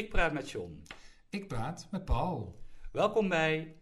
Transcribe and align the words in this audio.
Ik 0.00 0.08
praat 0.08 0.32
met 0.32 0.50
John. 0.50 0.82
Ik 1.30 1.48
praat 1.48 1.88
met 1.90 2.04
Paul. 2.04 2.60
Welkom 2.92 3.28
bij. 3.28 3.74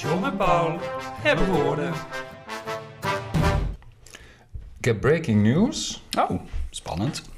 John 0.00 0.24
en 0.24 0.36
Paul 0.36 0.78
hebben 1.22 1.46
woorden. 1.52 1.92
Ik 4.78 4.84
heb 4.84 5.00
breaking 5.00 5.42
news. 5.42 6.02
Oh, 6.18 6.40
spannend. 6.70 7.30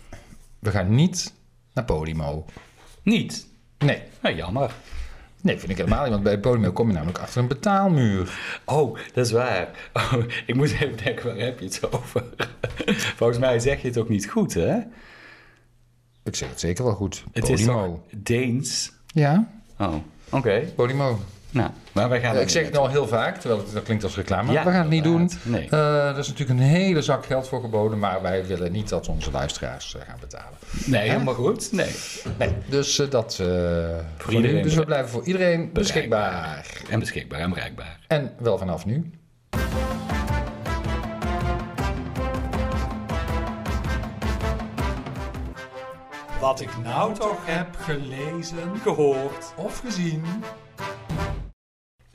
We 0.58 0.70
gaan 0.70 0.95
niet 0.95 1.34
naar 1.72 1.84
Podimo. 1.84 2.45
Niet. 3.02 3.48
Nee, 3.79 4.02
Nou, 4.22 4.34
jammer. 4.34 4.74
Nee, 5.43 5.59
vind 5.59 5.70
ik 5.70 5.77
helemaal 5.77 6.02
niet. 6.02 6.11
Want 6.11 6.23
bij 6.23 6.39
Podimo 6.39 6.73
kom 6.73 6.86
je 6.86 6.93
namelijk 6.93 7.18
achter 7.18 7.41
een 7.43 7.48
betaalmuur. 7.48 8.38
Oh, 8.64 8.98
dat 9.12 9.27
is 9.27 9.32
waar. 9.32 9.68
Oh, 9.93 10.12
ik 10.46 10.55
moet 10.55 10.70
even 10.70 10.96
denken, 11.05 11.27
waar 11.27 11.37
heb 11.45 11.59
je 11.59 11.64
het 11.64 11.92
over? 11.92 12.24
Volgens 13.16 13.38
mij 13.38 13.59
zeg 13.59 13.83
je 13.83 13.88
het 13.88 13.98
ook 13.98 14.09
niet 14.09 14.30
goed, 14.30 14.55
hè? 14.55 14.78
Ik 16.24 16.34
zeg 16.37 16.48
het 16.48 16.61
zeker 16.61 16.84
wel 16.84 16.95
goed. 16.95 17.24
Het 17.33 17.45
Podimo. 17.45 18.05
Deens? 18.16 18.92
Ja, 19.06 19.48
Oh, 19.80 19.95
oké. 20.30 20.61
Podimo. 20.74 21.19
Nou, 21.51 21.70
maar 21.93 22.09
wij 22.09 22.20
gaan... 22.20 22.34
Ja, 22.34 22.41
ik 22.41 22.48
zeg 22.48 22.65
het 22.65 22.77
al 22.77 22.88
heel 22.88 23.07
vaak, 23.07 23.37
terwijl 23.37 23.61
het, 23.61 23.73
dat 23.73 23.83
klinkt 23.83 24.05
als 24.05 24.16
reclame. 24.16 24.52
Ja, 24.52 24.65
we 24.65 24.70
gaan 24.70 24.80
het 24.80 24.91
niet 24.91 25.05
doen. 25.05 25.30
Nee. 25.43 25.69
Eh, 25.70 26.09
er 26.09 26.19
is 26.19 26.29
natuurlijk 26.29 26.61
een 26.61 26.66
hele 26.66 27.02
zak 27.02 27.27
geld 27.27 27.48
voor 27.48 27.61
geboden, 27.61 27.98
maar 27.98 28.23
wij 28.23 28.47
willen 28.47 28.73
niet 28.73 28.89
dat 28.89 29.09
onze 29.09 29.30
luisteraars 29.30 29.97
eh, 29.97 30.03
gaan 30.09 30.19
betalen. 30.20 30.59
Nee, 30.87 31.09
helemaal 31.11 31.34
goed. 31.34 31.73
Nee. 31.73 31.91
Nee, 32.39 32.53
dus 32.69 32.98
eh, 32.98 33.11
dat 33.11 33.39
eh, 33.41 33.47
voor 34.16 34.33
iedereen 34.33 34.56
nu. 34.56 34.62
Dus 34.62 34.75
we 34.75 34.84
blijven 34.84 35.11
voor 35.11 35.25
iedereen 35.25 35.73
beschikbaar. 35.73 36.83
En 36.91 36.98
beschikbaar 36.98 37.41
en 37.41 37.51
bereikbaar. 37.51 37.98
En 38.06 38.33
wel 38.39 38.59
vanaf 38.59 38.87
nu. 38.87 39.11
Wat 46.41 46.61
ik 46.61 46.70
nou 46.83 47.15
toch 47.15 47.39
heb 47.47 47.69
gelezen 47.78 48.78
gehoord. 48.83 49.53
of 49.56 49.78
gezien. 49.78 50.25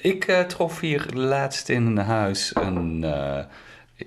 Ik 0.03 0.27
eh, 0.27 0.39
trof 0.41 0.79
hier 0.79 1.05
laatst 1.13 1.69
in 1.69 1.85
een 1.85 1.97
huis 1.97 2.51
een, 2.55 3.03
eh, 3.03 3.39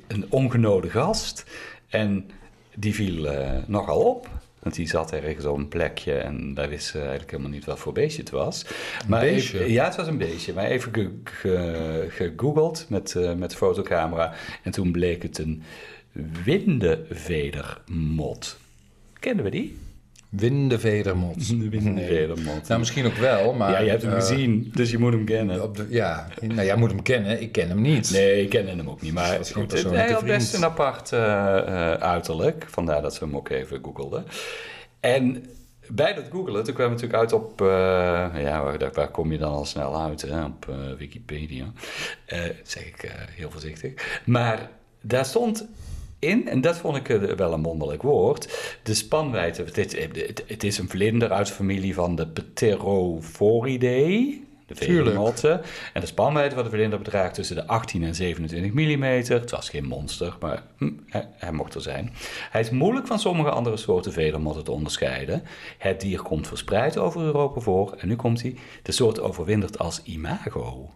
een 0.06 0.24
ongenode 0.28 0.90
gast. 0.90 1.44
En 1.88 2.30
die 2.74 2.94
viel 2.94 3.26
eh, 3.26 3.50
nogal 3.66 4.00
op. 4.00 4.28
Want 4.58 4.74
die 4.74 4.88
zat 4.88 5.12
ergens 5.12 5.44
op 5.44 5.56
een 5.56 5.68
plekje 5.68 6.12
en 6.14 6.54
wij 6.54 6.68
wisten 6.68 7.00
eigenlijk 7.00 7.30
helemaal 7.30 7.52
niet 7.52 7.64
wat 7.64 7.78
voor 7.78 7.92
beestje 7.92 8.20
het 8.22 8.30
was. 8.30 8.64
Maar 9.08 9.20
beestje? 9.20 9.58
even- 9.58 9.72
ja, 9.72 9.84
het 9.84 9.96
was 9.96 10.06
een 10.06 10.18
beestje. 10.18 10.52
Maar 10.52 10.64
even 10.64 10.94
ge- 10.94 11.20
ge- 11.24 12.06
gegoogeld 12.08 12.86
met, 12.88 13.14
eh, 13.16 13.34
met 13.34 13.50
de 13.50 13.56
fotocamera. 13.56 14.34
En 14.62 14.72
toen 14.72 14.92
bleek 14.92 15.22
het 15.22 15.38
een 15.38 15.62
windevedermot. 16.44 18.58
Kennen 19.20 19.44
we 19.44 19.50
die? 19.50 19.78
Windevedermot. 20.28 21.48
De 21.60 21.68
windevedermot. 21.68 22.68
Nou, 22.68 22.78
misschien 22.78 23.06
ook 23.06 23.16
wel, 23.16 23.52
maar... 23.52 23.70
ja, 23.70 23.78
je 23.78 23.90
hebt 23.90 24.02
hem 24.02 24.12
eh, 24.12 24.18
gezien, 24.18 24.70
dus 24.74 24.90
je 24.90 24.98
moet 24.98 25.12
hem 25.12 25.24
kennen. 25.24 25.62
Op 25.62 25.76
de, 25.76 25.86
ja, 25.90 26.28
nou, 26.40 26.64
jij 26.64 26.76
moet 26.76 26.90
hem 26.90 27.02
kennen. 27.02 27.40
Ik 27.42 27.52
ken 27.52 27.68
hem 27.68 27.80
niet. 27.80 28.10
Nee, 28.10 28.42
ik 28.42 28.48
ken 28.48 28.66
hem 28.66 28.88
ook 28.90 29.02
niet. 29.02 29.12
Maar 29.12 29.30
Dat 29.30 29.40
is 29.40 29.50
geen 29.50 29.70
goed, 29.70 29.90
hij 29.90 30.10
had 30.12 30.24
best 30.24 30.54
een 30.54 30.64
apart 30.64 31.12
eh, 31.12 31.20
eh, 31.58 31.92
uiterlijk. 32.00 32.66
Vandaar 32.68 33.02
dat 33.02 33.18
we 33.18 33.24
hem 33.24 33.36
ook 33.36 33.48
even 33.48 33.80
googelden. 33.82 34.24
En 35.00 35.44
bij 35.88 36.14
dat 36.14 36.24
googelen, 36.30 36.64
toen 36.64 36.74
kwamen 36.74 36.96
we 36.96 37.02
natuurlijk 37.02 37.32
uit 37.32 37.42
op... 37.42 37.60
eh, 37.60 38.42
ja, 38.42 38.62
waar, 38.62 38.90
waar 38.92 39.10
kom 39.10 39.32
je 39.32 39.38
dan 39.38 39.52
al 39.52 39.64
snel 39.64 40.00
uit? 40.02 40.22
Hè? 40.22 40.44
Op 40.44 40.74
Wikipedia. 40.98 41.64
Eh, 42.26 42.40
zeg 42.62 42.86
ik 42.86 43.02
eh, 43.02 43.10
heel 43.30 43.50
voorzichtig. 43.50 44.20
Maar 44.24 44.70
daar 45.00 45.24
stond 45.24 45.66
in, 46.26 46.48
en 46.48 46.60
dat 46.60 46.78
vond 46.78 46.96
ik 46.96 47.08
eh, 47.08 47.22
wel 47.22 47.52
een 47.52 47.62
wonderlijk 47.62 48.02
woord, 48.02 48.78
de 48.82 48.94
spanwijdte. 48.94 49.62
Het, 49.62 49.76
het, 50.46 50.64
is 50.64 50.78
een 50.78 50.88
vlinder 50.88 51.32
uit 51.32 51.46
de 51.46 51.52
familie 51.52 51.94
van 51.94 52.16
de 52.16 52.26
Pterophoridae. 52.26 54.44
De 54.66 54.74
Tuurlijk. 54.74 55.06
veermotten. 55.06 55.60
En 55.92 56.00
de 56.00 56.06
spanwijdte 56.06 56.54
van 56.54 56.64
de 56.64 56.70
vlinder 56.70 56.98
bedraagt 56.98 57.34
tussen 57.34 57.56
de 57.56 57.66
18 57.66 58.04
en 58.04 58.14
27 58.14 58.72
mm. 58.72 59.02
Het 59.02 59.50
was 59.50 59.68
geen 59.68 59.84
monster, 59.84 60.36
maar 60.40 60.62
hm, 60.78 60.90
hij, 61.06 61.28
hij 61.36 61.52
mocht 61.52 61.74
er 61.74 61.80
zijn. 61.80 62.12
Hij 62.50 62.60
is 62.60 62.70
moeilijk 62.70 63.06
van 63.06 63.18
sommige 63.18 63.50
andere 63.50 63.76
soorten 63.76 64.12
vedermotten 64.12 64.64
te 64.64 64.70
onderscheiden. 64.70 65.42
Het 65.78 66.00
dier 66.00 66.22
komt 66.22 66.48
verspreid 66.48 66.98
over 66.98 67.20
Europa 67.20 67.60
voor. 67.60 67.94
En 67.98 68.08
nu 68.08 68.16
komt 68.16 68.42
hij. 68.42 68.56
De 68.82 68.92
soort 68.92 69.20
overwintert 69.20 69.78
als 69.78 70.02
imago. 70.02 70.90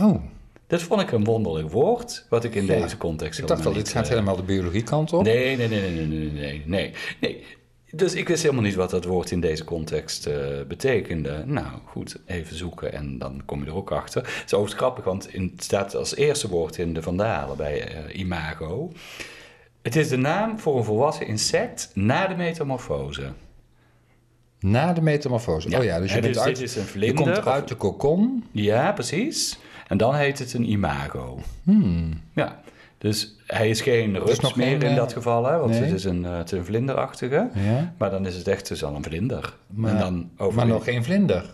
Oh, 0.00 0.22
dat 0.66 0.82
vond 0.82 1.00
ik 1.00 1.12
een 1.12 1.24
wonderlijk 1.24 1.70
woord, 1.70 2.26
wat 2.28 2.44
ik 2.44 2.54
in 2.54 2.66
deze 2.66 2.96
context 2.96 3.38
Ik 3.38 3.46
dacht 3.46 3.64
wel, 3.64 3.72
dit 3.72 3.88
gaat 3.88 4.04
eh, 4.04 4.10
helemaal 4.10 4.36
de 4.36 4.42
biologiekant 4.42 5.12
op. 5.12 5.22
Nee, 5.22 5.56
nee, 5.56 5.68
nee, 5.68 5.80
nee, 5.80 6.06
nee, 6.06 6.30
nee, 6.30 6.62
nee, 6.66 6.92
nee. 7.20 7.44
Dus 7.90 8.14
ik 8.14 8.28
wist 8.28 8.42
helemaal 8.42 8.64
niet 8.64 8.74
wat 8.74 8.90
dat 8.90 9.04
woord 9.04 9.30
in 9.30 9.40
deze 9.40 9.64
context 9.64 10.26
eh, 10.26 10.36
betekende. 10.68 11.42
Nou, 11.46 11.66
goed, 11.84 12.16
even 12.26 12.56
zoeken 12.56 12.92
en 12.92 13.18
dan 13.18 13.42
kom 13.44 13.60
je 13.60 13.66
er 13.66 13.76
ook 13.76 13.92
achter. 13.92 14.22
Het 14.22 14.42
is 14.46 14.54
overigens 14.54 14.74
grappig, 14.74 15.04
want 15.04 15.28
het 15.32 15.64
staat 15.64 15.94
als 15.94 16.16
eerste 16.16 16.48
woord 16.48 16.78
in 16.78 16.94
de 16.94 17.02
Vandalen 17.02 17.56
bij 17.56 17.88
eh, 17.88 18.18
imago. 18.18 18.92
Het 19.82 19.96
is 19.96 20.08
de 20.08 20.16
naam 20.16 20.58
voor 20.58 20.76
een 20.76 20.84
volwassen 20.84 21.26
insect 21.26 21.90
na 21.94 22.26
de 22.26 22.34
metamorfose. 22.34 23.32
Na 24.60 24.92
de 24.92 25.00
metamorfose. 25.00 25.78
Oh 25.78 25.84
ja, 25.84 26.00
dus 26.00 26.14
je, 26.14 26.20
bent 26.20 26.34
dus 26.34 26.42
uit, 26.42 26.92
je 26.94 27.12
komt 27.12 27.46
uit 27.46 27.68
de 27.68 27.74
kokon. 27.74 28.44
Ja, 28.50 28.92
precies. 28.92 29.58
En 29.86 29.96
dan 29.96 30.14
heet 30.14 30.38
het 30.38 30.54
een 30.54 30.70
imago. 30.70 31.38
Hmm. 31.62 32.20
Ja, 32.32 32.60
dus 32.98 33.36
hij 33.46 33.68
is 33.68 33.80
geen 33.80 34.18
rups 34.18 34.54
meer 34.54 34.66
geen, 34.66 34.82
in 34.82 34.90
eh, 34.90 34.96
dat 34.96 35.12
geval, 35.12 35.44
hè, 35.44 35.58
want 35.58 35.70
nee. 35.70 35.80
het 35.80 35.92
is 35.92 36.04
een, 36.04 36.24
eh, 36.24 36.36
het 36.36 36.52
is 36.52 36.58
een 36.58 36.64
vlinderachtige. 36.64 37.50
Ja. 37.54 37.94
Maar 37.98 38.10
dan 38.10 38.26
is 38.26 38.36
het 38.36 38.48
echt 38.48 38.68
dus 38.68 38.84
al 38.84 38.94
een 38.94 39.04
vlinder. 39.04 39.56
Maar, 39.66 39.90
en 39.90 40.30
dan 40.36 40.54
maar 40.54 40.66
nog 40.66 40.84
geen 40.84 41.04
vlinder. 41.04 41.50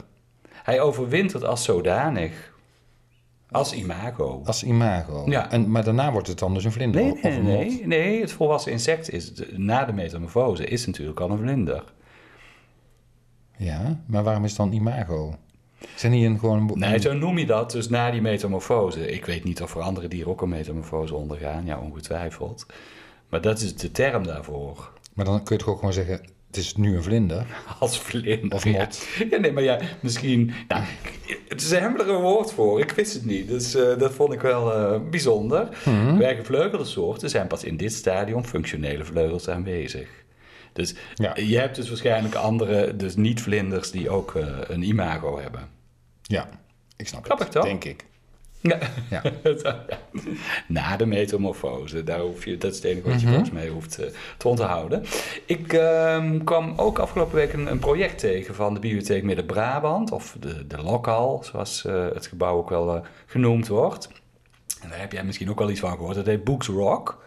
Hij 0.53 0.81
overwintert 0.81 1.45
als 1.45 1.65
zodanig. 1.65 2.53
Als 3.51 3.75
imago. 3.75 4.43
Als 4.45 4.65
imago. 4.65 5.25
Ja. 5.27 5.51
En, 5.51 5.71
maar 5.71 5.85
daarna 5.85 6.13
wordt 6.13 6.27
het 6.27 6.39
dan 6.39 6.55
dus 6.55 6.65
een 6.65 6.73
vlinder. 6.73 7.03
Nee, 7.03 7.15
nee, 7.23 7.41
nee, 7.41 7.87
nee, 7.87 8.21
het 8.21 8.33
volwassen 8.33 8.73
insect 8.73 9.11
is 9.11 9.33
na 9.57 9.85
de 9.85 9.93
metamorfose 9.93 10.65
is 10.65 10.87
natuurlijk 10.87 11.21
al 11.21 11.31
een 11.31 11.39
vlinder. 11.39 11.85
Ja, 13.57 14.01
maar 14.07 14.23
waarom 14.23 14.45
is 14.45 14.51
het 14.51 14.59
dan 14.59 14.73
imago? 14.73 15.35
Zijn 15.95 16.13
die 16.13 16.27
een 16.27 16.39
gewoon... 16.39 16.71
Nee, 16.75 17.01
zo 17.01 17.13
noem 17.13 17.39
je 17.39 17.47
dat 17.47 17.71
dus 17.71 17.89
na 17.89 18.11
die 18.11 18.21
metamorfose. 18.21 19.11
Ik 19.11 19.25
weet 19.25 19.45
niet 19.45 19.63
of 19.63 19.75
er 19.75 19.81
andere 19.81 20.09
dieren 20.09 20.31
ook 20.31 20.43
een 20.43 20.49
metamorfose 20.49 21.15
ondergaan, 21.15 21.65
ja, 21.67 21.79
ongetwijfeld. 21.79 22.67
Maar 23.29 23.41
dat 23.41 23.61
is 23.61 23.77
de 23.77 23.93
term 23.93 24.25
daarvoor. 24.25 24.93
Maar 25.15 25.25
dan 25.25 25.43
kun 25.43 25.57
je 25.57 25.63
toch 25.63 25.73
ook 25.73 25.79
gewoon 25.79 25.95
zeggen, 25.95 26.21
het 26.47 26.57
is 26.57 26.77
nu 26.77 26.97
een 26.97 27.03
vlinder. 27.03 27.47
Als 27.79 28.01
vlinder. 28.01 28.57
Of 28.57 28.65
mot. 28.65 29.07
Ja, 29.31 29.39
nee, 29.39 29.53
maar 29.53 29.63
ja, 29.63 29.79
misschien... 30.01 30.53
Nou, 30.69 30.85
ze 31.57 31.77
hebben 31.77 32.01
er 32.01 32.15
een 32.15 32.21
woord 32.21 32.53
voor. 32.53 32.81
Ik 32.81 32.91
wist 32.91 33.15
het 33.15 33.25
niet. 33.25 33.49
Dus 33.49 33.75
eh, 33.75 33.99
dat 33.99 34.13
vond 34.13 34.33
ik 34.33 34.41
wel 34.41 34.75
eh, 34.75 35.01
bijzonder. 35.11 35.69
Mhm. 35.85 36.19
Bij 36.19 36.37
gevleugelde 36.37 36.85
soorten 36.85 37.31
zijn 37.31 37.47
pas 37.47 37.65
in 37.65 37.77
dit 37.77 37.93
stadium 37.93 38.45
functionele 38.45 39.05
vleugels 39.05 39.49
aanwezig. 39.49 40.09
Dus 40.73 40.95
Ja. 41.15 41.33
je 41.37 41.59
hebt 41.59 41.77
dus 41.77 41.89
waarschijnlijk 41.89 42.35
andere, 42.35 42.97
dus 42.97 43.17
niet-vlinders, 43.17 43.91
die 43.91 44.11
ook 44.11 44.35
eh, 44.35 44.47
een 44.63 44.83
imago 44.83 45.41
hebben. 45.41 45.69
Ja, 46.23 46.49
ik 46.97 47.09
snap 47.09 47.25
Grappig 47.25 47.47
het. 47.47 47.55
toch? 47.55 47.65
Denk 47.65 47.85
ik. 47.85 48.05
Ja. 48.63 48.79
Ja. 49.11 49.23
Na 50.69 50.97
de 50.97 51.07
metamorfose, 51.07 52.05
daar 52.05 52.21
hoef 52.21 52.45
je, 52.45 52.57
dat 52.59 52.71
is 52.71 52.77
het 52.77 52.85
enige 52.87 53.09
wat 53.09 53.21
je 53.21 53.27
Mhm. 53.27 53.35
volgens 53.35 53.55
mij 53.55 53.69
hoeft 53.69 53.99
eh, 53.99 54.07
te 54.37 54.49
onthouden. 54.49 55.05
Ik 55.47 55.73
ehm, 55.73 56.45
kwam 56.45 56.73
ook 56.77 56.99
afgelopen 56.99 57.35
week 57.35 57.53
een, 57.53 57.67
een 57.71 57.79
project 57.79 58.19
tegen 58.19 58.55
van 58.55 58.75
de 58.75 58.81
Bibliotheek 58.81 59.23
Midden-Brabant, 59.23 60.13
of 60.13 60.37
de, 60.41 60.67
de 60.67 60.83
Lokal, 60.83 61.43
zoals 61.45 61.85
eh, 61.85 62.07
het 62.15 62.27
gebouw 62.27 62.57
ook 62.57 62.69
wel 62.71 63.03
genoemd 63.27 63.69
wordt. 63.69 64.09
En 64.83 64.89
daar 64.89 65.01
heb 65.01 65.13
jij 65.13 65.25
misschien 65.25 65.51
ook 65.51 65.59
wel 65.59 65.71
iets 65.71 65.81
van 65.81 65.91
gehoord, 65.97 66.15
dat 66.15 66.27
heet 66.27 66.45
Books 66.45 66.67
Rock. 66.67 67.25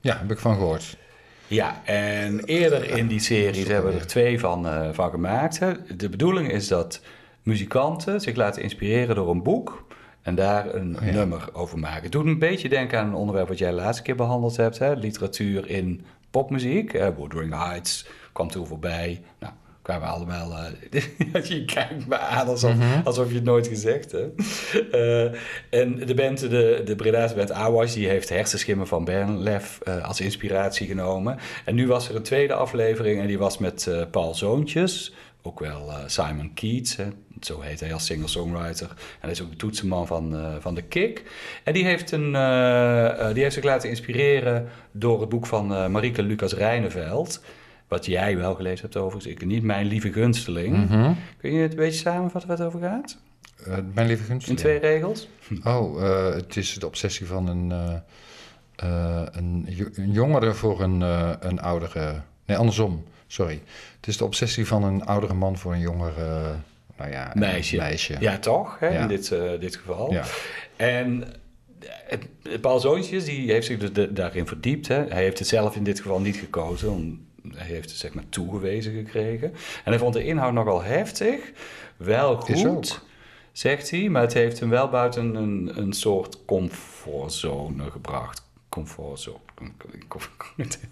Ja, 0.00 0.16
heb 0.18 0.30
ik 0.30 0.38
van 0.38 0.54
gehoord. 0.54 0.96
Ja, 1.46 1.82
en 1.84 2.44
eerder 2.44 2.90
in 2.90 3.06
die 3.06 3.20
series 3.20 3.68
hebben 3.68 3.92
we 3.92 3.98
er 3.98 4.06
twee 4.06 4.40
van, 4.40 4.66
eh, 4.66 4.88
van 4.92 5.10
gemaakt. 5.10 5.60
De 5.96 6.08
bedoeling 6.08 6.50
is 6.50 6.68
dat 6.68 7.00
muzikanten 7.42 8.20
zich 8.20 8.36
laten 8.36 8.62
inspireren 8.62 9.14
door 9.14 9.30
een 9.30 9.42
boek 9.42 9.86
en 10.22 10.34
daar 10.34 10.74
een 10.74 10.96
ja. 11.00 11.12
nummer 11.12 11.48
over 11.52 11.78
maken. 11.78 12.02
Het 12.02 12.12
doet 12.12 12.26
een 12.26 12.38
beetje 12.38 12.68
denken 12.68 12.98
aan 12.98 13.06
een 13.06 13.14
onderwerp 13.14 13.48
wat 13.48 13.58
jij 13.58 13.70
de 13.70 13.76
laatste 13.76 14.02
keer 14.02 14.16
behandeld 14.16 14.56
hebt, 14.56 14.78
hè. 14.78 14.94
literatuur 14.94 15.68
in 15.68 16.04
popmuziek. 16.30 16.92
Hè. 16.92 17.14
Wuthering 17.14 17.54
Heights 17.54 18.06
kwam 18.32 18.50
toen 18.50 18.66
voorbij. 18.66 19.22
Nou, 19.38 19.52
kwamen 19.84 20.08
we 20.08 20.14
allemaal... 20.14 20.52
eh, 20.54 21.44
je 21.50 21.64
kijkt 21.64 22.06
me 22.06 22.18
aan 22.18 22.46
alsof, 22.46 22.74
alsof 23.04 23.28
je 23.28 23.34
het 23.34 23.44
nooit 23.44 23.66
gezegd 23.66 24.12
hebt. 24.12 24.42
Eh, 24.92 25.24
en 25.70 26.06
de 26.06 26.14
band, 26.14 26.40
de, 26.40 26.82
de 26.84 26.96
Bredaanse 26.96 27.34
band 27.34 27.52
Awash, 27.52 27.94
die 27.94 28.08
heeft 28.08 28.28
hersenschimmen 28.28 28.86
van 28.86 29.04
Bernlef 29.04 29.80
eh, 29.82 30.04
als 30.04 30.20
inspiratie 30.20 30.86
genomen. 30.86 31.38
En 31.64 31.74
nu 31.74 31.86
was 31.86 32.08
er 32.08 32.16
een 32.16 32.22
tweede 32.22 32.54
aflevering 32.54 33.20
en 33.20 33.26
die 33.26 33.38
was 33.38 33.58
met 33.58 33.88
Paul 34.10 34.34
Zoontjes 34.34 35.12
ook 35.46 35.60
wel 35.60 35.90
Simon 36.06 36.54
Keats, 36.54 36.96
hè, 36.96 37.04
zo 37.40 37.60
heet 37.60 37.80
hij 37.80 37.92
als 37.92 38.06
singer-songwriter. 38.06 38.88
En 38.88 38.96
hij 39.20 39.30
is 39.30 39.42
ook 39.42 39.50
de 39.50 39.56
toetsenman 39.56 40.06
van, 40.06 40.36
eh, 40.36 40.54
van 40.58 40.74
de 40.74 40.82
Kick. 40.82 41.22
En 41.64 41.72
die 41.72 41.84
heeft, 41.84 42.10
een, 42.10 42.32
die 43.32 43.42
heeft 43.42 43.54
zich 43.54 43.64
laten 43.64 43.88
inspireren 43.88 44.68
door 44.92 45.20
het 45.20 45.28
boek 45.28 45.46
van 45.46 45.74
eh 45.74 45.86
Marieke 45.86 46.22
Lucas 46.22 46.52
Rijneveld. 46.52 47.40
Wat 47.88 48.06
jij 48.06 48.36
wel 48.36 48.54
gelezen 48.54 48.80
hebt 48.80 48.96
overigens, 48.96 49.26
ik 49.34 49.44
niet. 49.46 49.62
Mijn 49.62 49.86
lieve 49.86 50.12
gunsteling. 50.12 50.76
Mhm. 50.88 51.12
Kun 51.38 51.52
je 51.52 51.60
het 51.62 51.70
een 51.70 51.76
beetje 51.78 51.98
samenvatten 52.00 52.48
waar 52.50 52.58
het 52.58 52.66
over 52.66 52.80
gaat? 52.80 53.16
Eh, 53.66 53.76
mijn 53.94 54.06
lieve 54.06 54.22
In 54.22 54.28
gunsteling. 54.28 54.60
twee 54.60 54.78
regels? 54.78 55.28
Oh, 55.64 56.02
eh, 56.04 56.34
het 56.34 56.56
is 56.56 56.74
de 56.74 56.86
obsessie 56.86 57.26
van 57.26 57.48
een, 57.48 57.70
eh, 58.76 59.22
een, 59.32 59.68
een 59.94 60.12
jongere 60.12 60.54
voor 60.54 60.80
een, 60.82 61.00
een 61.48 61.60
oudere... 61.60 62.20
Nee, 62.46 62.56
andersom. 62.56 63.04
Sorry. 63.26 63.62
Het 63.96 64.06
is 64.06 64.16
de 64.16 64.24
obsessie 64.24 64.66
van 64.66 64.84
een 64.84 65.04
oudere 65.04 65.34
man 65.34 65.58
voor 65.58 65.72
een 65.72 65.80
jongere... 65.80 66.54
Nou 66.96 67.10
ja, 67.10 67.32
Meisje. 67.34 67.76
meisje. 67.76 68.16
Ja, 68.20 68.38
toch? 68.38 68.78
Hè, 68.78 68.88
Ja. 68.88 69.00
In 69.00 69.08
dit, 69.08 69.28
dit 69.60 69.76
geval. 69.76 70.12
Ja. 70.12 70.24
En 70.76 71.24
het, 71.84 72.26
Paul 72.60 72.80
Zoontjes, 72.80 73.24
die 73.24 73.50
heeft 73.52 73.66
zich 73.66 73.78
dus 73.78 73.92
de- 73.92 74.12
daarin 74.12 74.46
verdiept. 74.46 74.88
Hè. 74.88 75.04
Hij 75.08 75.22
heeft 75.22 75.38
het 75.38 75.48
zelf 75.48 75.76
in 75.76 75.84
dit 75.84 76.00
geval 76.00 76.20
niet 76.20 76.36
gekozen. 76.36 76.90
om- 76.90 77.26
heeft 77.54 77.90
het 77.90 77.98
zeg 77.98 78.14
maar 78.14 78.28
toegewezen 78.28 78.92
gekregen. 78.92 79.52
En 79.84 79.92
hij 79.92 79.98
vond 79.98 80.14
de 80.14 80.24
inhoud 80.24 80.52
nogal 80.52 80.82
heftig. 80.82 81.52
Wel 81.96 82.36
goed, 82.36 83.00
zegt 83.52 83.90
hij. 83.90 84.08
Maar 84.08 84.22
het 84.22 84.32
heeft 84.32 84.60
hem 84.60 84.68
wel 84.68 84.88
buiten 84.88 85.34
een, 85.34 85.72
een 85.78 85.92
soort 85.92 86.44
comfortzone 86.44 87.90
gebracht. 87.90 88.42
Comfortzone. 88.68 89.43
Nou 89.58 89.70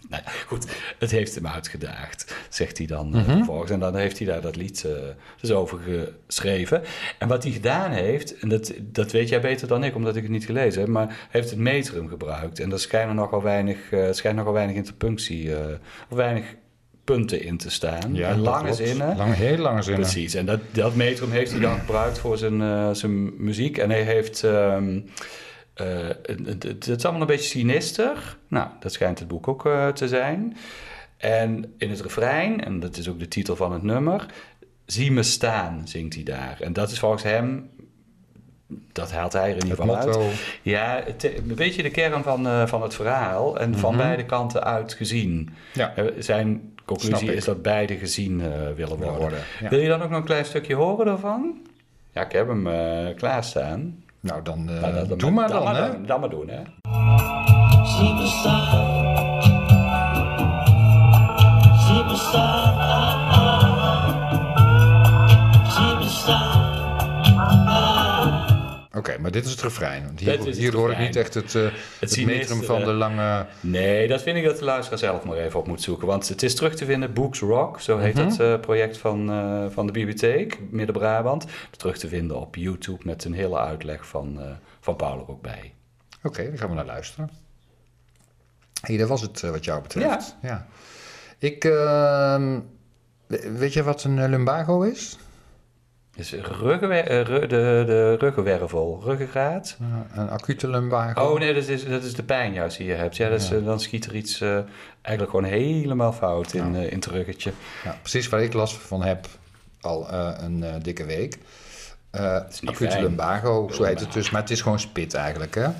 ja, 0.24 0.30
goed, 0.46 0.66
het 0.98 1.10
heeft 1.10 1.34
hem 1.34 1.46
uitgedaagd, 1.46 2.34
zegt 2.48 2.78
hij 2.78 2.86
dan 2.86 3.14
eh, 3.14 3.20
Mhm. 3.26 3.36
vervolgens. 3.36 3.70
En 3.70 3.80
dan 3.80 3.96
heeft 3.96 4.18
hij 4.18 4.26
daar 4.26 4.40
dat 4.40 4.56
lied 4.56 4.84
eh, 4.84 4.92
dus 5.40 5.50
over 5.50 5.78
geschreven. 6.26 6.82
En 7.18 7.28
wat 7.28 7.42
hij 7.42 7.52
gedaan 7.52 7.90
heeft, 7.90 8.38
en 8.38 8.48
dat, 8.48 8.72
dat 8.80 9.12
weet 9.12 9.28
jij 9.28 9.40
beter 9.40 9.68
dan 9.68 9.84
ik, 9.84 9.94
omdat 9.94 10.16
ik 10.16 10.22
het 10.22 10.30
niet 10.32 10.44
gelezen 10.44 10.80
heb, 10.80 10.90
maar 10.90 11.06
hij 11.06 11.16
heeft 11.30 11.50
het 11.50 11.58
metrum 11.58 12.08
gebruikt. 12.08 12.60
En 12.60 12.72
er 12.72 12.80
schijnen 12.80 13.14
nogal 13.14 13.42
weinig, 13.42 13.92
eh 13.92 14.08
schijnt 14.10 14.36
nogal 14.36 14.52
weinig 14.52 14.76
interpunctie, 14.76 15.50
of 16.10 16.16
weinig 16.16 16.44
punten 17.04 17.42
in 17.42 17.56
te 17.56 17.70
staan. 17.70 18.14
Ja, 18.14 18.28
En 18.28 18.40
lange 18.40 18.62
klopt. 18.62 18.76
zinnen. 18.76 19.16
Lange, 19.16 19.34
heel 19.34 19.56
lange 19.56 19.82
zinnen. 19.82 20.00
Precies, 20.02 20.34
en 20.34 20.46
dat, 20.46 20.60
dat 20.72 20.94
metrum 20.94 21.30
heeft 21.30 21.50
hij 21.50 21.60
dan 21.60 21.78
gebruikt 21.78 22.18
voor 22.18 22.38
zijn, 22.38 22.96
zijn 22.96 23.42
muziek. 23.44 23.78
En 23.78 23.90
hij 23.90 24.02
heeft... 24.02 24.44
ehm, 24.44 24.96
eh, 24.96 25.02
het, 25.74 26.46
het- 26.46 26.62
het 26.62 26.88
is 26.88 27.02
allemaal 27.04 27.20
een 27.20 27.26
beetje 27.26 27.48
sinister. 27.58 28.36
Nou, 28.48 28.68
dat 28.80 28.92
schijnt 28.92 29.18
het 29.18 29.28
boek 29.28 29.48
ook 29.48 29.66
eh, 29.66 29.88
te 29.88 30.08
zijn. 30.08 30.56
En 31.16 31.74
in 31.78 31.90
het 31.90 32.00
refrein, 32.00 32.64
en 32.64 32.80
dat 32.80 32.96
is 32.96 33.08
ook 33.08 33.18
de 33.18 33.28
titel 33.28 33.56
van 33.56 33.72
het 33.72 33.82
nummer... 33.82 34.26
Zie 34.86 35.12
me 35.12 35.22
staan, 35.22 35.82
zingt 35.84 36.14
hij 36.14 36.22
daar. 36.22 36.56
En 36.60 36.72
dat 36.72 36.90
is 36.90 36.98
volgens 36.98 37.22
hem... 37.22 37.70
Dat 38.92 39.12
haalt 39.12 39.32
hij 39.32 39.42
er 39.50 39.56
in 39.56 39.62
ieder 39.62 39.76
geval 39.76 39.96
uit. 39.96 40.18
Ja, 40.62 41.02
het, 41.04 41.24
een 41.24 41.54
beetje 41.54 41.82
de 41.82 41.90
kern 41.90 42.22
van, 42.22 42.46
eh, 42.46 42.66
van 42.66 42.82
het 42.82 42.94
verhaal. 42.94 43.58
En 43.58 43.78
van 43.78 43.94
Mhm. 43.94 44.02
beide 44.02 44.24
kanten 44.26 44.64
uit 44.64 44.92
gezien. 44.94 45.48
Ja, 45.74 45.92
Eh, 45.96 46.04
Zijn 46.18 46.74
conclusie 46.84 47.34
is 47.34 47.44
dat 47.44 47.62
beide 47.62 47.96
gezien 47.96 48.40
eh, 48.40 48.46
willen 48.76 48.96
worden. 48.96 49.16
worden. 49.16 49.38
Ja. 49.60 49.68
Wil 49.68 49.78
je 49.78 49.88
dan 49.88 50.02
ook 50.02 50.08
nog 50.10 50.18
een 50.18 50.24
klein 50.24 50.44
stukje 50.44 50.74
horen 50.74 51.06
daarvan? 51.06 51.66
Ja, 52.12 52.24
ik 52.24 52.32
heb 52.32 52.48
hem 52.48 52.66
eh, 52.66 53.16
klaarstaan. 53.16 54.01
Nou, 54.22 54.42
dan 54.42 54.64
Nou, 54.64 55.08
dat- 55.08 55.18
doe 55.18 55.30
maar 55.30 55.48
dan, 55.48 55.64
maar, 55.64 55.74
hè. 55.74 56.00
Dan 56.04 56.20
maar 56.20 56.28
doen, 56.28 56.48
hè. 56.48 56.62
Oké, 69.08 69.18
maar 69.18 69.30
dit 69.30 69.44
is 69.44 69.50
het 69.50 69.60
refrein. 69.60 70.04
Want 70.04 70.20
hier 70.20 70.38
het 70.44 70.56
hier 70.56 70.74
hoor 70.76 70.90
ik 70.90 70.98
niet 70.98 71.16
echt 71.16 71.34
het, 71.34 71.54
eh 71.54 71.66
het, 72.00 72.24
metrum 72.24 72.62
van 72.62 72.80
de 72.84 72.92
lange... 72.92 73.46
Nee, 73.60 74.08
dat 74.08 74.22
vind 74.22 74.36
ik 74.36 74.44
dat 74.44 74.58
de 74.58 74.64
luisteraar 74.64 74.98
zelf 74.98 75.24
maar 75.24 75.36
even 75.36 75.58
op 75.60 75.66
moet 75.66 75.82
zoeken. 75.82 76.06
Want 76.06 76.28
het 76.28 76.42
is 76.42 76.54
terug 76.54 76.74
te 76.74 76.84
vinden, 76.84 77.12
Books 77.12 77.40
Rock, 77.40 77.80
zo 77.80 77.98
heet 77.98 78.14
Mhm. 78.14 78.24
het 78.28 78.40
eh, 78.40 78.60
project 78.60 78.98
van, 78.98 79.30
eh, 79.30 79.64
van 79.70 79.86
de 79.86 79.92
Bibliotheek, 79.92 80.58
Midden-Brabant. 80.70 81.44
Terug 81.76 81.98
te 81.98 82.08
vinden 82.08 82.40
op 82.40 82.56
YouTube 82.56 83.00
met 83.04 83.24
een 83.24 83.32
hele 83.32 83.58
uitleg 83.58 84.06
van, 84.06 84.40
eh, 84.40 84.46
van 84.80 84.96
Paul 84.96 85.18
er 85.20 85.28
ook 85.30 85.42
bij. 85.42 85.74
Oké, 86.22 86.44
dan 86.48 86.58
gaan 86.58 86.68
we 86.68 86.74
naar 86.74 86.86
luisteren. 86.86 87.30
hey, 88.82 88.96
dat 88.96 89.08
was 89.08 89.20
het 89.20 89.42
eh, 89.42 89.50
wat 89.50 89.64
jou 89.64 89.82
betreft. 89.82 90.36
Ja. 90.42 90.66
Ik, 91.38 91.64
ehm, 91.64 92.60
we- 93.26 93.52
weet 93.58 93.72
je 93.72 93.82
wat 93.82 94.04
een 94.04 94.18
eh, 94.18 94.28
lumbago 94.28 94.82
is? 94.82 95.18
Dus 96.16 96.32
ruggenwer- 96.32 97.06
eh, 97.06 97.40
de, 97.40 97.46
de 97.86 98.16
ruggenwervel, 98.18 99.00
ruggengraat. 99.04 99.76
Een 100.14 100.28
acute 100.28 100.68
lumbago. 100.68 101.22
Oh 101.32 101.38
nee, 101.38 101.54
dat 101.54 101.68
is, 101.68 101.84
dat 101.88 102.02
is 102.02 102.14
de 102.14 102.22
pijn 102.22 102.52
juist 102.52 102.76
die 102.76 102.86
je 102.86 102.92
hebt. 102.92 103.16
Ja, 103.16 103.28
dat 103.28 103.40
is, 103.40 103.48
Ja. 103.48 103.56
eh, 103.56 103.64
dan 103.64 103.80
schiet 103.80 104.04
er 104.04 104.14
iets 104.14 104.40
eh, 104.40 104.58
eigenlijk 105.02 105.36
gewoon 105.36 105.50
helemaal 105.50 106.12
fout 106.12 106.52
in, 106.52 106.74
Ja. 106.74 106.80
in 106.80 106.94
het 106.96 107.06
ruggetje. 107.06 107.52
Ja, 107.84 107.98
precies 108.00 108.28
waar 108.28 108.42
ik 108.42 108.52
last 108.52 108.74
van 108.76 109.02
heb 109.02 109.26
al 109.80 110.12
een 110.12 110.64
dikke 110.82 111.04
week. 111.04 111.38
Acute 112.10 112.74
fijn. 112.90 113.02
lumbago, 113.02 113.70
zo 113.72 113.82
heet 113.84 114.00
het 114.00 114.12
dus. 114.12 114.30
Maar 114.30 114.40
het 114.40 114.50
is 114.50 114.60
gewoon 114.60 114.80
spit 114.80 115.14
eigenlijk, 115.14 115.54
hè? 115.54 115.62
Dat 115.62 115.72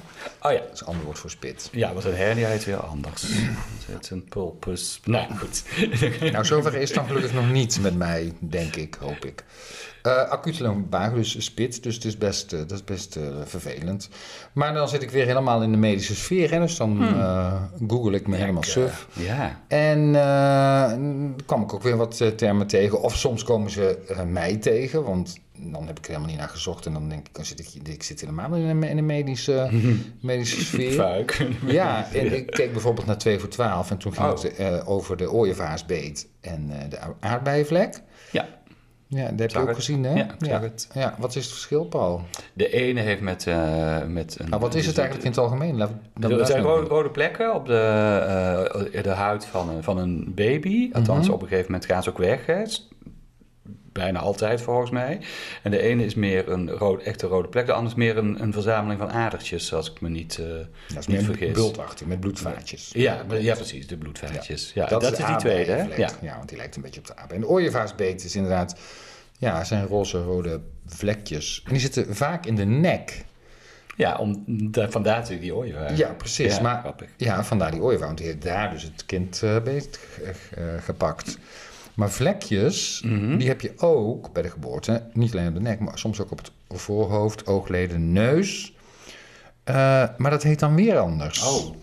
Oh 0.43 0.53
ja, 0.53 0.61
is 0.73 0.81
een 0.81 0.87
ander 0.87 1.05
woord 1.05 1.19
voor 1.19 1.31
spit. 1.31 1.69
ja 1.73 1.93
want 1.93 2.05
een 2.05 2.15
hernia 2.17 2.49
heet 2.49 2.65
weer 2.65 2.77
anders. 2.77 3.23
Het 3.93 4.03
is 4.05 4.11
een 4.11 4.25
pulpus. 4.25 5.01
Nou 5.05 5.35
goed. 5.37 5.63
Nou, 6.33 6.45
zover 6.45 6.75
is 6.75 6.89
het 6.89 6.97
dan 6.99 7.07
gelukkig 7.07 7.33
nog 7.33 7.51
niet 7.51 7.81
met 7.81 7.97
mij, 7.97 8.33
denk 8.39 8.77
ik, 8.77 8.97
hoop 9.01 9.25
ik. 9.25 9.45
Eh 10.03 10.29
acute 10.31 10.63
lumbago, 10.63 11.15
dus 11.15 11.45
spit, 11.45 11.83
dus 11.83 11.95
het 11.95 12.05
is 12.05 12.19
best, 12.19 12.53
eh, 12.53 12.59
dat 12.59 12.71
is 12.71 12.85
best 12.85 13.17
eh, 13.17 13.23
vervelend. 13.45 14.09
Maar 14.53 14.75
dan 14.75 14.89
zit 14.89 15.03
ik 15.03 15.11
weer 15.11 15.27
helemaal 15.27 15.63
in 15.63 15.71
de 15.71 15.77
medische 15.79 16.15
sfeer, 16.15 16.51
hè, 16.51 16.59
dus 16.59 16.77
dan 16.77 17.03
eh, 17.03 17.63
google 17.89 18.17
ik 18.17 18.27
me 18.27 18.37
helemaal 18.37 18.63
suf. 18.63 19.07
Ja. 19.13 19.61
En 19.69 20.13
dan 20.13 21.37
kwam 21.47 21.63
ik 21.63 21.75
ook 21.75 21.83
weer 21.83 21.97
wat 21.97 22.37
termen 22.37 22.67
tegen. 22.67 23.01
Of 23.03 23.17
soms 23.17 23.45
komen 23.45 23.71
ze 23.71 23.99
mij 24.27 24.57
tegen, 24.57 25.05
want 25.05 25.39
dan 25.57 25.87
heb 25.87 25.99
ik 25.99 26.05
er 26.05 26.11
helemaal 26.11 26.31
niet 26.31 26.39
naar 26.39 26.49
gezocht. 26.49 26.87
En 26.87 26.93
dan 26.93 27.09
denk 27.09 27.27
ik, 27.27 27.35
dan 27.35 27.45
zit 27.45 27.61
ik, 27.61 27.89
ik 27.89 28.03
zit 28.03 28.21
helemaal 28.21 28.55
in 28.55 28.65
een, 28.67 28.97
een 28.99 29.07
medische, 29.07 29.71
medische 30.21 30.65
sfeer. 30.65 30.93
Fuik. 30.93 31.47
Ja, 31.67 32.07
en 32.13 32.37
ik 32.37 32.47
keek 32.47 32.73
bijvoorbeeld 32.73 33.07
naar 33.07 33.19
2 33.19 33.39
voor 33.39 33.49
12 33.49 33.91
en 33.91 33.99
toen 33.99 34.13
ging 34.15 34.27
Oh. 34.27 34.43
het 34.43 34.87
over 34.87 35.17
de 35.17 35.31
ooievaarsbeet 35.31 36.29
en 36.41 36.71
de 36.89 36.99
aardbeienvlek. 37.21 38.03
Ja, 38.31 38.49
Ja, 39.15 39.29
dat 39.31 39.39
heb 39.39 39.51
Zag 39.51 39.53
je 39.53 39.59
ook 39.61 39.67
het. 39.67 39.77
gezien, 39.77 40.05
hè? 40.05 40.25
Ja, 40.39 40.61
het. 40.61 40.89
Ja, 40.95 41.15
wat 41.19 41.37
is 41.37 41.45
het 41.45 41.53
verschil, 41.53 41.85
Paul? 41.85 42.23
de 42.53 42.71
ene 42.71 43.01
heeft 43.01 43.21
met, 43.21 43.47
eh, 43.47 44.03
met 44.07 44.37
een... 44.39 44.49
Nou, 44.49 44.61
wat 44.61 44.75
is 44.75 44.87
het 44.87 44.97
eigenlijk 44.99 45.27
in 45.27 45.33
het 45.33 45.41
algemeen? 45.41 45.77
Laat, 45.77 45.91
Er 46.21 46.47
zijn 46.47 46.63
rode, 46.63 46.87
rode 46.89 47.11
plekken 47.11 47.55
op 47.55 47.67
de, 47.67 47.77
eh, 48.93 49.03
de 49.03 49.09
huid 49.11 49.45
van 49.47 49.69
een, 49.69 49.83
van 49.83 49.99
een 49.99 50.33
baby. 50.35 50.91
Althans, 50.93 51.25
Mhm. 51.27 51.35
op 51.35 51.43
een 51.43 51.49
gegeven 51.49 51.73
moment 51.73 51.91
gaan 51.91 52.03
ze 52.03 52.11
ook 52.11 52.19
weg. 52.19 52.47
Hè. 52.47 52.63
Bijna 53.93 54.19
altijd 54.19 54.61
volgens 54.61 54.91
mij. 54.91 55.21
En 55.63 55.71
de 55.71 55.79
ene 55.79 56.05
is 56.05 56.15
meer 56.15 56.49
een 56.49 56.71
rode, 56.71 57.03
echte 57.03 57.27
rode 57.27 57.49
plek. 57.49 57.67
De 57.67 57.73
andere 57.73 57.91
is 57.91 57.99
meer 57.99 58.17
een, 58.17 58.43
een 58.43 58.53
verzameling 58.53 59.01
van 59.01 59.11
adertjes, 59.11 59.75
als 59.75 59.91
ik 59.91 60.01
me 60.01 60.09
niet, 60.09 60.39
eh 60.39 60.47
Dat 60.49 60.99
is 60.99 61.07
niet 61.07 61.17
meer 61.17 61.25
vergis. 61.25 61.53
bultachtig, 61.53 62.07
met 62.07 62.21
bloedvaatjes. 62.21 62.91
Ja, 62.95 63.25
ja, 63.39 63.55
precies, 63.55 63.87
de 63.87 63.97
bloedvaatjes. 63.97 64.73
Ja, 64.75 64.87
dat, 64.87 65.03
is 65.19 65.27
die 65.27 65.37
tweede, 65.37 65.73
hè? 65.73 65.83
Ja. 65.97 66.11
Ja, 66.21 66.37
want 66.37 66.49
die 66.49 66.59
lijkt 66.59 66.77
een 66.77 66.83
beetje 66.83 67.01
op 67.01 67.07
de 67.07 67.17
aardbei. 67.17 67.41
En 67.41 67.47
de 67.47 67.53
ooievaarsbeet 67.53 68.25
is 68.25 68.37
inderdaad, 68.37 68.77
ja, 69.43 69.65
zijn 69.65 69.87
roze 69.87 70.23
rode 70.23 70.61
vlekjes. 70.87 71.63
En 71.65 71.71
die 71.73 71.81
zitten 71.81 72.17
vaak 72.17 72.47
in 72.47 72.57
de 72.57 72.65
nek. 72.65 73.25
ja, 73.97 74.17
om, 74.17 74.45
da- 74.47 74.91
vandaar 74.91 75.15
natuurlijk 75.17 75.43
die 75.43 75.55
ooievaar. 75.55 75.97
Ja, 75.97 76.13
precies. 76.13 76.57
Ja, 76.57 76.63
maar 76.63 76.81
grappig. 76.81 77.09
ja, 77.17 77.45
vandaar 77.45 77.71
die 77.71 77.81
ooievaar, 77.83 78.07
want 78.07 78.19
die 78.19 78.27
heeft 78.27 78.43
daar 78.43 78.71
dus 78.71 78.83
het 78.83 79.07
kind 79.07 79.43
eh 79.43 79.61
beet 79.63 79.99
ge- 80.15 80.33
eh, 80.57 80.65
gepakt. 80.85 81.39
Maar 81.95 82.11
vlekjes, 82.11 83.03
Mhm. 83.05 83.37
die 83.39 83.49
heb 83.49 83.61
je 83.61 83.73
ook 83.77 84.33
bij 84.33 84.43
de 84.43 84.51
geboorte. 84.51 85.03
Niet 85.13 85.33
alleen 85.33 85.49
op 85.49 85.55
de 85.55 85.61
nek, 85.61 85.81
maar 85.81 85.99
soms 85.99 86.21
ook 86.21 86.31
op 86.31 86.39
het 86.39 86.51
voorhoofd, 86.81 87.47
oogleden, 87.47 88.13
neus. 88.13 88.75
Eh, 89.65 89.75
maar 90.17 90.31
dat 90.31 90.43
heet 90.43 90.59
dan 90.59 90.75
weer 90.75 90.99
anders. 90.99 91.43
Oh. 91.47 91.75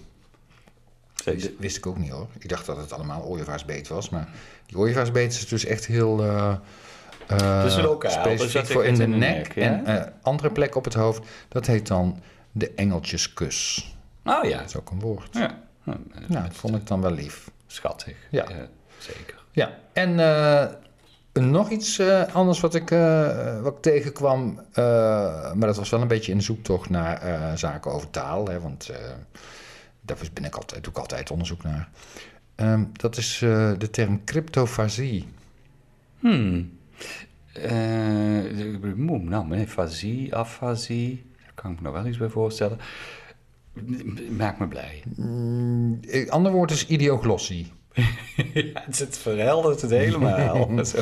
Wist, 1.26 1.50
wist 1.60 1.78
ik 1.78 1.86
ook 1.86 1.98
niet 1.98 2.10
hoor. 2.12 2.28
Ik 2.40 2.50
dacht 2.50 2.66
dat 2.66 2.78
het 2.78 2.94
allemaal 2.94 3.24
ooievaarsbeet 3.24 3.88
was. 3.88 4.10
Maar 4.10 4.30
die 4.66 4.78
ooievaarsbeet 4.78 5.32
is 5.34 5.48
dus 5.48 5.66
echt 5.66 5.86
heel 5.86 6.24
uh, 7.32 7.64
Dus 7.64 7.78
lokaal, 7.78 8.12
specifiek 8.12 8.66
voor 8.66 8.86
in 8.86 8.96
de, 8.96 9.04
in 9.04 9.12
de 9.12 9.18
nek. 9.18 9.36
nek, 9.38 9.56
ja? 9.56 9.84
En 9.84 9.96
uh, 9.96 10.04
andere 10.22 10.52
plek 10.52 10.76
op 10.76 10.84
het 10.84 10.94
hoofd, 10.94 11.28
dat 11.48 11.66
heet 11.66 11.88
dan 11.88 12.22
de 12.52 12.72
engeltjeskus. 12.74 13.88
Oh 14.24 14.44
ja. 14.44 14.58
Dat 14.58 14.68
is 14.68 14.78
ook 14.78 14.92
een 14.92 15.00
woord. 15.00 15.30
Ja, 15.32 15.60
ja 16.30 16.42
dat 16.42 16.54
vond 16.54 16.76
ik 16.76 16.88
dan 16.88 17.02
wel 17.02 17.12
lief. 17.12 17.52
Schattig. 17.68 18.16
Ja. 18.30 18.46
ja 18.50 18.68
zeker. 18.98 19.44
Ja, 19.52 19.78
en 19.94 20.10
uh, 20.20 20.66
nog 21.44 21.70
iets 21.70 22.02
anders 22.34 22.60
wat 22.60 22.76
ik, 22.76 22.90
wat 23.62 23.74
ik 23.74 23.82
tegenkwam, 23.82 24.62
maar 24.74 25.60
dat 25.60 25.78
was 25.78 25.90
wel 25.90 26.02
een 26.02 26.08
beetje 26.08 26.32
in 26.32 26.38
de 26.38 26.44
zoektocht 26.44 26.90
naar 26.90 27.58
zaken 27.58 27.92
over 27.92 28.10
taal, 28.10 28.48
hè, 28.48 28.60
want 28.60 28.92
daar 30.02 30.18
ben 30.34 30.46
ik 30.46 30.56
altijd, 30.56 30.84
doe 30.84 30.94
ik 30.94 31.00
altijd 31.00 31.32
onderzoek 31.32 31.64
naar. 31.64 31.90
Um, 32.56 32.90
dat 32.94 33.18
is 33.18 33.38
de 33.78 33.90
term 33.92 34.24
cryptofasie. 34.24 35.28
Hmm. 36.20 36.79
Eh, 37.54 38.60
ik 38.74 38.82
bedoel, 38.82 38.98
moe, 38.98 39.20
nou, 39.20 39.66
fasie, 39.68 40.36
afasie, 40.36 41.26
daar 41.44 41.52
kan 41.56 41.72
ik 41.72 41.78
me 41.78 41.84
nog 41.84 41.94
wel 41.94 42.08
iets 42.08 42.18
bij 42.18 42.30
voorstellen. 42.30 42.78
Maakt 44.38 44.60
me 44.60 44.68
blij. 44.68 45.04
Mm, 45.16 46.00
Een 46.02 46.32
ander 46.32 46.52
woord 46.52 46.72
is 46.72 46.88
idioglossie. 46.88 47.72
ja, 48.54 48.82
het, 48.86 49.00
het 49.00 49.18
verheldert 49.18 49.82
het 49.82 49.92
helemaal. 49.92 50.86
Zo. 50.86 51.02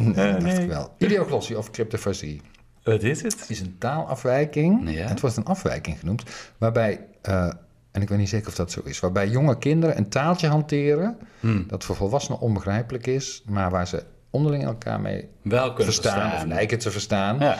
Nee, 0.00 0.14
dacht 0.40 0.58
ik 0.58 0.68
wel. 0.68 0.94
Idioglossie 0.98 1.58
of 1.58 1.70
cryptofasie 1.70 2.40
Wat 2.82 3.02
is 3.02 3.22
het? 3.22 3.44
is 3.48 3.60
een 3.60 3.76
taalafwijking. 3.78 4.90
Ja. 4.90 5.06
Het 5.06 5.20
wordt 5.20 5.36
een 5.36 5.44
afwijking 5.44 5.98
genoemd. 5.98 6.22
Waarbij, 6.58 7.06
eh, 7.22 7.50
en 7.96 8.02
ik 8.02 8.08
weet 8.08 8.18
niet 8.18 8.28
zeker 8.28 8.48
of 8.48 8.54
dat 8.54 8.70
zo 8.70 8.80
is, 8.84 9.00
waarbij 9.00 9.28
jonge 9.28 9.58
kinderen 9.58 9.96
een 9.96 10.08
taaltje 10.08 10.48
hanteren. 10.48 11.16
Hmm. 11.40 11.64
dat 11.68 11.84
voor 11.84 11.96
volwassenen 11.96 12.40
onbegrijpelijk 12.40 13.06
is, 13.06 13.42
maar 13.46 13.70
waar 13.70 13.86
ze 13.86 14.02
onderling 14.30 14.64
elkaar 14.64 15.00
mee 15.00 15.28
Wel 15.42 15.66
kunnen 15.68 15.84
verstaan, 15.84 16.20
verstaan. 16.20 16.46
of 16.48 16.52
lijken 16.54 16.78
te 16.78 16.90
verstaan. 16.90 17.38
Ja. 17.38 17.58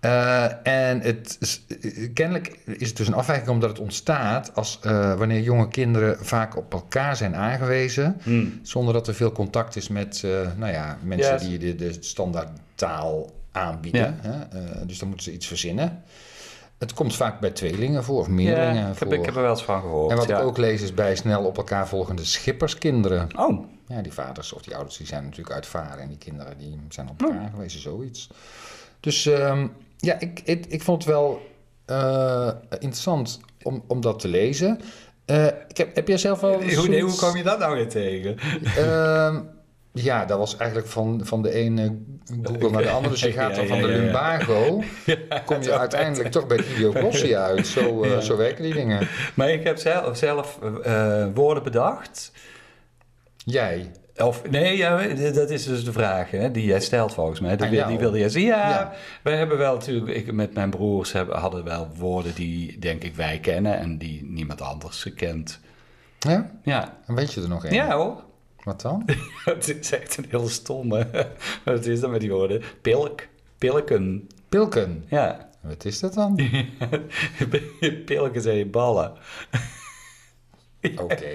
Eh, 0.00 0.44
en 0.88 1.00
het, 1.00 1.36
is- 1.40 1.64
eh, 1.82 2.08
kennelijk 2.14 2.58
is 2.66 2.88
het 2.88 2.96
dus 2.96 3.06
een 3.08 3.14
afwijking 3.14 3.48
omdat 3.50 3.68
het 3.70 3.78
ontstaat 3.78 4.54
als 4.54 4.78
eh, 4.82 5.14
wanneer 5.14 5.40
jonge 5.40 5.68
kinderen 5.68 6.24
vaak 6.26 6.56
op 6.56 6.72
elkaar 6.72 7.16
zijn 7.16 7.36
aangewezen, 7.36 8.16
Hmm. 8.22 8.60
zonder 8.62 8.94
dat 8.94 9.08
er 9.08 9.14
veel 9.14 9.32
contact 9.32 9.76
is 9.76 9.88
met 9.88 10.22
nou 10.56 10.72
ja, 10.72 10.98
mensen 11.02 11.32
Yes. 11.32 11.42
die 11.48 11.58
de, 11.58 11.74
de 11.74 11.96
standaard 12.00 12.48
taal 12.74 13.30
aanbieden. 13.52 14.18
Ja. 14.22 14.48
Hè? 14.50 14.86
Dus 14.86 14.98
dan 14.98 15.08
moeten 15.08 15.26
ze 15.26 15.32
iets 15.32 15.46
verzinnen. 15.46 16.02
Het 16.80 16.94
komt 16.94 17.16
vaak 17.16 17.40
bij 17.40 17.50
tweelingen 17.50 18.04
voor 18.04 18.18
of 18.20 18.28
meerlingen 18.28 18.74
Ja, 18.74 18.80
ik, 18.90 18.98
heb, 18.98 19.08
voor. 19.08 19.12
ik 19.18 19.24
heb 19.24 19.34
er 19.36 19.42
wel 19.42 19.50
eens 19.50 19.62
van 19.64 19.80
gehoord. 19.80 20.10
en 20.10 20.16
wat 20.16 20.28
ja. 20.28 20.38
ik 20.38 20.44
ook 20.44 20.56
lees 20.58 20.82
is 20.82 20.94
bij 20.94 21.16
snel 21.16 21.44
op 21.44 21.56
elkaar 21.56 21.88
volgende 21.88 22.24
schipperskinderen. 22.24 23.28
Oh, 23.36 23.64
Ja, 23.86 24.02
die 24.02 24.12
vaders 24.12 24.52
of 24.52 24.62
die 24.62 24.74
ouders 24.74 24.96
die 24.96 25.06
zijn 25.06 25.22
natuurlijk 25.24 25.54
uitvaren 25.54 25.98
en 26.02 26.08
die 26.08 26.18
kinderen 26.18 26.58
die 26.58 26.80
zijn 26.88 27.08
op 27.08 27.22
Oh. 27.22 27.28
elkaar 27.28 27.42
aangewezen, 27.44 27.80
zoiets. 27.80 28.30
Dus 29.00 29.26
ehm, 29.26 29.66
ja, 29.96 30.18
ik, 30.20 30.40
ik, 30.44 30.66
ik 30.66 30.82
vond 30.82 31.02
het 31.04 31.12
wel 31.12 31.40
eh, 31.84 32.50
interessant 32.68 33.40
om, 33.62 33.82
om 33.86 34.00
dat 34.00 34.18
te 34.18 34.28
lezen. 34.28 34.80
Eh, 35.24 35.46
ik 35.68 35.76
heb, 35.76 35.94
heb 35.94 36.08
jij 36.08 36.18
zelf 36.18 36.40
wel 36.40 36.62
hoe, 36.62 36.88
nee, 36.88 37.02
hoe 37.02 37.16
kwam 37.16 37.36
je 37.36 37.42
dat 37.42 37.58
nou 37.58 37.74
weer 37.74 37.88
tegen? 37.88 38.36
Ehm, 38.76 39.40
ja, 39.92 40.24
dat 40.24 40.38
was 40.38 40.56
eigenlijk 40.56 40.88
van, 40.90 41.20
van 41.24 41.42
de 41.42 41.52
ene 41.52 41.98
Google 42.42 42.70
naar 42.70 42.82
de 42.82 42.90
andere. 42.90 43.10
Dus 43.10 43.22
je 43.22 43.32
gaat 43.40 43.54
dan 43.54 43.64
ja, 43.64 43.70
van 43.70 43.80
de 43.80 43.86
lumbago, 43.86 44.82
kom 45.46 45.62
je 45.62 45.78
uiteindelijk 45.78 46.30
toch 46.30 46.46
bij 46.46 46.58
idioglossie 46.58 47.38
uit. 47.48 47.66
Zo, 47.66 48.02
eh, 48.02 48.18
zo 48.18 48.36
werken 48.36 48.62
die 48.62 48.74
dingen. 48.74 49.08
Maar 49.34 49.50
ik 49.50 49.64
heb 49.64 49.78
zelf, 49.78 50.16
zelf 50.16 50.58
eh, 50.84 51.26
woorden 51.34 51.62
bedacht. 51.62 52.32
Jij? 53.44 53.90
Of, 54.16 54.50
nee, 54.50 54.76
ja, 54.76 55.06
dat 55.32 55.50
is 55.50 55.64
dus 55.64 55.84
de 55.84 55.92
vraag 55.92 56.30
hè, 56.30 56.50
die 56.50 56.64
jij 56.64 56.80
stelt 56.80 57.14
volgens 57.14 57.40
mij. 57.40 57.56
Die, 57.56 57.98
wilde 57.98 58.18
jij 58.18 58.28
zien. 58.28 58.46
Ja, 58.46 58.68
Ja. 58.68 58.92
wij 59.22 59.36
hebben 59.36 59.58
wel 59.58 59.74
natuurlijk, 59.74 60.16
ik 60.16 60.32
met 60.32 60.54
mijn 60.54 60.70
broers 60.70 61.12
hebben, 61.12 61.38
hadden 61.38 61.64
wel 61.64 61.88
woorden 61.96 62.34
die 62.34 62.78
denk 62.78 63.02
ik 63.02 63.14
wij 63.14 63.38
kennen 63.38 63.78
en 63.78 63.98
die 63.98 64.24
niemand 64.24 64.60
anders 64.60 65.06
kent. 65.14 65.60
Ja? 66.18 66.50
Ja, 66.62 66.98
Dan 67.06 67.16
weet 67.16 67.32
je 67.32 67.42
er 67.42 67.48
nog 67.48 67.64
één. 67.64 67.74
ja 67.74 67.96
hoor. 67.96 68.22
Wat 68.64 68.80
dan? 68.80 69.02
Het 69.44 69.68
is 69.80 69.92
echt 69.92 70.16
een 70.16 70.24
heel 70.28 70.48
stomme. 70.48 71.06
Wat 71.64 71.86
is 71.86 72.00
dat 72.00 72.10
met 72.10 72.20
die 72.20 72.30
woorden? 72.32 72.62
Pilk, 72.82 73.26
pilken. 73.58 74.28
Pilken. 74.48 75.04
Ja, 75.08 75.48
Wat 75.60 75.84
is 75.84 76.00
dat 76.00 76.14
dan? 76.14 76.40
pilken 78.04 78.42
zijn 78.42 78.56
je 78.56 78.66
ballen. 78.66 79.12
Oké. 80.96 81.30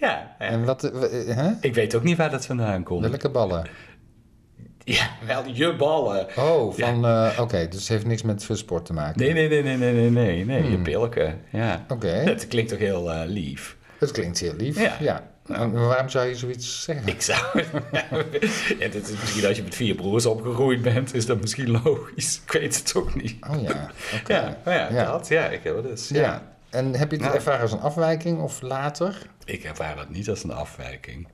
Ja. 0.00 0.36
En 0.38 0.64
wat... 0.64 0.84
eh, 0.84 1.36
hè? 1.36 1.50
ik 1.60 1.74
weet 1.74 1.94
ook 1.94 2.02
niet 2.02 2.16
waar 2.16 2.30
dat 2.30 2.46
vandaan 2.46 2.82
komt. 2.82 3.08
Welke 3.08 3.30
ballen? 3.30 3.66
Ja, 4.84 5.08
wel 5.26 5.42
je 5.52 5.76
ballen. 5.76 6.26
Oh, 6.36 6.74
van... 6.74 7.06
eh, 7.06 7.38
Oké, 7.40 7.68
dus 7.68 7.78
het 7.80 7.88
heeft 7.88 8.06
niks 8.06 8.22
met 8.22 8.48
sport 8.52 8.84
te 8.86 8.92
maken. 8.92 9.20
Nee, 9.20 9.32
nee, 9.32 9.48
nee, 9.48 9.62
nee, 9.62 9.76
nee, 9.76 9.92
nee, 9.92 10.10
nee, 10.10 10.44
nee, 10.44 10.62
je 10.62 10.74
Hmm. 10.74 10.82
pilken. 10.82 11.40
Ja. 11.52 11.84
Oké. 11.88 12.22
Dat 12.24 12.48
klinkt 12.48 12.70
toch 12.70 12.78
heel 12.78 13.12
eh, 13.12 13.26
lief. 13.28 13.76
Het 13.98 14.10
klinkt 14.10 14.38
heel 14.38 14.54
lief. 14.56 15.00
Ja. 15.00 15.22
Waarom 15.46 16.08
zou 16.08 16.26
je 16.28 16.34
zoiets 16.34 16.82
zeggen? 16.82 17.06
Ik 17.08 17.22
zou... 17.22 17.40
ja, 18.78 18.88
dit 18.88 19.08
is 19.08 19.20
misschien 19.20 19.46
als 19.46 19.56
je 19.56 19.62
met 19.62 19.74
vier 19.74 19.94
broers 19.94 20.26
opgegroeid 20.26 20.82
bent, 20.82 21.14
is 21.14 21.26
dat 21.26 21.40
misschien 21.40 21.70
logisch. 21.70 22.40
Ik 22.46 22.52
weet 22.52 22.76
het 22.78 22.94
ook 22.96 23.14
niet. 23.22 23.36
Oh 23.50 23.62
ja, 23.62 23.90
oké. 24.20 24.34
Ja, 24.34 24.58
maar 24.64 24.74
ja, 24.74 24.88
Ja. 24.92 25.04
dat. 25.04 25.28
Ja, 25.28 25.46
ik 25.46 25.62
heb 25.62 25.76
het 25.76 25.84
dus. 25.84 26.08
Ja. 26.08 26.20
Ja. 26.20 26.56
En 26.70 26.94
heb 26.94 27.10
je 27.10 27.16
het 27.16 27.26
Ja. 27.26 27.34
ervaren 27.34 27.60
als 27.60 27.72
een 27.72 27.80
afwijking 27.80 28.40
of 28.40 28.60
later? 28.60 29.26
Ik 29.44 29.64
ervaar 29.64 29.96
dat 29.96 30.08
niet 30.10 30.28
als 30.28 30.44
een 30.44 30.52
afwijking. 30.52 31.28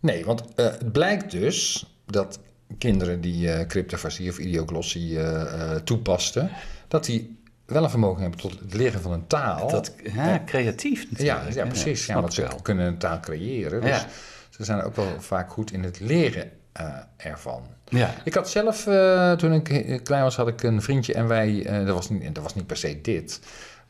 Nee, 0.00 0.24
want 0.24 0.42
eh, 0.54 0.64
het 0.64 0.92
blijkt 0.92 1.30
dus 1.30 1.86
dat 2.06 2.38
kinderen 2.78 3.20
die 3.20 3.50
eh 3.52 3.66
cryptofasie 3.66 4.30
of 4.30 4.38
idioglossie 4.38 5.18
eh, 5.18 5.72
eh, 5.72 5.80
toepasten, 5.82 6.50
dat 6.88 7.04
die 7.04 7.35
wel 7.66 7.84
een 7.84 7.90
vermogen 7.90 8.20
hebben 8.22 8.40
tot 8.40 8.58
het 8.60 8.74
leren 8.74 9.00
van 9.00 9.12
een 9.12 9.26
taal. 9.26 9.68
Dat, 9.70 9.94
ja, 10.14 10.42
creatief 10.46 11.10
natuurlijk. 11.10 11.48
ja, 11.54 11.54
ja, 11.62 11.66
precies. 11.68 11.98
Ja, 11.98 12.04
snap 12.04 12.20
want 12.20 12.34
ze 12.34 12.42
wel. 12.42 12.60
kunnen 12.62 12.86
een 12.86 12.98
taal 12.98 13.20
creëren. 13.20 13.80
Dus 13.80 13.90
Ja. 13.90 14.06
ze 14.50 14.64
zijn 14.64 14.82
ook 14.82 14.96
wel 14.96 15.20
vaak 15.20 15.50
goed 15.52 15.72
in 15.72 15.82
het 15.82 16.00
leren 16.00 16.50
eh, 16.72 16.88
ervan. 17.16 17.62
Ja. 17.88 18.14
Ik 18.24 18.34
had 18.34 18.50
zelf, 18.50 18.86
eh, 18.86 19.32
toen 19.32 19.52
ik 19.52 19.68
eh, 19.68 20.02
klein 20.02 20.22
was, 20.22 20.36
had 20.36 20.48
ik 20.48 20.62
een 20.62 20.82
vriendje 20.82 21.14
en 21.14 21.26
wij, 21.26 21.66
eh, 21.66 21.86
dat, 21.86 21.94
was 21.94 22.08
niet, 22.10 22.34
dat 22.34 22.42
was 22.42 22.54
niet 22.54 22.66
per 22.66 22.76
se 22.76 23.00
dit. 23.00 23.40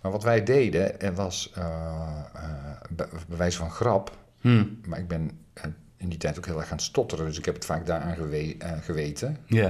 Maar 0.00 0.12
wat 0.12 0.23
wij 0.23 0.42
deden, 0.42 1.14
was 1.14 1.52
bij, 2.90 3.06
wijze 3.37 3.59
van 3.59 3.71
grap, 3.71 4.16
Hm. 4.40 4.64
maar 4.87 4.99
ik 4.99 5.09
ben 5.09 5.30
in 5.97 6.09
die 6.09 6.18
tijd 6.18 6.38
ook 6.38 6.47
heel 6.47 6.59
erg 6.59 6.68
gaan 6.68 6.78
stotteren, 6.80 7.26
dus 7.26 7.38
ik 7.38 7.45
heb 7.45 7.54
het 7.54 7.64
vaak 7.64 7.87
daaraan 7.87 8.14
gewe 8.14 8.56
geweten. 8.83 9.37
Ja. 9.47 9.68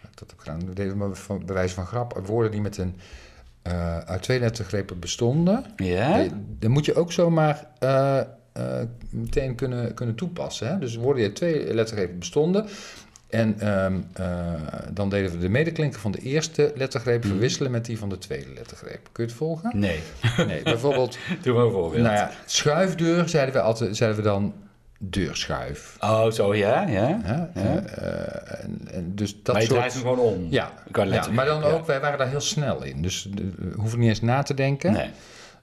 Dat 0.00 0.28
heb 0.28 0.32
ik 0.32 0.38
gedaan. 0.38 0.66
We 0.66 0.72
deden 0.72 0.98
bij 1.44 1.54
wijze 1.54 1.74
van 1.74 1.86
grap 1.86 2.20
woorden 2.24 2.50
die 2.50 2.60
met 2.60 2.76
een 2.76 2.96
eh, 3.68 3.98
uit 3.98 4.22
twee 4.22 4.40
lettergrepen 4.40 4.98
bestonden. 4.98 5.64
Ja? 5.76 6.20
Eh, 6.20 6.30
Dan 6.58 6.70
moet 6.70 6.84
je 6.84 6.94
ook 6.94 7.12
zomaar 7.12 7.66
eh, 7.78 8.18
meteen 9.10 9.54
kunnen, 9.54 9.94
kunnen 9.94 10.14
toepassen. 10.14 10.68
Hè? 10.68 10.78
Dus 10.78 10.96
woorden 10.96 11.16
die 11.16 11.24
uit 11.24 11.34
twee 11.36 11.74
lettergrepen 11.74 12.18
bestonden. 12.18 12.66
En 13.28 13.60
ehm, 13.60 13.94
eh, 14.12 14.26
dan 14.92 15.10
deden 15.10 15.30
we 15.30 15.38
de 15.38 15.48
medeklinker 15.48 16.00
van 16.00 16.10
de 16.12 16.18
eerste 16.18 16.72
lettergreep 16.76 17.22
Mhm. 17.24 17.32
verwisselen 17.32 17.70
met 17.70 17.84
die 17.84 17.98
van 17.98 18.08
de 18.08 18.18
tweede 18.18 18.52
lettergreep. 18.54 19.08
Kun 19.12 19.24
je 19.24 19.30
het 19.30 19.38
volgen? 19.38 19.78
Nee. 19.78 19.98
Nee, 20.46 20.62
bijvoorbeeld, 20.62 21.18
Doe 21.42 21.54
maar 21.54 21.64
een 21.64 21.70
voorbeeld. 21.70 22.02
nou 22.02 22.14
ja, 22.14 22.30
schuifdeur 22.46 23.28
zeiden 23.28 23.54
we, 23.54 23.60
altijd, 23.60 23.96
zeiden 23.96 24.18
we 24.18 24.24
dan 24.28 24.54
deurschuif. 24.98 25.96
Oh, 26.00 26.30
zo 26.30 26.54
ja, 26.54 26.82
ja. 26.88 27.20
Hè? 27.22 27.32
Ja. 27.34 27.50
Eh, 27.54 27.76
eh, 27.76 28.64
en, 28.64 28.80
en 28.92 29.14
dus 29.14 29.42
dat 29.42 29.52
maar 29.54 29.62
je 29.62 29.68
soort... 29.68 29.78
draait 29.78 29.92
hem 29.92 30.02
gewoon 30.02 30.18
om. 30.18 30.46
Ja, 30.50 30.72
ja, 30.92 31.30
maar 31.30 31.44
dan 31.46 31.60
Ja. 31.60 31.66
ook, 31.68 31.86
wij 31.86 32.00
waren 32.00 32.18
daar 32.18 32.28
heel 32.28 32.40
snel 32.40 32.82
in. 32.82 33.02
Dus 33.02 33.28
eh, 33.34 33.44
we 33.56 33.72
hoeven 33.76 33.98
niet 33.98 34.08
eens 34.08 34.20
na 34.20 34.42
te 34.42 34.54
denken. 34.54 34.92
Nee. 34.92 35.10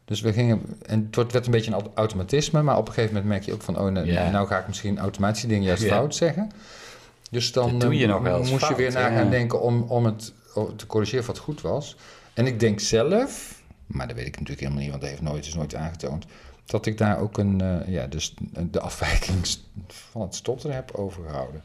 Dus 0.06 0.22
we 0.22 0.34
gingen, 0.34 0.62
en 0.86 1.08
het 1.12 1.32
werd 1.32 1.46
een 1.46 1.52
beetje 1.52 1.68
een 1.68 1.74
auto- 1.78 1.92
automatisme, 1.96 2.62
maar 2.62 2.78
op 2.78 2.88
een 2.88 2.94
gegeven 2.94 3.14
moment 3.16 3.32
merk 3.32 3.44
je 3.46 3.54
ook 3.54 3.62
van, 3.62 3.80
oh, 3.80 3.92
nou, 3.92 4.06
Ja. 4.06 4.30
nou 4.30 4.48
ga 4.48 4.60
ik 4.60 4.68
misschien 4.68 5.00
automatische 5.00 5.48
dingen 5.48 5.64
juist 5.64 5.84
Ja. 5.84 5.90
fout 5.90 6.16
zeggen. 6.16 6.52
Dus 7.32 7.52
dan 7.52 7.80
doe 7.80 7.98
je 7.98 8.08
nog 8.08 8.22
wel 8.22 8.44
moest 8.44 8.68
je 8.68 8.76
weer 8.76 8.92
na 8.92 9.00
ja. 9.08 9.16
gaan 9.16 9.30
denken 9.30 9.62
om, 9.62 9.82
om 9.84 10.06
het 10.06 10.34
om 10.54 10.78
te 10.78 10.88
corrigeren 10.88 11.26
wat 11.26 11.38
goed 11.38 11.62
was. 11.62 11.96
En 12.34 12.48
ik 12.48 12.60
denk 12.60 12.80
zelf, 12.80 13.62
maar 13.86 14.08
dat 14.08 14.16
weet 14.16 14.26
ik 14.28 14.32
natuurlijk 14.40 14.60
helemaal 14.60 14.82
niet, 14.82 14.90
want 14.90 15.02
dat 15.02 15.10
heeft 15.12 15.22
nooit, 15.22 15.46
is 15.46 15.54
nooit 15.56 15.76
aangetoond, 15.76 16.26
dat 16.66 16.86
ik 16.86 16.98
daar 16.98 17.20
ook 17.20 17.38
een, 17.38 17.62
eh, 17.62 17.88
ja, 17.94 18.08
dus 18.08 18.34
de 18.72 18.80
afwijking 18.80 19.48
van 19.88 20.22
het 20.22 20.36
stotteren 20.36 20.76
heb 20.76 20.92
overgehouden. 20.96 21.62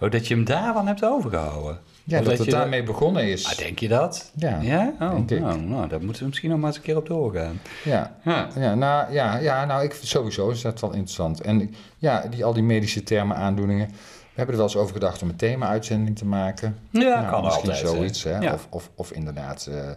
Oh, 0.00 0.10
dat 0.10 0.26
je 0.26 0.34
hem 0.34 0.44
daarvan 0.44 0.86
hebt 0.86 1.04
overgehouden. 1.04 1.78
Ja, 2.04 2.18
Of 2.18 2.24
dat, 2.24 2.36
het 2.38 2.44
je 2.46 2.50
daarmee 2.50 2.82
begonnen 2.82 3.24
is. 3.28 3.46
Ah, 3.46 3.56
denk 3.58 3.78
je 3.78 3.88
dat? 3.88 4.30
Ja, 4.36 4.60
Ja? 4.60 4.92
Oh, 5.00 5.10
denk 5.14 5.30
ik. 5.30 5.40
nou, 5.40 5.60
nou, 5.60 5.88
daar 5.88 6.02
moeten 6.02 6.22
we 6.22 6.28
misschien 6.28 6.50
nog 6.50 6.58
maar 6.58 6.66
eens 6.68 6.76
een 6.76 6.82
keer 6.82 6.96
op 6.96 7.06
doorgaan. 7.06 7.60
ja. 7.84 8.16
Ja. 8.24 8.48
Ja, 8.56 8.74
nou, 8.74 9.12
ja, 9.12 9.36
ja, 9.38 9.64
nou 9.64 9.84
ik, 9.84 9.96
sowieso 10.02 10.48
is 10.50 10.60
dat 10.62 10.80
wel 10.80 10.90
interessant. 10.92 11.40
En 11.40 11.74
ja, 11.98 12.26
die, 12.30 12.44
al 12.44 12.52
die 12.52 12.62
medische 12.62 13.02
termen, 13.02 13.36
aandoeningen. 13.36 13.86
We 13.88 14.40
hebben 14.40 14.54
er 14.54 14.60
wel 14.60 14.70
eens 14.70 14.80
over 14.82 14.94
gedacht 14.94 15.22
om 15.22 15.28
een 15.28 15.36
thema-uitzending 15.36 16.18
te 16.18 16.24
maken. 16.26 16.78
Ja, 16.90 17.00
Nou, 17.00 17.30
kan 17.30 17.44
misschien 17.44 17.70
altijd. 17.70 17.88
zoiets, 17.88 18.22
hè? 18.22 18.52
Of, 18.52 18.66
of, 18.70 18.90
of 18.94 19.10
inderdaad 19.12 19.66
eh, 19.66 19.90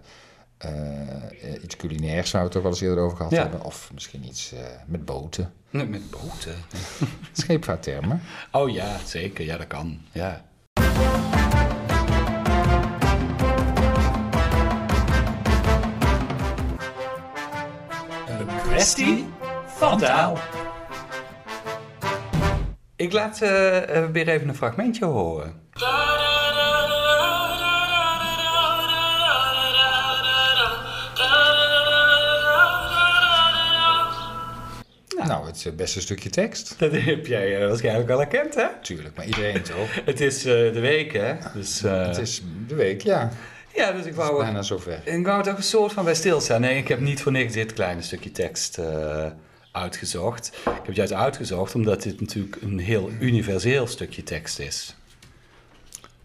eh, 0.58 1.64
iets 1.64 1.76
culinairs 1.76 2.30
zou 2.30 2.44
het 2.44 2.56
ook 2.56 2.62
wel 2.64 2.72
eens 2.72 2.82
eerder 2.82 3.04
over 3.04 3.18
gehad 3.18 3.32
Ja. 3.32 3.42
hebben. 3.42 3.64
Of 3.64 3.90
misschien 3.94 4.26
iets 4.26 4.52
eh, 4.54 4.60
met 4.86 5.06
boten. 5.06 5.54
Nee, 5.70 5.86
Met 5.88 6.10
boten. 6.10 6.56
Scheepvaarttermen. 7.32 8.22
Oh 8.52 8.70
ja, 8.70 8.98
zeker. 9.06 9.46
Ja, 9.46 9.58
dat 9.58 9.68
kan. 9.68 10.00
Ja. 10.12 10.46
Een 18.28 18.48
kwestie 18.64 19.26
van 19.66 19.98
taal. 20.00 20.38
Ik 22.96 23.12
laat 23.14 23.42
eh, 23.42 23.50
weer 24.12 24.28
even 24.28 24.48
een 24.48 24.56
fragmentje 24.56 25.06
horen. 25.06 25.62
Het 35.58 35.66
het 35.66 35.74
eh, 35.74 35.80
beste 35.80 36.02
stukje 36.02 36.30
tekst. 36.30 36.76
Dat 36.78 36.92
heb 36.92 37.26
jij 37.26 37.62
eh, 37.62 37.68
waarschijnlijk 37.68 38.10
al 38.10 38.18
herkend, 38.18 38.56
hè? 38.56 38.68
Tuurlijk, 38.82 39.16
maar 39.16 39.26
iedereen 39.26 39.62
toch? 39.62 39.96
Het 40.06 40.22
is 40.22 40.46
eh, 40.46 40.54
de 40.54 40.80
week, 40.80 41.14
hè? 41.14 41.34
Dus, 41.54 41.82
Het 41.82 42.18
is 42.18 42.44
de 42.68 42.76
week, 42.76 43.02
ja. 43.02 43.32
ja, 43.76 43.92
dus 43.92 44.00
ik 44.00 44.06
Het 44.06 44.12
is 44.12 44.16
wou, 44.16 44.42
bijna 44.44 44.62
zover. 44.62 45.02
ik 45.04 45.26
wou 45.26 45.48
er 45.48 45.56
een 45.56 45.64
soort 45.64 45.94
van 45.94 46.04
bij 46.04 46.16
stilstaan. 46.16 46.62
Nee, 46.62 46.78
ik 46.78 46.88
heb 46.88 47.00
niet 47.00 47.22
voor 47.22 47.32
niks 47.32 47.54
dit 47.54 47.74
kleine 47.74 48.02
stukje 48.02 48.32
tekst 48.32 48.80
uitgezocht. 49.72 50.48
Ik 50.48 50.72
heb 50.74 50.86
het 50.86 50.96
juist 50.96 51.14
uitgezocht 51.14 51.76
omdat 51.76 52.04
dit 52.04 52.20
natuurlijk 52.20 52.58
een 52.62 52.80
heel 52.80 53.12
universeel 53.20 53.88
stukje 53.88 54.24
tekst 54.24 54.60
is. 54.60 54.96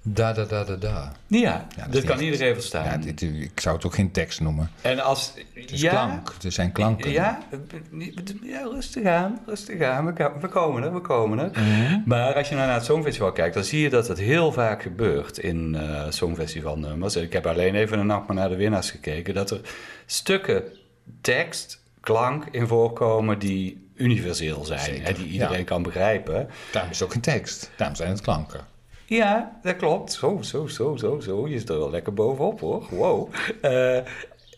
Da, 0.04 0.32
da, 0.32 0.44
da, 0.44 0.64
da, 0.64 0.76
da. 0.76 1.12
Ja, 1.26 1.66
dat 1.90 2.04
kan 2.04 2.20
iedereen 2.20 2.54
verstaan. 2.54 2.84
Ja, 2.84 2.96
dit, 2.96 3.22
ik 3.22 3.60
zou 3.60 3.76
het 3.76 3.86
ook 3.86 3.94
geen 3.94 4.10
tekst 4.10 4.40
noemen. 4.40 4.70
En 4.80 5.00
als... 5.00 5.32
Het 5.54 5.70
is 5.70 5.80
ja, 5.80 5.90
klank. 5.90 6.32
Er 6.42 6.52
zijn 6.52 6.72
klanken. 6.72 7.10
Ja, 7.10 7.38
ja, 8.42 8.62
rustig 8.62 9.04
aan, 9.04 9.40
rustig 9.46 9.82
aan. 9.82 10.06
We, 10.06 10.12
ko- 10.12 10.32
we 10.40 10.48
komen 10.48 10.82
er, 10.82 10.94
we 10.94 11.00
komen 11.00 11.38
er. 11.38 11.50
Mhm. 11.62 12.00
Maar 12.04 12.34
als 12.34 12.48
je 12.48 12.54
nou 12.54 12.66
naar 12.66 12.76
het 12.76 12.84
Songfestival 12.84 13.32
kijkt, 13.32 13.54
dan 13.54 13.64
zie 13.64 13.80
je 13.80 13.90
dat 13.90 14.08
het 14.08 14.18
heel 14.18 14.52
vaak 14.52 14.82
gebeurt 14.82 15.38
in 15.38 15.74
eh 15.74 16.06
Songfestivalnummers. 16.08 17.16
Ik 17.16 17.32
heb 17.32 17.46
alleen 17.46 17.74
even 17.74 17.98
een 17.98 18.06
nacht 18.06 18.26
maar 18.26 18.36
naar 18.36 18.48
de 18.48 18.56
winnaars 18.56 18.90
gekeken. 18.90 19.34
Dat 19.34 19.50
er 19.50 19.60
stukken 20.06 20.62
tekst, 21.20 21.82
klank 22.00 22.44
in 22.50 22.66
voorkomen 22.66 23.38
die 23.38 23.88
universeel 23.94 24.64
zijn. 24.64 25.02
Hè, 25.02 25.12
die 25.12 25.26
iedereen 25.26 25.58
ja. 25.58 25.64
kan 25.64 25.82
begrijpen. 25.82 26.48
Daarom 26.72 26.90
is 26.90 27.02
ook 27.02 27.12
geen 27.12 27.20
tekst. 27.20 27.70
Daarom 27.76 27.96
zijn 27.96 28.10
het 28.10 28.20
klanken. 28.20 28.60
Ja, 29.06 29.58
dat 29.62 29.76
klopt. 29.76 30.12
Zo, 30.12 30.38
zo, 30.42 30.66
zo, 30.66 30.96
zo, 30.96 31.20
zo. 31.20 31.48
Je 31.48 31.58
zit 31.58 31.68
er 31.68 31.78
wel 31.78 31.90
lekker 31.90 32.14
bovenop 32.14 32.60
hoor. 32.60 32.86
Wow. 32.90 33.28
Eh, 33.60 33.96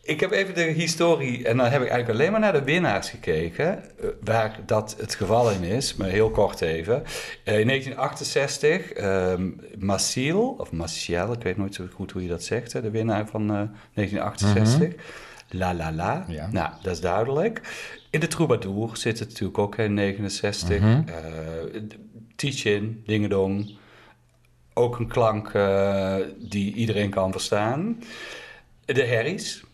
ik 0.03 0.21
heb 0.21 0.31
even 0.31 0.55
de 0.55 0.61
historie, 0.63 1.45
en 1.49 1.57
dan 1.57 1.67
heb 1.67 1.83
ik 1.83 1.89
eigenlijk 1.89 2.19
alleen 2.21 2.31
maar 2.31 2.41
naar 2.41 2.53
de 2.53 2.63
winnaars 2.65 3.11
gekeken, 3.11 3.83
eh, 4.01 4.09
waar 4.25 4.59
dat 4.67 4.97
het 4.99 5.15
geval 5.15 5.51
in 5.51 5.63
is, 5.63 5.95
maar 5.95 6.09
heel 6.09 6.31
kort 6.31 6.61
even. 6.61 7.03
Eh, 7.45 7.61
in 7.61 7.67
1968, 7.67 8.93
ehm 8.93 9.51
Massiel, 9.79 10.55
of 10.59 10.73
Maciel, 10.73 11.33
ik 11.33 11.43
weet 11.43 11.57
nooit 11.57 11.75
zo 11.75 11.85
goed 11.95 12.13
hoe 12.13 12.23
je 12.23 12.29
dat 12.29 12.43
zegt, 12.45 12.73
hè, 12.73 12.83
de 12.83 12.91
winnaar 12.91 13.27
van 13.27 13.43
eh, 13.51 13.63
1968. 13.95 14.95
La 15.51 15.75
La 15.75 15.93
La, 15.93 16.25
Ja. 16.29 16.49
nou, 16.53 16.71
dat 16.83 16.93
is 16.93 17.01
duidelijk. 17.01 17.61
In 18.11 18.21
de 18.21 18.27
Troubadour 18.27 18.97
zit 18.97 19.19
het 19.19 19.29
natuurlijk 19.29 19.59
ook 19.59 19.77
in 19.77 19.95
69. 19.95 20.81
Mhm. 20.81 21.03
Eh, 21.09 21.15
Tichin, 22.37 23.03
Dingedong, 23.07 23.77
ook 24.75 24.99
een 24.99 25.09
klank 25.09 25.49
eh, 25.55 26.17
die 26.39 26.75
iedereen 26.75 27.11
kan 27.11 27.33
verstaan. 27.33 28.03
De 28.85 29.03
herries. 29.05 29.65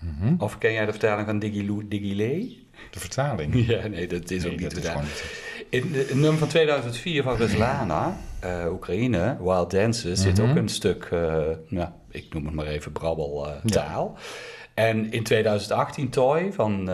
Mhm. 0.00 0.34
Of 0.38 0.58
ken 0.58 0.72
jij 0.72 0.84
de 0.86 0.90
vertaling 0.90 1.26
van 1.26 1.38
Digiloo, 1.38 1.88
Digilé? 1.88 2.52
De 2.90 3.00
vertaling. 3.00 3.54
Ja, 3.66 3.86
nee, 3.86 4.06
dat 4.06 4.30
is 4.30 4.42
Nee, 4.42 4.52
ook 4.52 4.58
niet 4.60 4.74
gewoon 4.86 5.02
niet. 5.02 5.24
In 5.70 5.92
de, 5.92 5.98
het 5.98 6.14
nummer 6.14 6.38
van 6.38 6.48
2004 6.48 7.22
van 7.22 7.36
Ruslana, 7.36 8.16
eh, 8.40 8.66
Oekraïne, 8.72 9.36
Wild 9.40 9.70
Dances, 9.70 10.20
zit 10.22 10.38
Mhm. 10.38 10.50
ook 10.50 10.56
een 10.56 10.68
stuk, 10.68 11.08
nou, 11.68 11.88
ik 12.10 12.34
noem 12.34 12.44
het 12.46 12.54
maar 12.54 12.66
even 12.66 12.92
brabbeltaal. 12.92 14.18
En 14.74 15.12
in 15.12 15.22
2018 15.22 16.08
Toy 16.10 16.52
van 16.52 16.84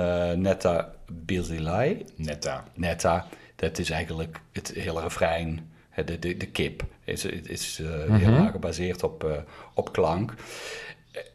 Netta 0.41 0.95
Birzilai, 1.13 2.05
Netta. 2.17 2.65
Netta, 2.75 3.27
dat 3.57 3.79
is 3.79 3.91
eigenlijk 3.91 4.41
het 4.53 4.73
hele 4.77 5.01
refrein, 5.01 5.71
de, 6.05 6.19
de, 6.19 6.37
de 6.37 6.47
kip, 6.47 6.85
is, 7.05 7.25
is 7.25 7.81
eh, 7.83 8.09
Mhm. 8.09 8.15
helemaal 8.19 8.51
gebaseerd 8.51 9.03
op, 9.03 9.25
eh, 9.25 9.31
op 9.75 9.93
klank. 9.93 10.35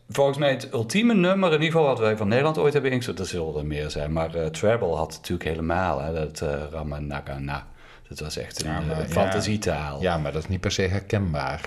Volgens 0.09 0.37
mij 0.37 0.49
het 0.49 0.73
ultieme 0.73 1.13
nummer, 1.13 1.47
in 1.47 1.53
ieder 1.61 1.71
geval 1.71 1.85
wat 1.87 1.99
wij 1.99 2.17
van 2.17 2.27
Nederland 2.27 2.57
ooit 2.57 2.73
hebben 2.73 2.91
ingezet, 2.91 3.19
er 3.19 3.25
zullen 3.25 3.55
er 3.55 3.65
meer 3.65 3.89
zijn, 3.89 4.11
maar 4.13 4.35
eh 4.35 4.45
Treble 4.45 4.95
had 4.95 5.11
natuurlijk 5.11 5.49
helemaal, 5.49 6.01
hè, 6.01 6.13
dat 6.13 6.41
eh 6.41 6.63
Ramanagana. 6.71 7.67
Dat 8.09 8.19
was 8.19 8.37
echt 8.37 8.63
een 8.63 8.71
Ja, 8.71 8.79
maar 8.81 8.97
ja. 8.99 9.05
fantasietaal. 9.07 10.01
Ja, 10.01 10.17
maar 10.17 10.31
dat 10.31 10.43
is 10.43 10.49
niet 10.49 10.59
per 10.61 10.71
se 10.71 10.81
herkenbaar. 10.81 11.61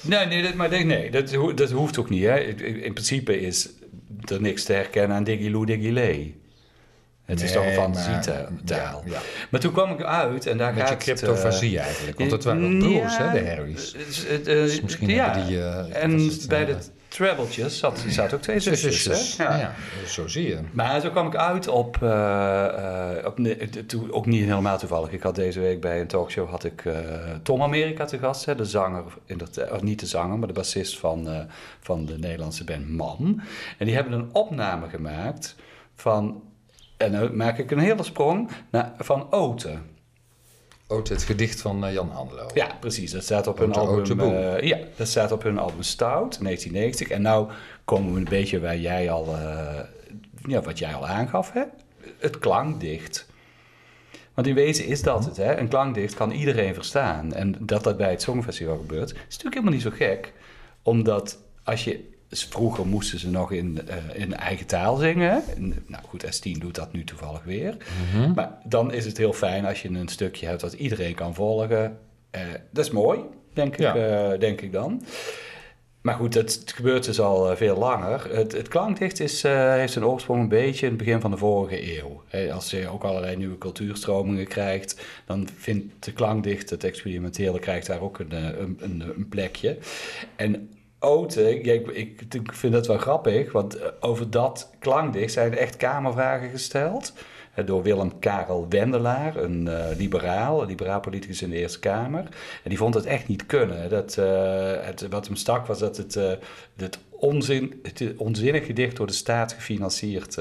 Nee, 0.00 0.26
nee, 0.26 0.42
dat, 0.42 0.54
maar 0.54 0.68
nee, 0.68 0.84
nee 0.84 1.10
dat, 1.10 1.34
ho- 1.34 1.54
dat 1.54 1.70
hoeft 1.70 1.98
ook 1.98 2.10
niet. 2.10 2.22
Hè. 2.24 2.38
In, 2.40 2.82
in 2.82 2.92
principe 2.92 3.40
is 3.40 3.68
er 4.24 4.40
niks 4.40 4.64
te 4.64 4.72
herkennen 4.72 5.16
aan 5.16 5.24
Digiloo 5.24 5.64
Digilé. 5.64 6.32
Het 7.28 7.42
is 7.42 7.52
toch 7.52 7.64
een 7.64 7.72
fantasietaal. 7.72 8.46
Ja, 8.64 9.00
ja. 9.04 9.18
Maar 9.50 9.60
toen 9.60 9.72
kwam 9.72 9.90
ik 9.92 10.02
uit 10.02 10.46
en 10.46 10.58
daar 10.58 10.72
gaat 10.74 10.88
het, 10.88 10.98
cryptofasie 10.98 11.78
eigenlijk. 11.78 12.18
Want 12.18 12.30
het 12.30 12.44
waren 12.44 12.64
ook 12.74 12.78
broers, 12.78 13.16
ja, 13.16 13.28
hè, 13.28 13.40
de 13.42 13.48
Harrys. 13.48 13.94
eh, 13.94 14.34
eh, 14.34 14.44
Dus 14.44 14.80
misschien 14.80 15.08
ja. 15.08 15.32
die... 15.32 15.58
eh, 15.62 16.02
en 16.02 16.10
het, 16.18 16.48
bij 16.48 16.60
eh, 16.60 16.66
de 16.66 16.76
trebeltjes 17.08 17.78
zat, 17.78 18.04
zaten 18.08 18.36
ook 18.36 18.42
twee 18.42 18.60
zusjes. 18.60 19.36
Ja. 19.36 19.74
Zo 20.06 20.26
zie 20.28 20.48
je. 20.48 20.58
Maar 20.72 21.00
zo 21.00 21.10
kwam 21.10 21.26
ik 21.26 21.36
uit 21.36 21.68
op, 21.68 22.02
eh, 22.02 23.18
eh, 23.18 23.26
op 23.26 23.38
ne- 23.38 23.56
toe- 23.86 24.12
ook 24.12 24.26
niet 24.26 24.44
helemaal 24.44 24.78
toevallig. 24.78 25.10
Ik 25.12 25.22
had 25.22 25.34
deze 25.34 25.60
week 25.60 25.80
bij 25.80 26.00
een 26.00 26.06
talkshow 26.06 26.48
had 26.50 26.64
ik 26.64 26.84
eh, 26.84 26.94
Tom 27.42 27.62
America 27.62 28.04
te 28.04 28.18
gast, 28.18 28.44
hè, 28.44 28.54
de 28.54 28.64
zanger, 28.64 29.02
in 29.26 29.38
dat, 29.38 29.70
of 29.70 29.82
niet 29.82 30.00
de 30.00 30.06
zanger, 30.06 30.38
maar 30.38 30.48
de 30.48 30.54
bassist 30.54 30.98
van, 30.98 31.28
eh, 31.28 31.38
van 31.80 32.04
de 32.06 32.18
Nederlandse 32.18 32.64
band 32.64 32.88
Man. 32.88 33.40
En 33.78 33.86
die 33.86 33.94
hebben 33.94 34.12
een 34.12 34.28
opname 34.32 34.88
gemaakt 34.88 35.56
van, 35.94 36.42
en 36.98 37.12
dan 37.12 37.36
maak 37.36 37.58
ik 37.58 37.70
een 37.70 37.78
hele 37.78 38.02
sprong, 38.02 38.50
naar, 38.70 38.94
van 38.98 39.32
Oten. 39.32 39.96
Ook 40.90 41.08
het 41.08 41.22
gedicht 41.22 41.60
van 41.60 41.84
eh, 41.84 41.92
Jan 41.92 42.10
Handelo. 42.10 42.50
Ja, 42.54 42.76
precies. 42.80 43.10
Dat 43.10 43.22
staat 43.22 43.46
op 43.46 43.58
hun 43.58 43.68
Ote, 43.68 43.78
album. 43.78 44.20
Ote 44.20 44.36
eh, 44.36 44.68
ja, 44.68 44.78
dat 44.96 45.08
staat 45.08 45.32
op 45.32 45.42
hun 45.42 45.58
album 45.58 45.82
Stout, 45.82 46.38
1990. 46.42 47.08
En 47.08 47.22
nou 47.22 47.50
komen 47.84 48.12
we 48.12 48.18
een 48.18 48.24
beetje 48.24 48.60
waar 48.60 48.78
jij 48.78 49.10
al, 49.10 49.26
eh, 49.36 49.80
ja, 50.46 50.60
wat 50.60 50.78
jij 50.78 50.94
al 50.94 51.06
aangaf, 51.06 51.52
hè? 51.52 51.62
Het 52.18 52.38
klankdicht. 52.38 53.26
Want 54.34 54.46
in 54.46 54.54
wezen 54.54 54.86
is 54.86 55.02
dat 55.02 55.24
het, 55.24 55.36
hè? 55.36 55.56
Een 55.56 55.68
klankdicht 55.68 56.14
kan 56.14 56.30
iedereen 56.30 56.74
verstaan. 56.74 57.32
En 57.32 57.56
dat 57.60 57.84
dat 57.84 57.96
bij 57.96 58.10
het 58.10 58.22
Songfestival 58.22 58.76
gebeurt, 58.76 59.10
is 59.10 59.16
natuurlijk 59.18 59.54
helemaal 59.54 59.72
niet 59.72 59.82
zo 59.82 59.90
gek. 59.90 60.32
Omdat 60.82 61.38
als 61.64 61.84
je... 61.84 62.16
dus 62.28 62.44
Vroeger 62.44 62.86
moesten 62.86 63.18
ze 63.18 63.30
nog 63.30 63.52
in, 63.52 63.80
eh, 63.86 63.96
in 64.12 64.34
eigen 64.36 64.66
taal 64.66 64.96
zingen. 64.96 65.42
En, 65.56 65.74
Nou 65.86 66.04
goed, 66.04 66.24
S10 66.24 66.58
doet 66.58 66.74
dat 66.74 66.92
nu 66.92 67.04
toevallig 67.04 67.44
weer. 67.44 67.76
Maar 68.34 68.58
dan 68.64 68.92
is 68.92 69.04
het 69.04 69.16
heel 69.16 69.32
fijn 69.32 69.64
als 69.64 69.82
je 69.82 69.88
een 69.88 70.08
stukje 70.08 70.46
hebt 70.46 70.60
dat 70.60 70.72
iedereen 70.72 71.14
kan 71.14 71.34
volgen. 71.34 71.98
Eh, 72.30 72.40
dat 72.70 72.84
is 72.84 72.90
mooi, 72.90 73.20
denk 73.52 73.76
ik, 73.76 73.94
eh, 73.94 74.30
denk 74.38 74.60
ik 74.60 74.72
dan. 74.72 75.02
Maar 76.00 76.14
goed, 76.14 76.34
het, 76.34 76.72
gebeurt 76.74 77.04
dus 77.04 77.20
al 77.20 77.56
veel 77.56 77.76
langer. 77.76 78.36
Het, 78.36 78.52
het 78.52 78.68
klankdicht 78.68 79.20
is, 79.20 79.42
heeft 79.42 79.92
zijn 79.92 80.04
oorsprong 80.04 80.40
een 80.40 80.48
beetje 80.48 80.86
in 80.86 80.92
het 80.92 81.04
begin 81.04 81.20
van 81.20 81.30
de 81.30 81.36
vorige 81.36 81.98
eeuw. 81.98 82.22
Als 82.52 82.70
je 82.70 82.88
ook 82.88 83.04
allerlei 83.04 83.36
nieuwe 83.36 83.58
cultuurstromingen 83.58 84.46
krijgt, 84.46 85.00
dan 85.26 85.48
vindt 85.56 86.04
de 86.04 86.12
klankdicht, 86.12 86.70
het 86.70 86.84
experimentele, 86.84 87.58
krijgt 87.58 87.86
daar 87.86 88.00
ook 88.00 88.18
een, 88.18 88.32
een, 88.32 88.78
een, 88.80 89.12
een 89.16 89.28
plekje. 89.28 89.78
En 90.36 90.70
Ik, 91.00 91.66
ik, 91.86 92.22
ik 92.34 92.52
vind 92.52 92.72
dat 92.72 92.86
wel 92.86 92.98
grappig, 92.98 93.52
want 93.52 93.74
eh, 93.76 93.88
over 94.00 94.30
dat 94.30 94.70
klankdicht 94.78 95.32
zijn 95.32 95.52
er 95.52 95.58
echt 95.58 95.76
kamervragen 95.76 96.50
gesteld. 96.50 97.12
Eh, 97.54 97.66
Door 97.66 97.82
Willem 97.82 98.18
Karel 98.18 98.66
Wendelaar, 98.68 99.36
een 99.36 99.68
eh, 99.68 99.96
liberaal, 99.96 100.62
een 100.62 100.68
liberaal 100.68 101.00
politicus 101.00 101.42
in 101.42 101.50
de 101.50 101.56
Eerste 101.56 101.78
Kamer. 101.78 102.22
En 102.62 102.68
die 102.68 102.78
vond 102.78 102.94
het 102.94 103.06
echt 103.06 103.28
niet 103.28 103.46
kunnen. 103.46 103.90
Dat, 103.90 104.14
het, 104.84 105.06
wat 105.10 105.26
hem 105.26 105.36
stak 105.36 105.66
was 105.66 105.78
dat 105.78 105.96
het, 105.96 106.14
het, 106.76 106.98
onzin, 107.10 107.80
het 107.82 108.04
onzinnig 108.16 108.66
gedicht 108.66 108.96
door 108.96 109.06
de 109.06 109.12
staat 109.12 109.52
gefinancierd 109.52 110.36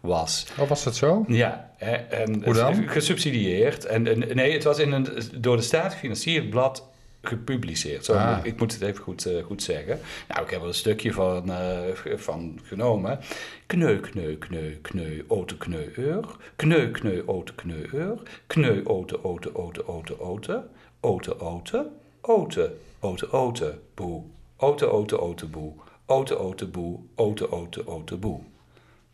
was. 0.00 0.46
Oh, 0.58 0.68
was 0.68 0.84
dat 0.84 0.96
zo? 0.96 1.24
Ja, 1.28 1.70
hè, 1.76 1.92
en 1.94 2.44
Hoe 2.44 2.54
dan? 2.54 2.88
gesubsidieerd. 2.88 3.84
En, 3.84 4.06
en, 4.06 4.36
nee, 4.36 4.52
het 4.52 4.64
was 4.64 4.78
in 4.78 4.92
een 4.92 5.08
door 5.34 5.56
de 5.56 5.62
staat 5.62 5.92
gefinancierd 5.92 6.50
blad 6.50 6.88
gepubliceerd. 7.22 8.04
Zo, 8.04 8.12
Ah. 8.12 8.38
Ik 8.42 8.58
moet 8.58 8.72
het 8.72 8.82
even 8.82 9.02
goed, 9.02 9.26
eh, 9.26 9.44
goed 9.44 9.62
zeggen. 9.62 10.00
Nou, 10.28 10.42
ik 10.44 10.50
heb 10.50 10.60
er 10.60 10.66
een 10.66 10.74
stukje 10.74 11.12
van, 11.12 11.50
eh, 11.52 11.78
van 12.16 12.60
genomen. 12.62 13.18
Kneu, 13.66 14.00
kneu, 14.00 14.36
kneu, 14.36 14.78
kneu, 14.82 15.24
ote, 15.26 15.56
kneu, 15.56 15.92
eur. 15.96 16.36
Kneu, 16.56 16.90
kneu, 16.90 17.22
ote, 17.26 17.54
kneu, 17.54 17.88
eur. 17.92 18.22
Kneu, 18.46 18.84
ote, 18.84 19.24
ote, 19.24 19.54
ote, 19.54 19.86
ote, 19.86 20.20
ote. 20.20 20.64
Ote, 21.00 21.40
ote, 21.40 21.86
ote, 22.20 22.72
ote, 23.00 23.32
ote, 23.32 23.78
boe. 23.94 24.22
Ote, 24.56 24.90
ote, 24.90 25.20
ote, 25.20 25.46
boe. 25.46 25.72
Ote, 26.06 26.38
ote, 26.38 26.66
boe. 26.66 26.98
Ote, 27.16 27.50
ote, 27.52 27.86
ote, 27.86 28.16
boe. 28.16 28.40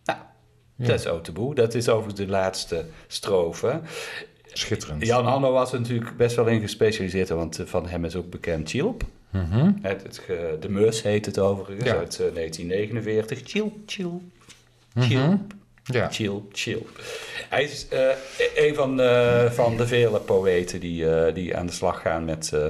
Nou, 0.04 0.18
dat 0.76 0.98
is 0.98 1.06
ote, 1.06 1.32
boe. 1.32 1.54
Dat 1.54 1.74
is 1.74 1.88
overigens 1.88 2.26
de 2.26 2.26
laatste 2.32 2.84
strofe. 3.06 3.80
Schitterend. 4.58 5.06
Jan 5.06 5.24
Hanno 5.24 5.52
was 5.52 5.72
er 5.72 5.80
natuurlijk 5.80 6.16
best 6.16 6.36
wel 6.36 6.46
in 6.46 6.60
gespecialiseerd, 6.60 7.28
want 7.28 7.58
eh, 7.58 7.66
van 7.66 7.88
hem 7.88 8.04
is 8.04 8.16
ook 8.16 8.30
bekend 8.30 8.70
Chilp. 8.70 9.02
Mhm. 9.30 9.70
Het, 9.82 10.02
het, 10.02 10.22
de 10.62 10.68
Mus 10.68 11.02
heet 11.02 11.26
het 11.26 11.38
overigens, 11.38 11.84
Ja. 11.90 11.96
uit 11.96 12.20
eh, 12.20 12.34
1949. 12.34 13.40
Chilp, 13.44 13.72
Chilp, 13.86 14.22
Mhm. 14.94 15.06
Chilp, 15.06 15.40
Ja. 15.84 16.08
Chilp, 16.10 16.50
Chilp. 16.52 17.00
Hij 17.48 17.62
is 17.64 17.88
eh, 17.88 18.08
een 18.54 18.74
van, 18.74 19.00
eh, 19.00 19.50
van 19.50 19.76
de 19.76 19.86
vele 19.86 20.18
poëten 20.20 20.80
die, 20.80 21.10
eh, 21.10 21.34
die 21.34 21.56
aan 21.56 21.66
de 21.66 21.72
slag 21.72 22.00
gaan 22.00 22.24
met, 22.24 22.52
eh, 22.52 22.64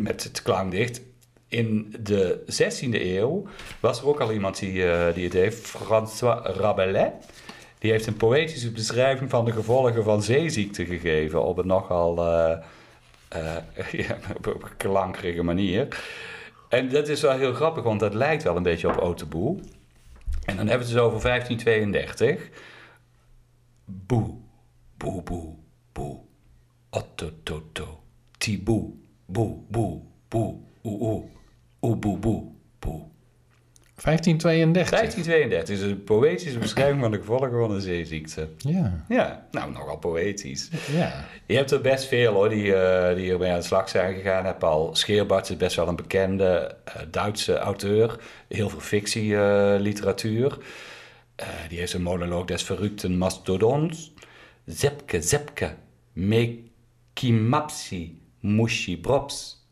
met 0.00 0.24
het 0.24 0.42
klankdicht. 0.42 1.00
In 1.48 1.94
de 2.00 2.42
16e 2.46 3.16
eeuw 3.16 3.46
was 3.80 4.00
er 4.00 4.06
ook 4.06 4.20
al 4.20 4.32
iemand 4.32 4.58
die, 4.58 4.90
eh, 4.90 5.14
die 5.14 5.24
het 5.24 5.32
heeft, 5.32 5.66
François 5.66 6.46
Rabelais. 6.56 7.10
Die 7.78 7.90
heeft 7.90 8.06
een 8.06 8.16
poëtische 8.16 8.70
beschrijving 8.70 9.30
van 9.30 9.44
de 9.44 9.52
gevolgen 9.52 10.04
van 10.04 10.22
zeeziekte 10.22 10.84
gegeven 10.84 11.44
op 11.44 11.58
een 11.58 11.66
nogal 11.66 12.14
ja, 13.92 14.18
op 14.36 14.46
een 14.46 14.76
klankerige 14.76 15.42
manier. 15.42 15.88
En 16.68 16.88
dat 16.88 17.08
is 17.08 17.20
wel 17.20 17.32
heel 17.32 17.52
grappig, 17.52 17.82
want 17.82 18.00
dat 18.00 18.14
lijkt 18.14 18.42
wel 18.42 18.56
een 18.56 18.62
beetje 18.62 18.88
op 18.88 18.96
Oteboe. 18.96 19.58
En 20.44 20.56
dan 20.56 20.66
hebben 20.66 20.86
we 20.86 20.92
het 20.92 21.02
dus 21.02 21.12
over 21.12 21.20
1532. 21.22 22.50
Boe, 23.84 24.34
boe, 24.96 25.22
boe, 25.22 25.54
boe. 25.92 26.18
Ottototo. 26.90 28.00
Tiboe, 28.38 28.92
boe, 29.26 29.58
boe, 29.68 30.00
boe, 30.28 30.56
oe, 30.84 31.00
oe. 31.00 31.24
Oe, 31.80 31.96
boe, 31.96 32.18
boe, 32.18 32.52
boe. 32.78 33.02
1532. 34.02 34.90
1532 34.90 35.74
is 35.74 35.82
een 35.82 36.04
poëtische 36.04 36.58
beschrijving 36.58 37.00
van 37.00 37.10
de 37.10 37.16
gevolgen 37.18 37.50
van 37.50 37.70
een 37.70 37.80
zeeziekte. 37.80 38.48
Ja, 38.56 39.04
Ja, 39.08 39.46
nou, 39.50 39.72
nogal 39.72 39.98
poëtisch. 39.98 40.70
ja. 40.92 41.24
Je 41.46 41.56
hebt 41.56 41.70
er 41.70 41.80
best 41.80 42.04
veel 42.04 42.32
hoor, 42.32 42.48
die, 42.48 42.74
eh, 42.74 43.14
die 43.14 43.24
hiermee 43.24 43.50
aan 43.50 43.58
de 43.58 43.64
slag 43.64 43.88
zijn 43.88 44.14
gegaan. 44.14 44.44
Heb 44.44 44.58
Paul 44.58 44.94
Scheerbarts 44.94 45.50
is 45.50 45.56
best 45.56 45.76
wel 45.76 45.88
een 45.88 45.96
bekende 45.96 46.76
eh, 46.84 46.94
Duitse 47.10 47.56
auteur. 47.58 48.18
Heel 48.48 48.68
veel 48.68 48.80
fictieliteratuur. 48.80 50.58
Eh 51.36 51.46
die 51.68 51.78
heeft 51.78 51.92
een 51.92 52.02
monoloog 52.02 52.44
des 52.44 52.62
verrukten 52.62 53.18
mastodons. 53.18 54.12
Zepke, 54.66 55.22
zepke, 55.22 55.74
mekimapsi, 56.12 58.20
mushi 58.40 58.98
brops, 59.00 59.66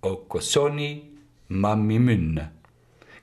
okosoni, 0.00 1.18
mamimunne. 1.46 2.48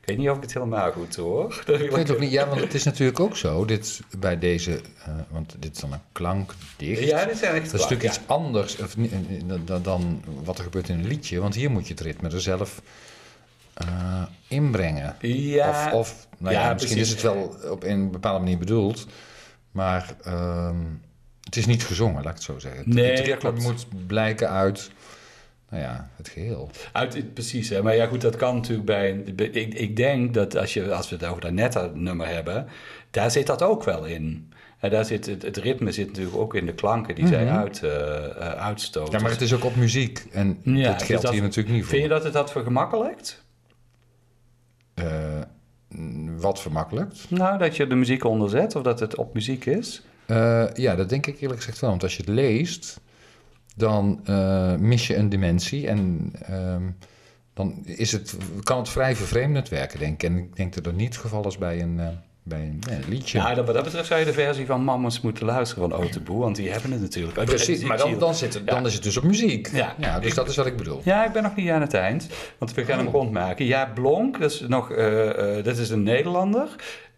Ik 0.06 0.12
weet 0.12 0.18
niet 0.20 0.30
of 0.30 0.36
ik 0.36 0.42
het 0.44 0.54
helemaal 0.54 0.92
goed 0.92 1.16
hoor. 1.16 1.64
Ik 1.68 1.92
weet 1.92 2.12
ook 2.12 2.20
niet, 2.20 2.32
ja, 2.32 2.48
want 2.48 2.62
het 2.62 2.74
is 2.74 2.84
natuurlijk 2.84 3.20
ook 3.20 3.38
zo, 3.38 3.66
dit, 3.66 4.00
bij 4.18 4.40
deze, 4.40 4.72
eh, 5.06 5.14
want 5.30 5.56
dit 5.60 5.76
is 5.76 5.82
dan 5.82 5.94
een 5.94 6.00
klankdicht. 6.12 7.04
Ja, 7.04 7.26
dit 7.26 7.38
zijn 7.38 7.56
echt 7.56 7.66
dat 7.72 7.74
is 7.74 7.82
natuurlijk 7.82 8.04
iets 8.10 8.20
anders 8.26 8.78
of, 8.78 8.98
niet- 8.98 9.12
eh, 9.12 9.56
dan, 9.66 9.84
dan 9.84 10.24
wat 10.44 10.58
er 10.58 10.64
gebeurt 10.64 10.90
in 10.90 11.00
een 11.00 11.08
liedje, 11.08 11.40
want 11.40 11.56
hier 11.56 11.72
moet 11.72 11.88
je 11.88 11.94
het 11.94 12.02
ritme 12.02 12.30
er 12.30 12.42
zelf 12.42 12.82
eh, 13.74 14.22
inbrengen. 14.48 15.16
Ja, 15.22 15.70
Of, 15.70 15.94
of 15.94 16.28
nou 16.38 16.54
ja, 16.56 16.62
ja, 16.68 16.74
misschien 16.74 16.96
precies. 16.96 17.16
is 17.16 17.22
het 17.24 17.34
wel 17.34 17.56
op 17.72 17.84
een 17.84 18.12
bepaalde 18.12 18.40
manier 18.40 18.58
bedoeld, 18.58 19.08
maar 19.72 20.16
ehm, 20.24 20.76
het 21.44 21.56
is 21.56 21.66
niet 21.66 21.84
gezongen, 21.86 22.16
laat 22.24 22.26
ik 22.32 22.34
het 22.34 22.44
zo 22.44 22.60
zeggen. 22.60 22.80
Het- 22.80 22.94
Nee, 22.94 23.12
het 23.12 23.20
ritme 23.26 23.52
moet 23.52 23.86
blijken 24.08 24.50
uit 24.50 24.90
nou 25.70 25.84
ja, 25.84 26.10
het 26.16 26.30
geheel. 26.30 26.70
Uit, 26.92 27.34
precies, 27.34 27.70
hè. 27.70 27.84
maar 27.84 27.96
ja 27.96 28.06
goed, 28.08 28.22
dat 28.22 28.36
kan 28.36 28.56
natuurlijk 28.56 28.86
bij... 28.86 29.12
Ik, 29.36 29.74
ik 29.74 29.96
denk 29.96 30.34
dat 30.34 30.56
als, 30.58 30.74
je, 30.74 30.94
als 30.94 31.10
we 31.10 31.16
het 31.16 31.26
over 31.26 31.42
dat 31.42 31.52
netta-nummer 31.52 32.28
hebben, 32.28 32.68
daar 33.12 33.32
zit 33.32 33.48
dat 33.48 33.62
ook 33.62 33.84
wel 33.84 34.06
in. 34.06 34.54
En 34.80 34.90
daar 34.90 35.06
zit, 35.06 35.26
het, 35.26 35.42
het 35.42 35.58
ritme 35.58 35.92
zit 35.92 36.08
natuurlijk 36.08 36.38
ook 36.38 36.56
in 36.56 36.66
de 36.66 36.74
klanken 36.74 37.16
die 37.16 37.28
zij 37.28 37.50
uit, 37.50 37.84
eh, 37.84 38.26
eh, 38.26 38.36
uitstoten. 38.38 39.14
Ja, 39.14 39.20
maar 39.20 39.32
het 39.32 39.42
is 39.42 39.54
ook 39.54 39.64
op 39.64 39.76
muziek 39.76 40.26
en 40.32 40.60
Ja, 40.64 40.88
dat 40.90 41.00
dus 41.00 41.08
geldt 41.08 41.24
dat- 41.24 41.32
hier 41.34 41.42
natuurlijk 41.42 41.76
niet 41.76 41.82
voor. 41.84 41.92
Vind 41.92 42.04
je 42.04 42.10
dat 42.10 42.24
het 42.24 42.34
dat 42.34 42.52
vergemakkelijkt? 42.52 43.44
Eh, 44.94 45.42
wat 46.38 46.62
vermakkelijkt? 46.62 47.26
Nou, 47.30 47.58
dat 47.58 47.76
je 47.76 47.88
de 47.88 47.96
muziek 47.96 48.24
onderzet 48.24 48.76
of 48.76 48.84
dat 48.84 49.00
het 49.00 49.16
op 49.16 49.34
muziek 49.34 49.66
is? 49.66 50.02
Ja, 50.74 50.96
dat 50.96 51.10
denk 51.10 51.26
ik 51.26 51.42
eerlijk 51.42 51.60
gezegd 51.60 51.80
wel. 51.80 51.90
Want 51.90 52.04
als 52.04 52.16
je 52.16 52.22
het 52.22 52.30
leest, 52.32 53.00
dan 53.76 54.20
eh, 54.26 54.76
mis 54.76 55.08
je 55.08 55.16
een 55.16 55.30
dimensie. 55.30 55.88
En 55.88 56.32
ehm, 56.42 56.84
dan 57.54 57.82
is 57.86 58.12
het, 58.12 58.36
kan 58.64 58.78
het 58.78 58.90
vrij 58.90 59.16
vervreemdend 59.16 59.70
werken, 59.70 60.00
denk 60.00 60.24
ik. 60.24 60.30
En 60.30 60.38
ik 60.38 60.56
denk 60.56 60.74
dat 60.74 60.84
dat 60.84 60.96
niet 60.96 61.08
het 61.14 61.18
geval 61.18 61.48
is 61.48 61.58
bij 61.58 61.82
een, 61.82 62.00
eh, 62.00 62.08
bij 62.44 62.60
een, 62.60 62.82
ja, 62.90 62.96
een 62.96 63.04
liedje. 63.10 63.38
Ja, 63.38 63.54
dat, 63.54 63.66
wat 63.66 63.76
dat 63.76 63.84
betreft 63.84 64.08
zou 64.08 64.20
je 64.20 64.26
de 64.26 64.34
versie 64.34 64.66
van 64.66 64.84
Mammons 64.84 65.22
moeten 65.22 65.46
luisteren 65.46 65.90
van 65.90 66.00
Oteboe, 66.00 66.40
want 66.40 66.56
die 66.56 66.70
hebben 66.72 66.92
het 66.92 67.02
natuurlijk. 67.02 67.46
Precies, 67.46 67.84
maar 67.84 67.98
dan, 67.98 68.20
dan, 68.20 68.36
zit 68.36 68.54
het, 68.54 68.68
dan 68.68 68.86
is 68.86 68.94
het 68.94 69.04
dus 69.04 69.18
op 69.18 69.24
muziek. 69.24 69.70
Ja. 69.74 69.96
Ja, 69.98 70.20
dus 70.20 70.30
Ik- 70.30 70.36
dat 70.36 70.50
is 70.50 70.56
wat 70.56 70.66
ik 70.66 70.78
bedoel. 70.78 71.02
Ja, 71.04 71.26
ik 71.26 71.32
ben 71.32 71.44
nog 71.44 71.56
niet 71.56 71.70
aan 71.70 71.82
het 71.82 71.94
eind, 71.94 72.28
want 72.58 72.74
we 72.74 72.86
gaan 72.86 72.98
hem 72.98 73.08
Oh. 73.08 73.14
rondmaken. 73.14 73.66
Ja, 73.66 73.86
Blonk, 73.86 74.40
dat 74.40 74.52
is, 74.52 74.60
nog, 74.68 74.92
eh, 74.92 75.64
dat 75.64 75.78
is 75.78 75.90
een 75.90 76.04
Nederlander. 76.04 76.68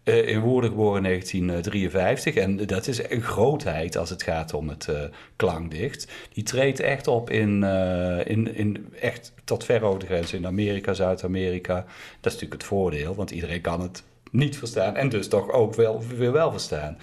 Eh, 0.08 0.28
in 0.28 0.40
Woerden 0.40 0.70
geboren 0.70 0.96
in 0.96 1.02
1953. 1.02 2.34
En 2.34 2.56
dat 2.56 2.86
is 2.86 3.10
een 3.10 3.22
grootheid 3.22 3.96
als 3.96 4.10
het 4.10 4.22
gaat 4.22 4.54
om 4.54 4.68
het 4.68 4.88
eh, 4.88 5.00
klankdicht. 5.36 6.12
Die 6.32 6.44
treedt 6.44 6.80
echt 6.80 7.06
op 7.06 7.30
in, 7.30 7.64
eh, 7.64 8.26
in, 8.26 8.54
in 8.54 8.92
echt 9.00 9.32
tot 9.44 9.64
ver 9.64 9.82
over 9.82 10.00
de 10.00 10.06
grens. 10.06 10.32
In 10.32 10.46
Amerika, 10.46 10.92
Zuid-Amerika. 10.92 11.74
Dat 11.74 12.32
is 12.32 12.32
natuurlijk 12.32 12.52
het 12.52 12.64
voordeel, 12.64 13.14
want 13.14 13.30
iedereen 13.30 13.60
kan 13.60 13.80
het 13.80 14.02
niet 14.30 14.58
verstaan. 14.58 14.96
En 14.96 15.08
dus 15.08 15.28
toch 15.28 15.50
ook 15.50 15.74
wel, 15.74 16.02
weer 16.16 16.32
wel 16.32 16.50
verstaan. 16.50 16.98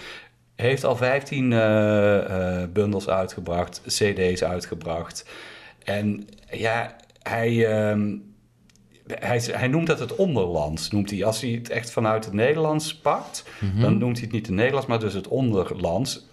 Heeft 0.55 0.83
al 0.83 0.95
15 0.95 1.53
eh, 1.53 2.61
eh, 2.61 2.69
bundels 2.69 3.09
uitgebracht, 3.09 3.81
cd's 3.87 4.43
uitgebracht. 4.43 5.25
En 5.83 6.27
ja, 6.51 6.95
hij, 7.21 7.67
ehm, 7.67 8.15
hij, 9.07 9.39
hij 9.51 9.67
noemt 9.67 9.87
dat 9.87 9.99
het 9.99 10.15
onderlands. 10.15 10.91
Noemt 10.91 11.09
hij. 11.09 11.25
Als 11.25 11.41
hij 11.41 11.49
het 11.49 11.69
echt 11.69 11.91
vanuit 11.91 12.25
het 12.25 12.33
Nederlands 12.33 12.95
pakt, 12.95 13.43
dan 13.81 13.97
noemt 13.97 14.15
hij 14.15 14.23
het 14.25 14.31
niet 14.35 14.45
het 14.45 14.55
Nederlands, 14.55 14.87
maar 14.87 14.99
dus 14.99 15.13
het 15.13 15.27
onderlands. 15.27 16.25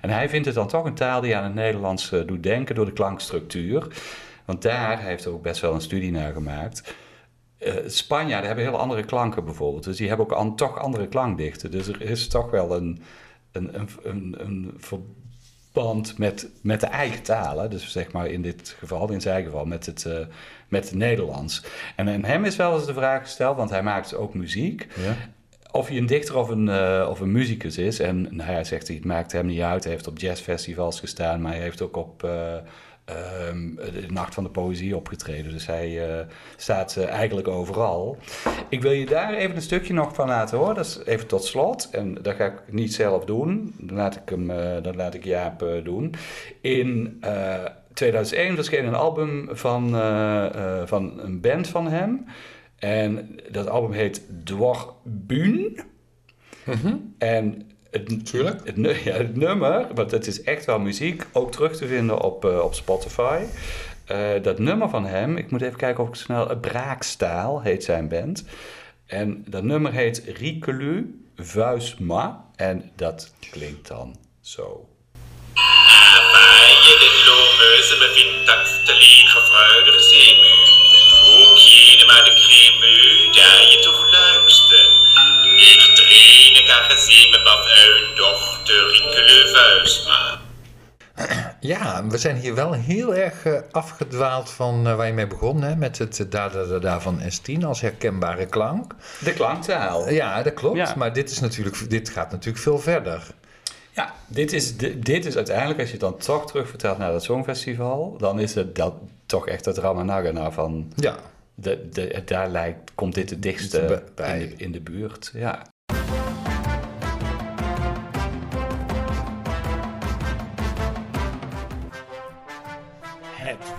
En 0.00 0.10
hij 0.10 0.28
vindt 0.28 0.46
het 0.46 0.54
dan 0.54 0.68
toch 0.68 0.84
een 0.84 0.94
taal 0.94 1.20
die 1.20 1.36
aan 1.36 1.44
het 1.44 1.54
Nederlands 1.54 2.12
eh, 2.12 2.26
doet 2.26 2.42
denken 2.42 2.74
door 2.74 2.84
de 2.84 2.92
klankstructuur. 2.92 3.86
Want 4.44 4.62
daar 4.62 5.00
heeft 5.02 5.24
hij 5.24 5.32
ook 5.32 5.42
best 5.42 5.60
wel 5.60 5.74
een 5.74 5.80
studie 5.80 6.10
naar 6.10 6.32
gemaakt. 6.32 6.94
Eh 7.58 7.74
Spanjaarden 7.86 8.46
hebben 8.46 8.64
heel 8.64 8.78
andere 8.78 9.04
klanken 9.04 9.44
bijvoorbeeld. 9.44 9.84
Dus 9.84 9.96
die 9.96 10.08
hebben 10.08 10.26
ook 10.26 10.32
an- 10.32 10.56
toch 10.56 10.78
andere 10.78 11.06
klankdichten. 11.08 11.70
Dus 11.70 11.88
er 11.88 12.00
is 12.02 12.28
toch 12.28 12.50
wel 12.50 12.76
een, 12.76 13.02
een, 13.52 13.78
een, 13.78 13.88
een, 14.02 14.34
een 14.38 14.74
met, 16.16 16.48
met 16.60 16.80
de 16.80 16.86
eigen 16.86 17.22
talen. 17.22 17.70
Dus 17.70 17.90
zeg 17.90 18.12
maar 18.12 18.26
in 18.26 18.42
dit 18.42 18.76
geval, 18.78 19.12
in 19.12 19.20
zijn 19.20 19.44
geval, 19.44 19.64
met 19.64 19.86
het, 19.86 20.04
eh, 20.04 20.18
met 20.68 20.84
het 20.84 20.94
Nederlands. 20.94 21.64
En 21.96 22.24
hem 22.24 22.44
is 22.44 22.56
wel 22.56 22.74
eens 22.74 22.86
de 22.86 22.94
vraag 22.94 23.22
gesteld, 23.22 23.56
want 23.56 23.70
hij 23.70 23.82
maakt 23.82 24.14
ook 24.14 24.34
muziek. 24.34 24.86
Ja? 25.00 25.16
Of 25.70 25.88
hij 25.88 25.96
een 25.96 26.06
dichter 26.06 26.36
of 26.36 26.48
een, 26.48 26.68
eh, 26.68 27.06
of 27.10 27.20
een 27.20 27.32
muzikus 27.32 27.78
is. 27.78 28.00
En 28.00 28.22
nou, 28.22 28.50
hij 28.50 28.64
zegt, 28.64 28.88
het 28.88 29.04
maakt 29.04 29.32
hem 29.32 29.46
niet 29.46 29.60
uit. 29.60 29.84
Hij 29.84 29.92
heeft 29.92 30.06
op 30.06 30.18
jazzfestivals 30.18 31.00
gestaan, 31.00 31.40
maar 31.40 31.52
hij 31.52 31.62
heeft 31.62 31.82
ook 31.82 31.96
op 31.96 32.24
eh, 32.24 32.54
ehm, 33.06 33.74
de 33.74 34.04
Nacht 34.08 34.34
van 34.34 34.44
de 34.44 34.50
Poëzie 34.50 34.96
opgetreden. 34.96 35.52
Dus 35.52 35.66
hij 35.66 36.08
eh, 36.08 36.26
staat 36.56 36.96
eh, 36.96 37.08
eigenlijk 37.08 37.48
overal. 37.48 38.18
Ik 38.68 38.82
wil 38.82 38.90
je 38.90 39.06
daar 39.06 39.34
even 39.34 39.56
een 39.56 39.62
stukje 39.62 39.92
nog 39.92 40.14
van 40.14 40.28
laten 40.28 40.58
horen. 40.58 40.74
Dat 40.74 40.86
is 40.86 41.00
even 41.04 41.26
tot 41.26 41.44
slot. 41.44 41.88
En 41.90 42.14
dat 42.22 42.34
ga 42.34 42.44
ik 42.44 42.62
niet 42.70 42.94
zelf 42.94 43.24
doen. 43.24 43.74
Dan 43.78 43.96
laat 43.96 44.16
ik, 44.16 44.28
hem, 44.28 44.46
dan 44.82 44.96
laat 44.96 45.14
ik 45.14 45.24
Jaap 45.24 45.64
doen. 45.84 46.14
In 46.60 47.16
eh 47.20 47.64
2001 47.92 48.54
verscheen 48.54 48.86
een 48.86 48.94
album 48.94 49.48
van, 49.52 49.90
van 50.86 51.20
een 51.20 51.40
band 51.40 51.68
van 51.68 51.88
hem. 51.88 52.24
En 52.78 53.38
dat 53.50 53.68
album 53.68 53.92
heet 53.92 54.22
Dwarbuun. 54.44 55.80
En 57.18 57.70
het. 57.90 58.62
Het, 59.04 59.36
nummer, 59.36 59.86
want 59.94 60.10
het 60.10 60.26
is 60.26 60.42
echt 60.42 60.64
wel 60.64 60.78
muziek, 60.78 61.24
ook 61.32 61.52
terug 61.52 61.76
te 61.76 61.86
vinden 61.86 62.20
op, 62.20 62.44
eh, 62.44 62.58
op 62.58 62.74
Spotify. 62.74 63.42
Eh, 64.04 64.42
dat 64.42 64.58
nummer 64.58 64.88
van 64.88 65.06
hem, 65.06 65.36
ik 65.36 65.50
moet 65.50 65.62
even 65.62 65.76
kijken 65.76 66.02
of 66.02 66.08
ik 66.08 66.14
snel... 66.14 66.56
Braakstaal 66.56 67.62
heet 67.62 67.84
zijn 67.84 68.08
band. 68.08 68.44
En 69.06 69.44
dat 69.46 69.62
nummer 69.62 69.92
heet 69.92 70.22
Ricolu 70.38 71.24
Vuisma. 71.36 72.44
En 72.56 72.90
dat 72.96 73.32
klinkt 73.50 73.88
dan 73.88 74.16
zo. 74.40 74.88
De 83.68 83.75
dochter 88.16 88.90
Rikele 88.90 89.48
Vuisma. 89.54 90.38
Ja, 91.60 92.06
we 92.06 92.18
zijn 92.18 92.36
hier 92.36 92.54
wel 92.54 92.72
heel 92.72 93.14
erg 93.14 93.44
eh, 93.44 93.58
afgedwaald 93.70 94.50
van 94.50 94.86
eh, 94.86 94.96
waar 94.96 95.06
je 95.06 95.12
mee 95.12 95.26
begon, 95.26 95.62
hè, 95.62 95.76
met 95.76 95.98
het 95.98 96.20
eh, 96.20 96.26
da 96.30 96.48
da 96.48 96.64
da 96.64 96.78
da 96.78 97.00
van 97.00 97.20
S10 97.20 97.64
als 97.64 97.80
herkenbare 97.80 98.46
klank. 98.46 98.94
De 99.20 99.32
klanktaal. 99.32 100.06
Eh, 100.06 100.14
Ja, 100.16 100.42
dat 100.42 100.54
klopt, 100.54 100.76
Ja. 100.76 100.94
maar 100.96 101.12
dit, 101.12 101.30
is 101.30 101.40
natuurlijk, 101.40 101.90
dit 101.90 102.08
gaat 102.08 102.30
natuurlijk 102.30 102.62
veel 102.62 102.78
verder. 102.78 103.22
Ja, 103.92 104.14
dit 104.26 104.52
is, 104.52 104.76
di- 104.76 104.98
dit 104.98 105.26
is 105.26 105.36
uiteindelijk, 105.36 105.78
als 105.78 105.86
je 105.86 105.92
het 105.94 106.02
dan 106.02 106.16
toch 106.18 106.46
terugvertelt 106.46 106.98
naar 106.98 107.12
dat 107.12 107.24
Songfestival, 107.24 108.16
dan 108.18 108.40
is 108.40 108.54
het 108.54 108.74
dat 108.74 108.94
toch 109.26 109.46
echt 109.48 109.64
het 109.64 109.78
Ramanagana 109.78 110.50
van, 110.50 110.92
Ja, 110.96 111.16
de, 111.54 111.88
de, 111.92 112.22
daar 112.24 112.48
lijkt, 112.50 112.90
komt 112.94 113.14
dit 113.14 113.30
het 113.30 113.42
dichtste 113.42 113.80
Bij- 113.80 114.02
bij. 114.14 114.40
in, 114.40 114.48
de, 114.48 114.54
in 114.64 114.72
de 114.72 114.80
buurt. 114.80 115.30
Ja. 115.34 115.62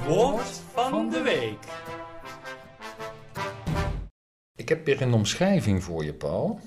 Woord 0.07 0.61
van 0.73 1.09
de 1.09 1.21
week. 1.21 1.57
ik 4.55 4.69
heb 4.69 4.85
weer 4.85 5.01
een 5.01 5.13
omschrijving 5.13 5.83
voor 5.83 6.03
je, 6.03 6.13
Paul. 6.13 6.59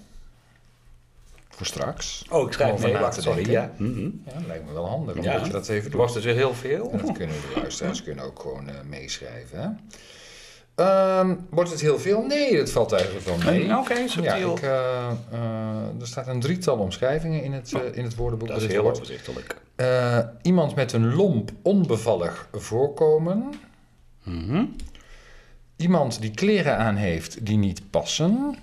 voor 1.49 1.67
straks. 1.67 2.25
Oh, 2.31 2.47
ik 2.47 2.53
schrijf 2.53 2.83
mee. 2.83 2.93
Wacht, 2.97 3.23
sorry. 3.23 3.51
Ja. 3.51 3.73
Mhm. 3.77 4.01
Ja, 4.27 4.33
dat 4.33 4.47
lijkt 4.47 4.67
me 4.67 4.73
wel 4.73 4.89
handig, 4.89 5.15
omdat 5.15 5.33
Ja. 5.33 5.45
je 5.45 5.51
dat 5.51 5.69
even 5.69 5.91
doet. 5.91 6.01
was 6.01 6.13
dus 6.13 6.25
weer 6.25 6.35
heel 6.35 6.55
veel. 6.55 6.91
En 6.93 6.99
dat 7.07 7.13
kunnen 7.17 7.37
de 7.41 7.61
luisteraars 7.61 8.03
kunnen 8.03 8.25
ook 8.25 8.41
gewoon 8.41 8.69
eh, 8.69 8.75
meeschrijven. 8.89 9.61
Hè? 9.61 9.69
Ehm, 10.81 11.35
wordt 11.51 11.71
het 11.71 11.81
heel 11.81 11.99
veel? 11.99 12.23
Nee, 12.23 12.57
dat 12.57 12.71
valt 12.71 12.93
eigenlijk 12.93 13.25
wel 13.27 13.37
mee. 13.37 13.77
Oké, 13.79 13.95
Ja, 13.95 14.07
subtiel. 14.09 14.57
ik, 14.57 14.63
eh, 14.63 15.11
eh, 15.31 16.01
er 16.01 16.07
staat 16.07 16.27
een 16.27 16.41
drietal 16.41 16.77
omschrijvingen 16.79 17.43
in 17.43 17.53
het, 17.53 17.73
eh, 17.73 17.81
in 17.97 18.05
het 18.05 18.15
woordenboek. 18.15 18.49
Dat 18.49 18.63
is 18.63 18.67
heel 18.67 18.83
woord. 18.83 18.97
overzichtelijk. 18.97 19.57
Iemand 20.43 20.75
met 20.75 20.93
een 20.93 21.15
lomp, 21.15 21.51
onbevallig 21.63 22.49
voorkomen. 22.53 23.53
Mhm. 24.23 24.65
Iemand 25.77 26.21
die 26.21 26.31
kleren 26.31 26.77
aan 26.79 26.97
heeft 26.97 27.47
die 27.47 27.57
niet 27.57 27.91
passen. 27.91 28.57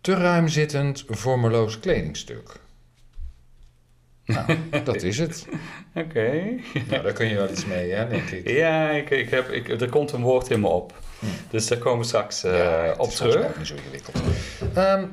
Te 0.00 0.14
ruim 0.14 0.48
zittend, 0.48 1.04
vormeloos 1.08 1.80
kledingstuk. 1.80 2.60
Nou, 4.30 4.58
dat 4.84 5.02
is 5.02 5.18
het. 5.18 5.46
Oké. 5.94 6.30
Nou, 6.88 7.02
daar 7.02 7.12
kun 7.12 7.26
je 7.28 7.34
wel 7.34 7.50
iets 7.50 7.66
mee, 7.66 7.90
hè, 7.90 8.08
denk 8.08 8.30
ik. 8.30 8.48
Ja, 8.48 8.90
ik, 8.90 9.10
ik 9.10 9.30
heb, 9.30 9.48
ik, 9.48 9.68
er 9.80 9.88
komt 9.88 10.12
een 10.12 10.22
woord 10.22 10.50
in 10.50 10.60
me 10.60 10.68
op. 10.68 10.92
Dus 11.50 11.66
daar 11.66 11.78
komen 11.78 11.98
we 11.98 12.04
straks 12.06 12.44
eh, 12.44 12.58
Ja, 12.58 12.82
het 12.82 12.98
op 12.98 13.08
is 13.08 13.14
terug. 13.16 13.44
ook 13.46 13.58
niet 13.58 13.66
zo 13.66 13.74
ingewikkeld. 13.74 14.16
Ehm, 14.74 15.04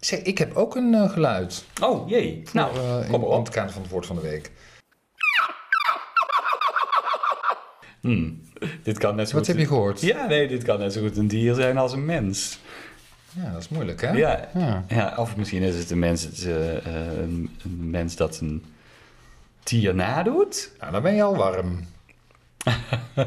zeg, 0.00 0.22
ik 0.22 0.38
heb 0.38 0.54
ook 0.54 0.74
een 0.76 0.94
eh, 0.94 1.10
geluid. 1.10 1.64
Oh, 1.82 2.08
jee. 2.08 2.42
Nou, 2.52 2.74
voor, 2.76 2.84
eh, 2.84 3.04
in, 3.04 3.10
kom 3.10 3.22
op. 3.24 3.44
het 3.44 3.54
kader 3.54 3.72
van 3.72 3.82
het 3.82 3.90
woord 3.90 4.06
van 4.06 4.16
de 4.16 4.22
week. 4.22 4.50
Hmm. 8.00 8.40
Dit 8.82 8.98
kan 8.98 9.16
net 9.16 9.28
zo 9.28 9.34
Wat 9.36 9.46
goed... 9.46 9.54
heb 9.54 9.62
je 9.62 9.68
gehoord? 9.68 10.00
Ja, 10.00 10.26
nee, 10.26 10.48
dit 10.48 10.62
kan 10.62 10.78
net 10.78 10.92
zo 10.92 11.00
goed 11.00 11.16
een 11.16 11.28
dier 11.28 11.54
zijn 11.54 11.78
als 11.78 11.92
een 11.92 12.04
mens. 12.04 12.58
Ja, 13.44 13.50
dat 13.52 13.60
is 13.60 13.68
moeilijk, 13.68 14.00
hè? 14.00 14.10
Ja. 14.10 14.48
Ja. 14.54 14.84
ja, 14.88 15.14
of 15.16 15.36
misschien 15.36 15.62
is 15.62 15.78
het 15.78 15.90
een 15.90 15.98
mens, 15.98 16.22
het, 16.22 16.44
eh, 16.44 16.76
eh, 16.76 17.18
een, 17.18 17.50
een 17.64 17.90
mens 17.90 18.16
dat 18.16 18.40
een 18.40 18.64
dier 19.64 19.94
nadoet. 19.94 20.72
Nou, 20.80 20.92
dan 20.92 21.02
ben 21.02 21.14
je 21.14 21.22
al 21.22 21.36
warm. 21.36 21.78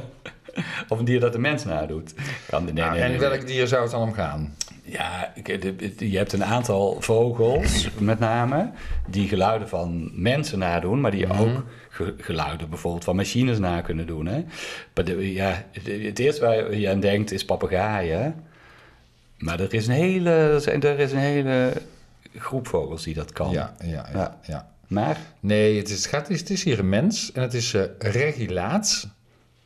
Of 0.90 1.00
een 1.00 1.06
dier 1.06 1.20
dat 1.20 1.36
een 1.36 1.42
mens 1.42 1.66
nadoet. 1.66 2.14
Kan, 2.50 2.64
nee, 2.64 2.74
Nou, 2.74 2.92
nee, 2.92 3.02
en 3.02 3.10
nee, 3.10 3.20
welk 3.20 3.48
dier 3.48 3.68
zou 3.68 3.82
het 3.82 3.92
dan 3.92 4.02
om 4.02 4.14
gaan? 4.14 4.56
Ja, 4.84 5.34
de- 5.44 5.94
je 6.10 6.18
hebt 6.18 6.34
een 6.34 6.44
aantal 6.46 7.02
vogels, 7.02 7.90
met 8.00 8.20
name, 8.20 8.72
die 9.08 9.28
geluiden 9.28 9.70
van 9.70 10.10
mensen 10.14 10.60
nadoen, 10.60 11.02
maar 11.02 11.12
die 11.12 11.26
Mhm. 11.28 11.42
ook 11.42 11.64
ge- 11.90 12.16
geluiden 12.18 12.70
bijvoorbeeld 12.70 13.04
van 13.04 13.16
machines 13.16 13.60
na 13.60 13.82
kunnen 13.82 14.08
doen. 14.08 14.26
Hè? 14.26 14.44
Maar 14.96 15.06
de- 15.06 15.34
ja, 15.34 15.64
het- 15.72 16.04
het 16.04 16.20
eerste 16.20 16.42
waar 16.46 16.76
je 16.76 16.90
aan 16.90 17.00
denkt 17.00 17.32
is 17.32 17.46
papegaaien. 17.46 18.44
Maar 19.40 19.60
er 19.60 19.74
is 19.74 19.88
een 19.88 19.94
hele, 19.94 20.30
er 20.80 21.00
is 21.00 21.12
een 21.12 21.18
hele 21.18 21.74
groep 22.36 22.68
vogels 22.68 23.04
die 23.04 23.14
dat 23.14 23.32
kan. 23.32 23.52
Ja, 23.52 23.76
ja, 23.84 23.88
ja. 23.90 24.10
Ja. 24.14 24.38
ja. 24.44 24.72
Maar, 24.88 25.18
Nee, 25.40 25.78
het 25.78 25.90
is, 25.90 25.96
het 25.96 26.06
gaat, 26.06 26.28
het 26.28 26.50
is 26.50 26.64
hier 26.64 26.80
een 26.80 26.90
mens 26.90 27.32
en 27.32 27.42
het 27.42 27.54
is 27.54 27.74
eh 27.74 27.84
Regilaats. 28.00 29.08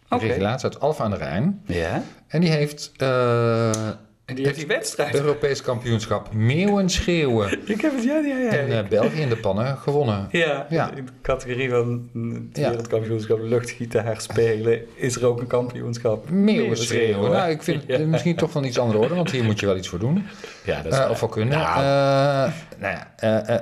Oké. 0.10 0.26
Regilaats 0.26 0.64
uit 0.64 0.80
Alphen 0.80 1.06
aan 1.06 1.12
de 1.12 1.18
Rijn. 1.18 1.62
ja. 1.66 2.04
En 2.28 2.42
die 2.42 2.50
heeft 2.50 2.92
eh, 2.98 3.90
En 4.26 4.36
die 4.36 4.46
heeft 4.46 4.58
die 4.58 4.68
wedstrijd. 4.68 5.16
Europees 5.16 5.62
kampioenschap 5.62 6.34
Meeuwen 6.34 6.90
schreeuwen 6.90 7.60
Ik 7.74 7.82
heb 7.82 7.96
het, 7.96 8.04
ja, 8.04 8.16
ja, 8.18 8.38
ja. 8.38 8.52
in 8.52 8.72
eh, 8.72 8.88
België 8.88 9.20
in 9.22 9.30
de 9.30 9.38
pannen 9.38 9.78
gewonnen. 9.78 10.28
Ja, 10.32 10.66
Ja. 10.70 10.92
in 10.96 11.06
de 11.06 11.12
categorie 11.22 11.70
van 11.70 12.10
het 12.14 12.58
Ja. 12.58 12.70
wereldkampioenschap 12.70 13.40
luchtgitaar 13.42 14.22
spelen 14.22 14.82
is 14.96 15.16
er 15.16 15.26
ook 15.26 15.40
een 15.42 15.48
kampioenschap. 15.48 16.30
Meeuwen 16.30 16.78
schreeuwen. 16.78 17.32
Nou, 17.32 17.50
ik 17.52 17.64
vind 17.64 17.84
het 17.88 18.08
misschien 18.08 18.36
toch 18.36 18.52
van 18.52 18.64
iets 18.64 18.80
andere 18.80 19.00
orde, 19.00 19.16
want 19.16 19.32
hier 19.32 19.44
moet 19.44 19.60
je 19.60 19.66
wel 19.66 19.78
iets 19.78 19.88
voor 19.88 20.00
doen. 20.00 20.26
Ja, 20.66 20.82
dat 20.82 20.94
is 20.94 21.00
Eh, 21.00 21.10
of 21.10 21.20
wel 21.20 21.30
kunnen. 21.30 21.58
Nou, 21.58 21.78
Eh, 21.78 22.54
nou 22.80 22.96
ja, 22.96 23.14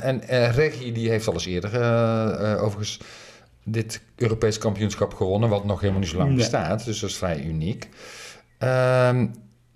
en 0.01 0.27
eh, 0.27 0.55
Reggie 0.55 0.91
die 0.91 1.09
heeft 1.09 1.27
al 1.27 1.33
eens 1.33 1.45
eerder 1.45 1.69
overigens 2.59 2.99
dit 3.63 4.01
Europees 4.15 4.57
kampioenschap 4.57 5.13
gewonnen, 5.13 5.49
wat 5.49 5.65
nog 5.65 5.79
helemaal 5.79 6.01
niet 6.01 6.09
zo 6.09 6.17
lang 6.17 6.29
Nee. 6.29 6.37
bestaat. 6.37 6.85
Dus 6.85 6.99
dat 6.99 7.09
is 7.09 7.17
vrij 7.17 7.41
uniek. 7.43 7.89
Ehm, 8.57 9.27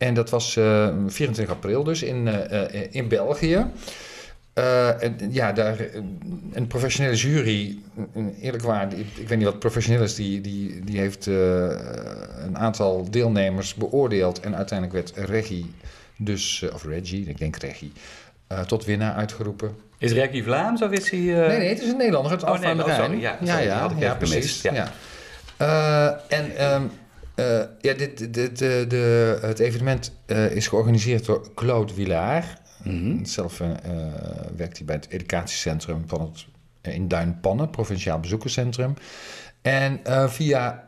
en 0.05 0.13
dat 0.13 0.29
was 0.29 0.55
eh, 0.57 0.89
24 1.07 1.55
april 1.55 1.83
dus 1.83 2.03
in, 2.03 2.27
eh, 2.27 2.63
eh, 2.81 2.87
in 2.91 3.07
België. 3.07 3.65
Eh, 4.53 5.03
en, 5.03 5.17
ja, 5.29 5.51
daar 5.51 5.79
eh, 5.79 5.85
een 6.53 6.67
professionele 6.67 7.15
jury, 7.15 7.77
eerlijk 8.41 8.63
waar, 8.63 8.89
die- 8.89 9.05
ik 9.15 9.27
weet 9.27 9.37
niet 9.37 9.47
wat 9.47 9.59
professioneel 9.59 10.03
is, 10.03 10.15
die, 10.15 10.41
die, 10.41 10.81
die 10.83 10.99
heeft 10.99 11.27
eh, 11.27 11.33
een 12.45 12.57
aantal 12.57 13.07
deelnemers 13.11 13.73
beoordeeld. 13.73 14.39
En 14.39 14.55
uiteindelijk 14.55 15.13
werd 15.15 15.27
Reggie, 15.29 15.73
dus, 16.17 16.61
eh, 16.61 16.73
of 16.73 16.83
Reggie, 16.85 17.25
ik 17.29 17.37
denk 17.37 17.55
Reggie, 17.55 17.91
eh, 18.47 18.59
tot 18.59 18.85
winnaar 18.85 19.13
uitgeroepen. 19.15 19.75
Is 19.97 20.11
Reggie 20.11 20.43
Vlaams 20.43 20.81
of 20.81 20.91
is 20.91 21.09
hij... 21.09 21.19
eh, 21.19 21.47
Nee, 21.47 21.57
nee, 21.57 21.69
het 21.69 21.81
is 21.81 21.89
een 21.89 21.97
Nederlander 21.97 22.31
uit 22.31 22.43
Oh, 22.43 22.59
nee, 22.59 22.73
oh, 22.83 22.95
sorry, 22.95 23.19
ja, 23.21 23.37
ja, 23.41 23.51
sorry, 23.53 23.65
ja, 23.67 23.89
ik 23.89 23.99
ja, 23.99 24.13
precies. 24.15 24.61
ja. 24.61 24.73
Ja. 24.73 24.91
Eh, 25.57 26.37
en 26.39 26.57
ehm, 26.57 26.81
eh, 27.35 27.61
ja, 27.81 27.93
dit, 27.93 28.17
dit, 28.17 28.33
dit, 28.33 28.61
eh, 28.61 28.89
de, 28.89 29.37
het 29.41 29.59
evenement 29.59 30.11
eh, 30.25 30.51
is 30.51 30.67
georganiseerd 30.67 31.25
door 31.25 31.53
Claude 31.55 31.93
Wilaar. 31.93 32.61
Mhm. 32.83 33.25
Zelf 33.25 33.57
werkt 34.55 34.77
hij 34.77 34.85
bij 34.85 34.95
het 34.95 35.07
educatiecentrum 35.09 36.03
van 36.07 36.21
het, 36.21 36.45
in 36.93 37.07
Duinpannen, 37.07 37.69
provinciaal 37.69 38.19
bezoekerscentrum. 38.19 38.93
En 39.61 39.99
via 40.29 40.87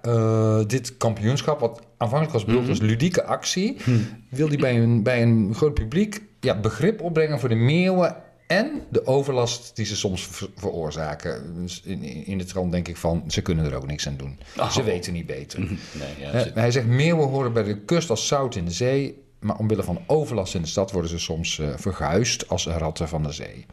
dit 0.67 0.97
kampioenschap, 0.97 1.59
wat 1.59 1.81
aanvankelijk 1.97 2.33
was 2.33 2.45
bedoeld 2.45 2.61
Mhm. 2.63 2.71
als 2.71 2.79
ludieke 2.79 3.23
actie, 3.23 3.77
Hm. 3.83 3.91
wil 4.29 4.47
hij 4.47 4.57
bij 4.57 4.75
een, 4.79 5.03
bij 5.03 5.21
een 5.21 5.55
groot 5.55 5.73
publiek 5.73 6.21
ja, 6.39 6.59
begrip 6.59 7.01
opbrengen 7.01 7.39
voor 7.39 7.49
de 7.49 7.55
meeuwen 7.55 8.15
en 8.47 8.81
de 8.89 9.05
overlast 9.07 9.75
die 9.75 9.85
ze 9.85 9.95
soms 9.95 10.27
ver- 10.27 10.49
veroorzaken. 10.55 11.61
Dus 11.61 11.81
in, 11.85 12.03
in 12.03 12.37
de 12.37 12.43
trant 12.45 12.71
denk 12.71 12.87
ik 12.87 12.97
van, 12.97 13.23
ze 13.27 13.41
kunnen 13.41 13.65
er 13.65 13.75
ook 13.75 13.87
niks 13.87 14.07
aan 14.07 14.17
doen. 14.17 14.39
Oh. 14.57 14.71
Ze 14.71 14.83
weten 14.83 15.13
niet 15.13 15.25
beter. 15.25 15.59
Nee, 15.59 15.77
ja, 16.19 16.31
Eh, 16.31 16.53
hij 16.53 16.71
zegt, 16.71 16.85
meeuwen 16.87 17.27
horen 17.27 17.53
bij 17.53 17.63
de 17.63 17.79
kust 17.79 18.09
als 18.09 18.27
zout 18.27 18.55
in 18.55 18.65
de 18.65 18.71
zee, 18.71 19.23
maar 19.39 19.57
omwille 19.57 19.83
van 19.83 19.99
overlast 20.07 20.55
in 20.55 20.61
de 20.61 20.67
stad 20.67 20.91
worden 20.91 21.09
ze 21.11 21.19
soms 21.19 21.59
eh, 21.59 21.69
verguisd 21.75 22.49
als 22.49 22.65
ratten 22.67 23.07
van 23.07 23.23
de 23.23 23.31
zee. 23.31 23.65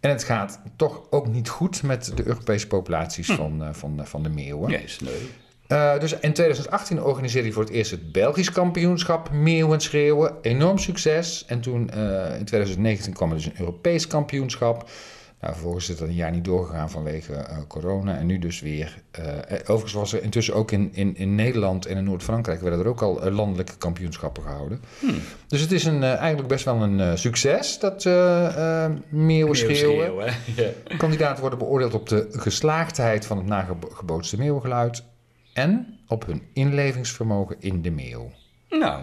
En 0.00 0.10
het 0.10 0.24
gaat 0.24 0.60
toch 0.76 1.02
ook 1.10 1.28
niet 1.28 1.48
goed 1.48 1.82
met 1.82 2.12
de 2.16 2.26
Europese 2.26 2.66
populaties 2.66 3.26
van, 3.26 3.62
eh, 3.64 3.68
van, 3.72 4.00
van 4.06 4.22
de 4.22 4.28
meeuwen. 4.28 4.70
nee, 5.00 5.28
Eh, 5.68 5.98
dus 5.98 6.18
in 6.18 6.32
2018 6.32 7.02
organiseerde 7.02 7.46
hij 7.46 7.54
voor 7.56 7.64
het 7.64 7.72
eerst 7.72 7.90
het 7.90 8.12
Belgisch 8.12 8.52
kampioenschap 8.52 9.30
Meeuwen 9.30 9.80
schreeuwen. 9.80 10.34
Enorm 10.42 10.78
succes. 10.78 11.44
En 11.46 11.60
toen 11.60 11.90
eh, 11.90 12.38
in 12.38 12.44
2019 12.44 13.12
kwam 13.12 13.28
er 13.28 13.36
dus 13.36 13.46
een 13.46 13.58
Europees 13.58 14.06
kampioenschap. 14.06 14.90
Nou, 15.40 15.52
vervolgens 15.52 15.88
is 15.88 15.96
dat 15.96 16.08
een 16.08 16.14
jaar 16.14 16.30
niet 16.30 16.44
doorgegaan 16.44 16.90
vanwege 16.90 17.34
eh, 17.34 17.56
corona. 17.66 18.16
En 18.16 18.26
nu 18.26 18.38
dus 18.38 18.60
weer. 18.60 19.02
overigens 19.60 19.92
was 19.92 20.12
er 20.12 20.22
intussen 20.22 20.54
ook 20.54 20.70
in, 20.70 20.90
in, 20.92 21.16
in 21.16 21.34
Nederland 21.34 21.86
en 21.86 21.96
in 21.96 22.04
Noord-Frankrijk... 22.04 22.60
werden 22.60 22.80
er 22.80 22.88
ook 22.88 23.02
al 23.02 23.30
landelijke 23.30 23.76
kampioenschappen 23.76 24.42
gehouden. 24.42 24.80
Dus 25.46 25.60
het 25.60 25.72
is 25.72 25.84
een, 25.84 26.02
eigenlijk 26.02 26.48
best 26.48 26.64
wel 26.64 26.82
een 26.82 27.18
succes, 27.18 27.78
dat 27.78 28.04
meeuwen 29.08 29.56
schreeuwen. 29.56 30.32
Kandidaten 30.98 31.40
worden 31.40 31.58
beoordeeld 31.58 31.94
op 31.94 32.08
de 32.08 32.26
geslaagdheid 32.30 33.26
van 33.26 33.36
het 33.36 33.46
nagebootste 33.46 34.38
meeuwgeluid 34.38 35.02
en 35.58 35.98
op 36.08 36.26
hun 36.26 36.42
inlevingsvermogen 36.52 37.56
in 37.58 37.82
de 37.82 37.90
meeuw. 37.90 38.30
Nou, 38.70 39.02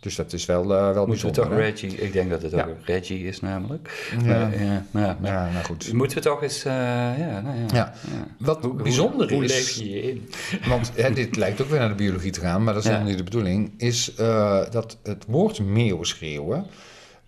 Dus 0.00 0.14
dat 0.16 0.32
is 0.32 0.46
wel, 0.46 0.62
eh 0.74 0.92
wel 0.92 1.06
moeten 1.06 1.26
we 1.26 1.32
toch 1.32 1.48
hè? 1.48 1.56
Reggie... 1.56 1.90
Ik 1.96 2.12
denk 2.12 2.30
dat 2.30 2.42
het 2.42 2.54
ook. 2.54 2.76
Reggie 2.84 3.24
is 3.26 3.40
namelijk. 3.40 4.10
Ja. 4.24 4.50
Ja, 4.92 5.16
Ja, 5.22 5.50
nou 5.52 5.64
goed. 5.64 5.92
Moeten 5.92 6.16
we 6.16 6.22
toch 6.22 6.42
eens... 6.42 6.64
eh, 6.64 6.72
ja, 7.18 7.40
nou 7.40 7.56
ja. 7.58 7.66
Ja. 7.72 7.92
Wat 8.38 8.62
Hoe- 8.64 8.74
bijzonder 8.82 9.32
hoe, 9.32 9.44
is, 9.44 9.50
leef 9.52 9.70
je 9.70 9.90
je 9.90 10.02
in? 10.02 10.28
want 10.68 10.92
hè, 10.94 11.12
dit 11.12 11.36
lijkt 11.36 11.60
ook 11.62 11.68
weer 11.68 11.78
naar 11.78 11.88
de 11.88 11.94
biologie 11.94 12.30
te 12.32 12.40
gaan, 12.40 12.62
maar 12.64 12.74
dat 12.74 12.82
is 12.82 12.88
helemaal 12.88 13.08
niet 13.08 13.18
de 13.18 13.24
bedoeling, 13.24 13.72
is 13.76 14.14
eh, 14.14 14.70
dat 14.70 14.98
het 15.02 15.24
woord 15.28 15.60
meeuwschreeuwen 15.60 16.66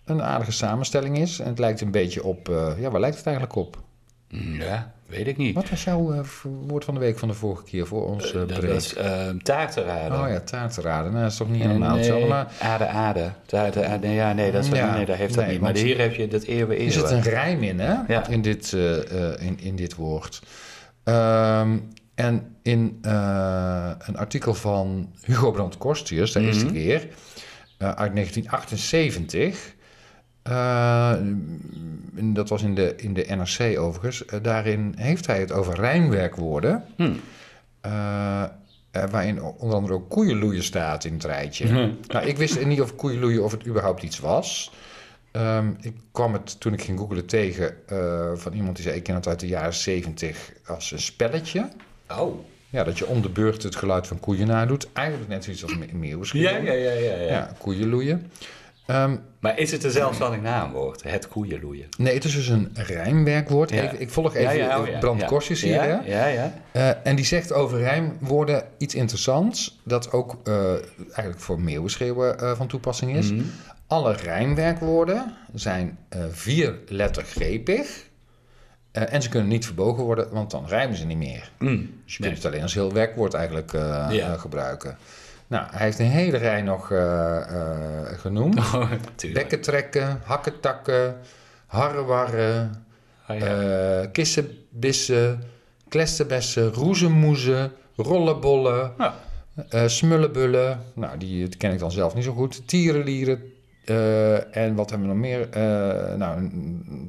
een 0.05 0.21
aardige 0.21 0.51
samenstelling 0.51 1.17
is. 1.17 1.39
En 1.39 1.47
het 1.47 1.59
lijkt 1.59 1.81
een 1.81 1.91
beetje 1.91 2.23
op, 2.23 2.47
ja, 2.79 2.91
waar 2.91 2.99
lijkt 2.99 3.17
het 3.17 3.25
eigenlijk 3.25 3.55
op? 3.55 3.83
Ja, 4.59 4.93
weet 5.07 5.27
ik 5.27 5.37
niet. 5.37 5.55
Wat 5.55 5.69
was 5.69 5.83
jouw 5.83 6.13
eh, 6.13 6.19
woord 6.67 6.83
van 6.85 6.93
de 6.93 6.99
week 6.99 7.19
van 7.19 7.27
de 7.27 7.33
vorige 7.33 7.63
keer 7.63 7.87
voor 7.87 8.07
ons 8.07 8.25
eh 8.27 8.33
dat 8.33 8.47
breed? 8.59 8.71
was 8.73 8.97
uh, 8.97 9.29
taartenraden. 9.43 10.19
Oh 10.21 10.29
ja, 10.29 10.39
taartenraden. 10.39 11.11
Nou, 11.11 11.23
dat 11.23 11.31
is 11.31 11.37
toch 11.37 11.49
niet 11.49 11.61
helemaal 11.61 11.95
hetzelfde, 11.97 12.27
maar... 12.27 12.51
Ade, 12.59 12.87
ade. 12.87 13.31
Taarten, 13.45 13.87
ade. 13.89 14.07
Nee, 14.07 14.15
ja, 14.15 14.33
nee, 14.33 14.51
dat, 14.51 14.63
is, 14.63 14.69
Ja, 14.69 14.95
nee, 14.95 15.05
dat 15.05 15.15
heeft 15.15 15.33
dat 15.33 15.43
nee, 15.43 15.53
niet. 15.53 15.61
Maar 15.61 15.75
hier 15.75 15.99
heb 15.99 16.15
je 16.15 16.27
dat 16.27 16.43
eeuwen 16.43 16.77
Er 16.79 16.91
zit 16.91 17.03
een 17.03 17.09
eeuwen. 17.17 17.29
rijm 17.31 17.63
in, 17.63 17.79
hè? 17.79 17.93
Ja. 18.07 18.27
In, 18.27 18.41
dit, 18.41 18.73
eh, 18.73 19.31
eh, 19.33 19.41
in, 19.47 19.59
in 19.59 19.75
dit 19.75 19.95
woord. 19.95 20.41
Ehm, 21.03 21.77
en 22.15 22.55
in 22.61 22.97
eh, 23.01 23.91
een 23.99 24.17
artikel 24.17 24.53
van 24.53 25.09
Hugo 25.21 25.51
Brandt 25.51 25.77
Korstius, 25.77 26.31
daar 26.31 26.43
is 26.43 26.55
Mhm. 26.57 26.65
hij 26.65 26.73
weer, 26.73 27.07
eh, 27.77 27.91
uit 27.91 28.13
1978. 28.13 29.74
Eh, 30.49 31.09
en 32.15 32.33
dat 32.33 32.49
was 32.49 32.61
in 32.63 32.75
de, 32.75 32.93
in 32.97 33.13
de 33.13 33.25
NRC 33.29 33.79
overigens. 33.79 34.25
eh, 34.25 34.39
daarin 34.43 34.93
heeft 34.97 35.27
hij 35.27 35.39
het 35.39 35.51
over 35.51 35.75
rijmwerkwoorden. 35.75 36.83
Hm. 36.95 37.11
eh, 37.81 38.43
waarin 39.11 39.41
onder 39.41 39.75
andere 39.75 39.93
ook 39.93 40.09
koeienloeien 40.09 40.63
staat 40.63 41.03
in 41.05 41.13
het 41.13 41.23
rijtje. 41.23 41.65
Mhm. 41.65 41.89
Nou, 42.07 42.25
ik 42.25 42.37
wist 42.37 42.65
niet 42.65 42.81
of 42.81 42.95
koeienloeien 42.95 43.43
of 43.43 43.51
het 43.51 43.67
überhaupt 43.67 44.03
iets 44.03 44.19
was. 44.19 44.71
Ehm, 45.31 45.67
ik 45.81 45.95
kwam 46.11 46.33
het 46.33 46.59
toen 46.59 46.73
ik 46.73 46.81
ging 46.83 46.99
googlen 46.99 47.25
tegen 47.25 47.75
van 48.35 48.53
iemand 48.53 48.75
die 48.75 48.85
zei: 48.85 48.97
Ik 48.97 49.03
ken 49.03 49.15
het 49.15 49.27
uit 49.27 49.39
de 49.39 49.47
jaren 49.47 49.73
70 49.73 50.51
als 50.65 50.91
een 50.91 50.99
spelletje. 50.99 51.67
Oh. 52.19 52.39
Ja, 52.69 52.83
dat 52.83 52.97
je 52.97 53.05
om 53.07 53.21
de 53.21 53.29
beurt 53.29 53.63
het 53.63 53.75
geluid 53.75 54.07
van 54.07 54.19
koeien 54.19 54.47
nadoet. 54.47 54.87
Eigenlijk 54.93 55.29
net 55.29 55.43
zoiets 55.43 55.63
als 55.63 55.77
me- 55.77 55.87
meeuwenschreeuwen. 55.93 56.63
Ja, 56.63 56.71
ja, 56.71 56.91
ja, 56.91 56.99
ja. 56.99 57.15
ja. 57.15 57.27
Ja, 57.27 57.51
koeien 57.57 58.29
Ehm, 58.85 59.15
Maar 59.39 59.59
is 59.59 59.71
het 59.71 59.83
een 59.83 59.91
zelfstandig 59.91 60.41
naamwoord? 60.41 61.03
Het 61.03 61.27
koeienloeien. 61.27 61.87
nee, 61.97 62.13
het 62.13 62.23
is 62.23 62.33
dus 62.35 62.47
een 62.47 62.69
rijmwerkwoord. 62.73 63.69
Ja. 63.69 63.81
Even, 63.81 64.01
ik 64.01 64.09
volg 64.09 64.35
even 64.35 64.57
ja, 64.57 64.67
ja, 64.67 64.79
oh 64.81 64.87
ja, 64.87 64.99
Brand. 64.99 65.25
Korsjes 65.25 65.61
hier. 65.61 65.73
Ja, 65.73 66.01
ja, 66.05 66.25
ja. 66.25 66.53
Eh, 66.71 66.89
en 67.03 67.15
die 67.15 67.25
zegt 67.25 67.53
over 67.53 67.77
rijmwoorden 67.79 68.63
iets 68.77 68.95
interessants, 68.95 69.79
dat 69.83 70.11
ook 70.11 70.37
eh, 70.43 70.71
eigenlijk 70.97 71.39
voor 71.39 71.59
meeuwenschreeuwen 71.61 72.39
eh, 72.39 72.51
van 72.55 72.67
toepassing 72.67 73.15
is. 73.15 73.31
Mhm. 73.31 73.43
Alle 73.87 74.13
rijmwerkwoorden 74.13 75.33
zijn 75.53 75.97
vierlettergrepig 76.31 78.03
en 78.91 79.21
ze 79.21 79.29
kunnen 79.29 79.49
niet 79.49 79.65
verbogen 79.65 80.03
worden, 80.03 80.29
want 80.31 80.51
dan 80.51 80.67
rijmen 80.67 80.97
ze 80.97 81.05
niet 81.05 81.17
meer. 81.17 81.51
Mm. 81.59 82.01
Dus 82.05 82.17
je 82.17 82.23
kunt 82.23 82.35
het 82.35 82.45
alleen 82.45 82.61
als 82.61 82.73
heel 82.73 82.93
werkwoord 82.93 83.33
eigenlijk 83.33 83.71
Ja. 84.11 84.37
gebruiken. 84.37 84.97
Nou, 85.47 85.65
hij 85.71 85.85
heeft 85.85 85.99
een 85.99 86.05
hele 86.05 86.37
rij 86.37 86.61
nog 86.61 86.91
eh, 86.91 87.37
eh, 87.37 88.19
genoemd. 88.19 88.57
Oh, 88.75 88.91
tuurlijk. 89.15 89.41
Bekken 89.41 89.61
trekken, 89.61 90.19
hakken 90.23 90.59
takken, 90.59 91.15
harrewarren, 91.65 92.83
Oh, 93.29 93.37
ja. 93.37 93.45
eh 94.01 94.11
kissenbissen, 94.11 95.43
klesterbessen, 95.89 96.71
roezemoezen, 96.73 97.71
rollenbollen, 97.95 98.91
Ja. 98.97 99.87
smullenbullen. 99.87 100.79
Nou, 100.93 101.17
die, 101.17 101.47
ken 101.57 101.71
ik 101.71 101.79
dan 101.79 101.91
zelf 101.91 102.15
niet 102.15 102.23
zo 102.23 102.33
goed. 102.33 102.67
Tierenlieren. 102.67 103.41
en 104.51 104.75
wat 104.75 104.89
hebben 104.89 105.07
we 105.07 105.13
nog 105.13 105.23
meer? 105.23 105.47
Nou, 106.17 106.37
er 106.43 106.49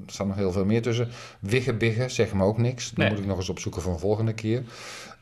staan 0.07 0.27
nog 0.27 0.37
heel 0.37 0.53
veel 0.53 0.65
meer 0.65 0.83
tussen. 0.83 1.09
Wiggebiggen, 1.41 2.11
zeg 2.11 2.33
me 2.33 2.45
ook 2.45 2.59
niks. 2.59 2.93
Nee. 2.93 3.09
moet 3.09 3.19
ik 3.19 3.27
nog 3.27 3.37
eens 3.39 3.49
opzoeken 3.49 3.83
voor 3.83 3.93
een 3.93 3.99
volgende 3.99 4.33
keer. 4.33 4.63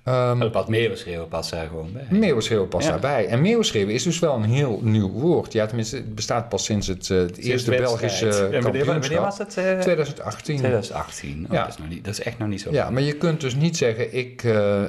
Ehm 0.05 0.43
Oh, 0.43 0.53
Wat 0.53 0.69
meeuwenschreeuwen 0.69 1.29
past 1.29 1.51
daar 1.51 1.67
gewoon 1.67 1.93
bij. 1.93 2.07
Meeuwenschreeuwen 2.19 2.69
past 2.69 2.85
Ja. 2.85 2.91
daarbij. 2.91 3.27
En 3.27 3.41
meeuwenschreeuwen 3.41 3.95
is 3.95 4.03
dus 4.03 4.19
wel 4.19 4.35
een 4.35 4.45
heel 4.45 4.81
nieuw 4.83 5.11
woord. 5.11 5.53
Ja, 5.53 5.67
tenminste, 5.67 5.97
het 5.97 6.15
bestaat 6.15 6.49
pas 6.49 6.65
sinds 6.65 6.87
het, 6.87 7.11
eh, 7.11 7.19
het 7.19 7.37
eerste 7.37 7.71
Belgische 7.71 8.27
En 8.29 8.33
wanneer, 8.41 8.63
wanneer 8.63 8.85
kampioenschap. 8.85 9.25
was 9.25 9.39
het? 9.39 9.57
eh, 9.57 9.79
2018. 9.79 10.57
2018. 10.57 11.45
Oh, 11.49 11.53
Ja. 11.53 11.61
dat, 11.65 11.69
is 11.73 11.79
nog 11.79 11.89
niet, 11.89 12.05
dat 12.05 12.13
is 12.13 12.23
echt 12.23 12.39
nog 12.39 12.49
niet 12.49 12.61
zo 12.61 12.73
Ja, 12.73 12.91
maar 12.91 13.03
je 13.03 13.13
kunt 13.13 13.41
dus 13.41 13.55
niet 13.55 13.77
zeggen, 13.77 14.15
ik, 14.17 14.45
eh, 14.45 14.83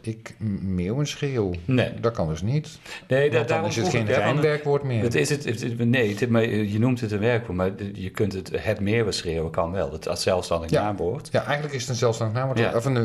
ik 0.00 0.34
meeuwenschreeuw. 0.62 1.50
Nee, 1.64 1.90
Dat 2.00 2.12
kan 2.12 2.28
dus 2.28 2.42
niet. 2.42 2.78
nee 3.08 3.20
Want 3.20 3.32
da- 3.32 3.38
dan 3.38 3.46
daarom 3.46 3.68
is 3.68 3.76
het 3.76 3.88
geen 3.88 4.06
rijmwerkwoord 4.06 4.82
meer. 4.82 5.02
Het 5.02 5.14
is 5.14 5.28
het, 5.30 5.78
nee, 5.78 6.16
het, 6.18 6.28
maar 6.30 6.48
je 6.48 6.78
noemt 6.78 7.00
het 7.00 7.12
een 7.12 7.18
werkwoord, 7.20 7.56
maar 7.58 7.70
je 7.92 8.10
kunt 8.10 8.32
het, 8.32 8.50
het 8.54 8.80
meeuwenschreeuwen 8.80 9.50
kan 9.50 9.72
wel. 9.72 9.92
Het 9.92 10.08
als 10.08 10.22
zelfstandig 10.22 10.70
naamwoord. 10.70 11.28
Ja, 11.32 11.44
eigenlijk 11.44 11.74
is 11.74 11.80
het 11.80 11.90
een 11.90 11.96
zelfstandig 11.96 12.36
naamwoord, 12.36 12.74
of 12.74 12.84
een, 12.84 12.96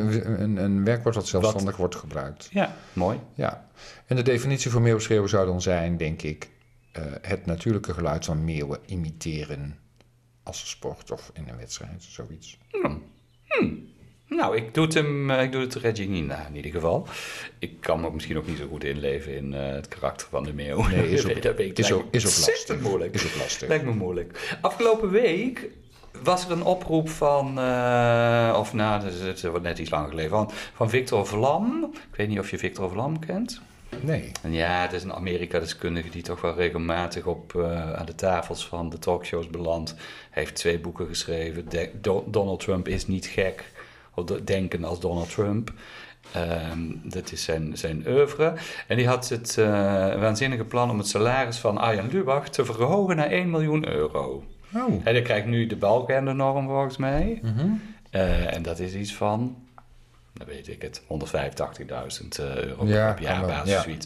een, 0.41 0.57
een 0.57 0.83
werkwoord 0.85 1.15
dat 1.15 1.27
zelfstandig 1.41 1.77
wordt 1.77 1.95
gebruikt. 1.95 2.47
Ja, 2.51 2.75
mooi. 2.93 3.19
Ja, 3.33 3.67
en 4.05 4.15
de 4.15 4.21
definitie 4.21 4.71
voor 4.71 4.81
meeuwenschreeuwen 4.81 5.29
zou 5.29 5.45
dan 5.45 5.61
zijn, 5.61 5.97
denk 5.97 6.21
ik, 6.21 6.49
eh, 6.91 7.03
het 7.21 7.45
natuurlijke 7.45 7.93
geluid 7.93 8.25
van 8.25 8.43
meeuwen 8.45 8.79
imiteren 8.85 9.79
als 10.43 10.69
sport 10.69 11.11
of 11.11 11.31
in 11.33 11.47
een 11.49 11.57
wedstrijd, 11.57 12.03
zoiets. 12.03 12.57
Nou, 14.27 14.55
ik 14.57 14.73
doe 14.73 14.85
het 14.85 14.93
hem, 14.93 15.29
eh, 15.31 15.43
ik 15.43 15.51
doe 15.51 15.61
het 15.61 15.75
Reggie 15.75 16.07
niet 16.09 16.25
na, 16.25 16.47
in 16.47 16.55
ieder 16.55 16.71
geval. 16.71 17.07
Ik 17.59 17.81
kan 17.81 18.01
me 18.01 18.11
misschien 18.11 18.37
ook 18.37 18.47
niet 18.47 18.57
zo 18.57 18.67
goed 18.67 18.83
inleven 18.83 19.35
in 19.35 19.53
eh, 19.53 19.67
het 19.73 19.87
karakter 19.87 20.27
van 20.29 20.43
de 20.43 20.53
meeuw. 20.53 20.87
Nee, 20.87 21.09
is 21.11 21.21
Dat 21.23 21.47
ook- 21.47 21.57
weet 21.57 21.59
ik. 21.59 21.77
is 21.77 21.91
ook- 21.91 22.07
is 22.11 22.25
ook 22.25 22.47
lastig. 22.47 22.79
moeilijk. 22.79 23.13
Is 23.13 23.25
ook 23.25 23.35
lastig. 23.39 23.67
Lijkt 23.67 23.85
me 23.85 23.91
moeilijk. 23.93 24.57
Afgelopen 24.61 25.09
week 25.09 25.69
was 26.25 26.45
er 26.45 26.51
een 26.51 26.63
oproep 26.63 27.09
van, 27.09 27.59
eh, 27.59 28.55
of 28.59 28.73
nou, 28.73 29.03
dat 29.25 29.41
wordt 29.41 29.63
net 29.63 29.79
iets 29.79 29.89
langer 29.89 30.09
geleden, 30.09 30.29
van, 30.29 30.51
van 30.73 30.89
Victor 30.89 31.25
Vlam. 31.27 31.89
Ik 32.11 32.15
weet 32.17 32.27
niet 32.27 32.39
of 32.39 32.49
je 32.49 32.57
Victor 32.57 32.89
Vlam 32.89 33.19
kent. 33.19 33.61
Nee. 34.01 34.31
En 34.41 34.53
ja, 34.53 34.81
het 34.81 34.93
is 34.93 35.03
een 35.03 35.13
Amerika-deskundige 35.13 36.09
die 36.09 36.21
toch 36.21 36.41
wel 36.41 36.55
regelmatig 36.55 37.25
op, 37.25 37.55
eh, 37.55 37.93
aan 37.93 38.05
de 38.05 38.15
tafels 38.15 38.67
van 38.67 38.89
de 38.89 38.99
talkshows 38.99 39.49
belandt. 39.49 39.89
Hij 40.29 40.43
heeft 40.43 40.55
twee 40.55 40.79
boeken 40.79 41.07
geschreven. 41.07 41.69
De- 41.69 41.91
Donald 42.25 42.59
Trump 42.59 42.87
is 42.87 43.07
niet 43.07 43.25
gek. 43.25 43.71
Of 44.13 44.25
de- 44.25 44.43
denken 44.43 44.83
als 44.83 44.99
Donald 44.99 45.29
Trump. 45.29 45.71
Ehm, 46.31 46.79
dat 47.03 47.31
is 47.31 47.43
zijn, 47.43 47.77
zijn 47.77 48.03
oeuvre. 48.07 48.53
En 48.87 48.97
die 48.97 49.07
had 49.07 49.29
het 49.29 49.57
eh, 49.57 49.65
waanzinnige 50.19 50.63
plan 50.63 50.89
om 50.89 50.97
het 50.97 51.07
salaris 51.07 51.57
van 51.57 51.77
Arjen 51.77 52.09
Lubach 52.11 52.49
te 52.49 52.65
verhogen 52.65 53.15
naar 53.15 53.31
1 53.31 53.49
miljoen 53.49 53.87
euro. 53.87 54.43
Oh. 54.75 55.01
En 55.03 55.13
dan 55.13 55.23
krijgt 55.23 55.45
nu 55.47 55.67
de 55.67 55.75
balkennorm 55.75 56.67
volgens 56.67 56.97
mij. 56.97 57.39
Mhm. 57.43 57.67
Eh, 58.09 58.53
en 58.55 58.61
dat 58.61 58.79
is 58.79 58.93
iets 58.93 59.13
van, 59.13 59.57
dan 60.33 60.47
weet 60.47 60.67
ik 60.67 60.81
het, 60.81 61.01
185.000 61.07 62.39
euro 62.39 62.85
Ja, 62.85 63.11
op 63.11 63.19
jaarbasis. 63.19 63.85
wel, 63.85 63.93
ja. 63.93 63.97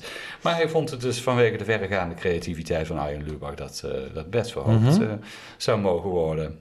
Maar 0.42 0.56
hij 0.56 0.70
vond 0.70 0.90
het 0.92 1.02
dus 1.02 1.22
vanwege 1.22 1.58
de 1.58 1.66
verregaande 1.66 2.16
creativiteit 2.16 2.88
van 2.88 2.98
Arjen 2.98 3.24
Lubach 3.24 3.56
dat 3.56 3.82
eh, 3.86 3.92
dat 4.14 4.30
best 4.30 4.52
verhoogd 4.52 4.80
Mhm. 5.00 5.02
eh, 5.04 5.14
zou 5.58 5.80
mogen 5.80 6.10
worden. 6.10 6.60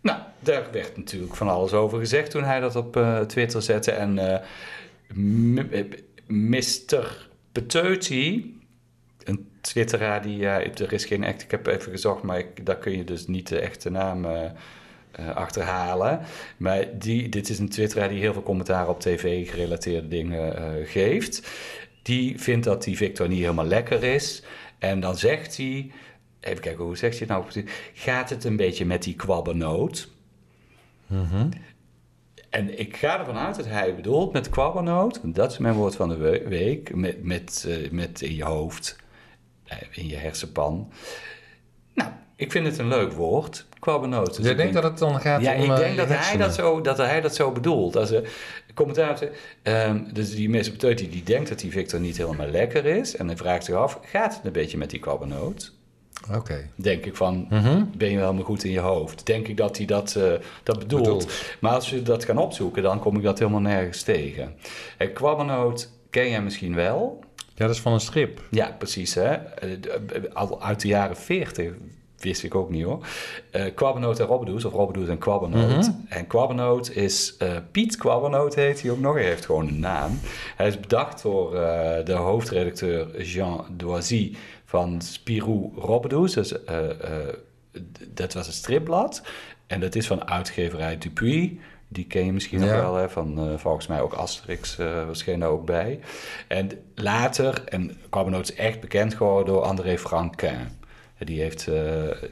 Nou, 0.00 0.18
daar 0.40 0.62
werd 0.72 0.96
natuurlijk 0.96 1.34
van 1.36 1.48
alles 1.48 1.72
over 1.72 1.98
gezegd 1.98 2.30
toen 2.30 2.44
hij 2.44 2.60
dat 2.60 2.76
op 2.76 2.96
eh, 2.96 3.20
Twitter 3.20 3.62
zette. 3.62 3.90
En 3.92 4.18
eh, 4.18 4.34
eh, 5.80 5.84
Mr. 6.26 7.28
Peteuti, 7.52 8.55
twitteraar 9.66 10.22
die, 10.22 10.36
ja, 10.36 10.60
er 10.60 10.92
is 10.92 11.04
geen 11.04 11.24
echt, 11.24 11.42
ik 11.42 11.50
heb 11.50 11.66
even 11.66 11.90
gezocht, 11.92 12.22
maar 12.22 12.38
ik, 12.38 12.66
daar 12.66 12.76
kun 12.76 12.96
je 12.96 13.04
dus 13.04 13.26
niet 13.26 13.48
de 13.48 13.58
echte 13.58 13.90
naam 13.90 14.24
eh, 14.24 14.44
eh, 15.10 15.36
achterhalen. 15.36 16.20
Maar 16.56 16.84
die, 16.98 17.28
dit 17.28 17.48
is 17.48 17.58
een 17.58 17.68
twitteraar 17.68 18.08
die 18.08 18.20
heel 18.20 18.32
veel 18.32 18.42
commentaar 18.42 18.88
op 18.88 19.00
tv 19.00 19.50
gerelateerde 19.50 20.08
dingen 20.08 20.56
eh, 20.56 20.88
geeft. 20.88 21.48
Die 22.02 22.40
vindt 22.40 22.64
dat 22.64 22.82
die 22.82 22.96
Victor 22.96 23.28
niet 23.28 23.40
helemaal 23.40 23.64
lekker 23.66 24.04
is. 24.04 24.42
En 24.78 25.00
dan 25.00 25.16
zegt 25.16 25.56
hij, 25.56 25.90
even 26.40 26.60
kijken, 26.60 26.84
hoe 26.84 26.96
zegt 26.96 27.18
hij 27.18 27.26
het 27.28 27.28
nou? 27.28 27.42
precies? 27.42 27.70
Gaat 27.94 28.30
het 28.30 28.44
een 28.44 28.56
beetje 28.56 28.84
met 28.86 29.02
die 29.02 29.14
kwabbernoot? 29.14 30.08
En 32.50 32.78
ik 32.78 32.96
ga 32.96 33.18
ervan 33.18 33.36
uit 33.36 33.56
dat 33.56 33.66
hij 33.66 33.94
bedoelt 33.94 34.32
met 34.32 34.48
kwabbernoot, 34.50 35.22
want 35.22 35.34
dat 35.34 35.52
is 35.52 35.58
mijn 35.58 35.74
woord 35.74 35.96
van 35.96 36.08
de 36.08 36.16
we- 36.16 36.48
week, 36.48 36.94
met, 36.94 37.22
met, 37.24 37.68
met 37.90 38.22
in 38.22 38.34
je 38.34 38.44
hoofd, 38.44 38.96
in 39.90 40.08
je 40.08 40.16
hersenpan. 40.16 40.92
Nou, 41.94 42.10
ik 42.36 42.50
vind 42.52 42.66
het 42.66 42.78
een 42.78 42.88
leuk 42.88 43.12
woord, 43.12 43.66
kwabbernoot. 43.78 44.26
Dus 44.26 44.36
ik 44.36 44.42
denkt 44.44 44.58
denk- 44.58 44.72
dat 44.72 44.82
het 44.82 44.98
dan 44.98 45.20
gaat 45.20 45.42
ja, 45.42 45.54
om 45.54 45.62
ik 45.62 45.70
eh, 45.70 45.76
denk 45.76 45.90
je 45.90 45.96
dat 45.96 46.08
hij 46.08 46.36
dat, 46.36 46.54
zo, 46.54 46.80
dat 46.80 46.96
hij 46.96 47.20
dat 47.20 47.34
zo 47.34 47.52
bedoelt. 47.52 47.96
Als 47.96 48.10
een 48.10 48.24
commentaar, 48.74 49.18
ehm 49.62 49.98
dus 50.12 50.34
die 50.34 50.48
Mesopotami 50.48 51.08
die 51.10 51.22
denkt 51.22 51.48
dat 51.48 51.58
die 51.58 51.70
Victor 51.70 52.00
niet 52.00 52.16
helemaal 52.16 52.46
lekker 52.48 52.84
is. 52.84 53.16
En 53.16 53.26
hij 53.26 53.36
vraagt 53.36 53.64
zich 53.64 53.74
af, 53.74 54.00
gaat 54.02 54.34
het 54.36 54.44
een 54.44 54.52
beetje 54.52 54.78
met 54.78 54.90
die 54.90 55.00
kwabbernoot? 55.00 55.72
Oké. 56.34 56.68
Denk 56.74 57.04
ik 57.04 57.16
van, 57.16 57.46
Mhm. 57.50 57.84
ben 57.96 58.08
je 58.10 58.16
wel 58.16 58.24
helemaal 58.24 58.44
goed 58.46 58.64
in 58.64 58.70
je 58.70 58.78
hoofd? 58.80 59.26
Denk 59.26 59.48
ik 59.48 59.56
dat 59.56 59.76
hij 59.76 59.86
dat, 59.86 60.14
eh, 60.14 60.32
dat 60.62 60.78
bedoelt. 60.78 61.02
Bedoelt. 61.02 61.32
Maar 61.60 61.72
als 61.72 61.90
we 61.90 62.02
dat 62.02 62.24
gaan 62.24 62.38
opzoeken, 62.38 62.82
dan 62.82 62.98
kom 62.98 63.16
ik 63.16 63.22
dat 63.22 63.38
helemaal 63.38 63.60
nergens 63.60 64.02
tegen. 64.02 64.54
En 64.98 65.12
kwabbernoot 65.12 65.90
ken 66.10 66.30
jij 66.30 66.42
misschien 66.42 66.74
wel. 66.74 67.24
Ja, 67.56 67.66
dat 67.66 67.74
is 67.74 67.80
van 67.80 67.92
een 67.92 68.00
strip. 68.00 68.40
Ja, 68.50 68.74
precies. 68.78 69.14
Hè? 69.14 69.32
Eh, 69.34 69.70
de- 69.80 70.30
Al 70.34 70.62
uit 70.62 70.80
de 70.80 70.88
jaren 70.88 71.16
40 71.16 71.72
wist 72.18 72.42
ik 72.42 72.54
ook 72.54 72.70
niet 72.70 72.84
hoor. 72.84 73.06
Eh 73.50 73.74
Kwabbernoot 73.74 74.20
en 74.20 74.26
Robbedoes, 74.26 74.64
of 74.64 74.72
Robbedoes 74.72 75.08
en 75.08 75.18
Kwabbernoot. 75.18 75.90
En 76.08 76.26
Kwabbernoot 76.26 76.90
is, 76.90 77.36
eh, 77.38 77.50
Piet 77.72 77.96
Kwabbernoot 77.96 78.54
heet 78.54 78.82
hij 78.82 78.90
ook 78.90 79.00
nog, 79.00 79.14
hij 79.14 79.24
heeft 79.24 79.44
gewoon 79.46 79.68
een 79.68 79.80
naam. 79.80 80.18
Hij 80.56 80.66
is 80.68 80.80
bedacht 80.80 81.22
door 81.22 81.54
eh, 81.56 82.04
de 82.04 82.12
hoofdredacteur 82.12 83.22
Jean 83.22 83.64
Doisy 83.72 84.36
van 84.64 85.00
Spirou 85.02 85.72
Robbedoes. 85.76 86.32
Dus, 86.34 86.64
eh, 86.64 86.90
eh, 86.90 87.34
dat 88.08 88.32
was 88.34 88.46
een 88.46 88.52
stripblad. 88.52 89.22
En 89.66 89.80
dat 89.80 89.94
is 89.94 90.06
van 90.06 90.28
uitgeverij 90.28 90.98
Dupuis. 90.98 91.50
Die 91.88 92.06
ken 92.06 92.24
je 92.24 92.32
misschien 92.32 92.60
nog 92.60 92.68
Ja. 92.68 92.80
wel, 92.80 92.94
hè? 92.94 93.08
van 93.10 93.38
eh, 93.38 93.58
volgens 93.58 93.86
mij 93.86 94.00
ook 94.00 94.12
Asterix 94.12 94.78
uh, 94.78 95.04
verscheen 95.06 95.40
daar 95.40 95.48
ook 95.48 95.64
bij. 95.66 96.00
En 96.48 96.70
later, 96.94 97.64
en 97.64 97.96
Kwabbernoot 98.10 98.50
is 98.50 98.54
echt 98.56 98.80
bekend 98.80 99.14
geworden 99.14 99.54
door 99.54 99.62
André 99.62 99.98
Franquin. 99.98 100.68
Die 101.18 101.40
heeft, 101.40 101.68
eh, 101.68 101.74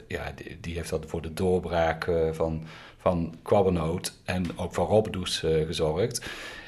ja, 0.08 0.32
die, 0.34 0.58
die 0.60 0.74
heeft 0.74 0.90
dat 0.90 1.04
voor 1.06 1.22
de 1.22 1.32
doorbraak 1.32 2.06
eh, 2.06 2.14
van, 2.32 2.62
van 2.98 3.34
Kwabbernoot 3.42 4.12
en 4.24 4.44
ook 4.58 4.74
van 4.74 4.86
Robbedoes 4.86 5.42
eh, 5.42 5.66
gezorgd. 5.66 6.26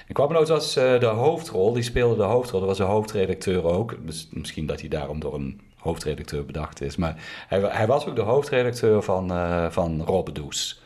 En 0.08 0.14
Kwabbernoot 0.14 0.48
was 0.48 0.76
eh, 0.76 1.00
de 1.00 1.06
hoofdrol, 1.06 1.72
die 1.72 1.82
speelde 1.82 2.16
de 2.16 2.22
hoofdrol. 2.22 2.58
Dat 2.60 2.68
was 2.68 2.78
de 2.78 2.84
hoofdredacteur 2.84 3.64
ook. 3.64 3.96
Dus 4.06 4.28
misschien 4.30 4.66
dat 4.66 4.80
hij 4.80 4.88
daarom 4.88 5.20
door 5.20 5.34
een 5.34 5.60
hoofdredacteur 5.76 6.44
bedacht 6.44 6.80
is. 6.80 6.96
Maar 6.96 7.14
hij, 7.48 7.60
hij 7.60 7.86
was 7.86 8.06
ook 8.06 8.16
de 8.16 8.22
hoofdredacteur 8.22 9.02
van, 9.02 9.30
eh 9.30 9.66
van 9.70 10.02
Robbedoes. 10.02 10.82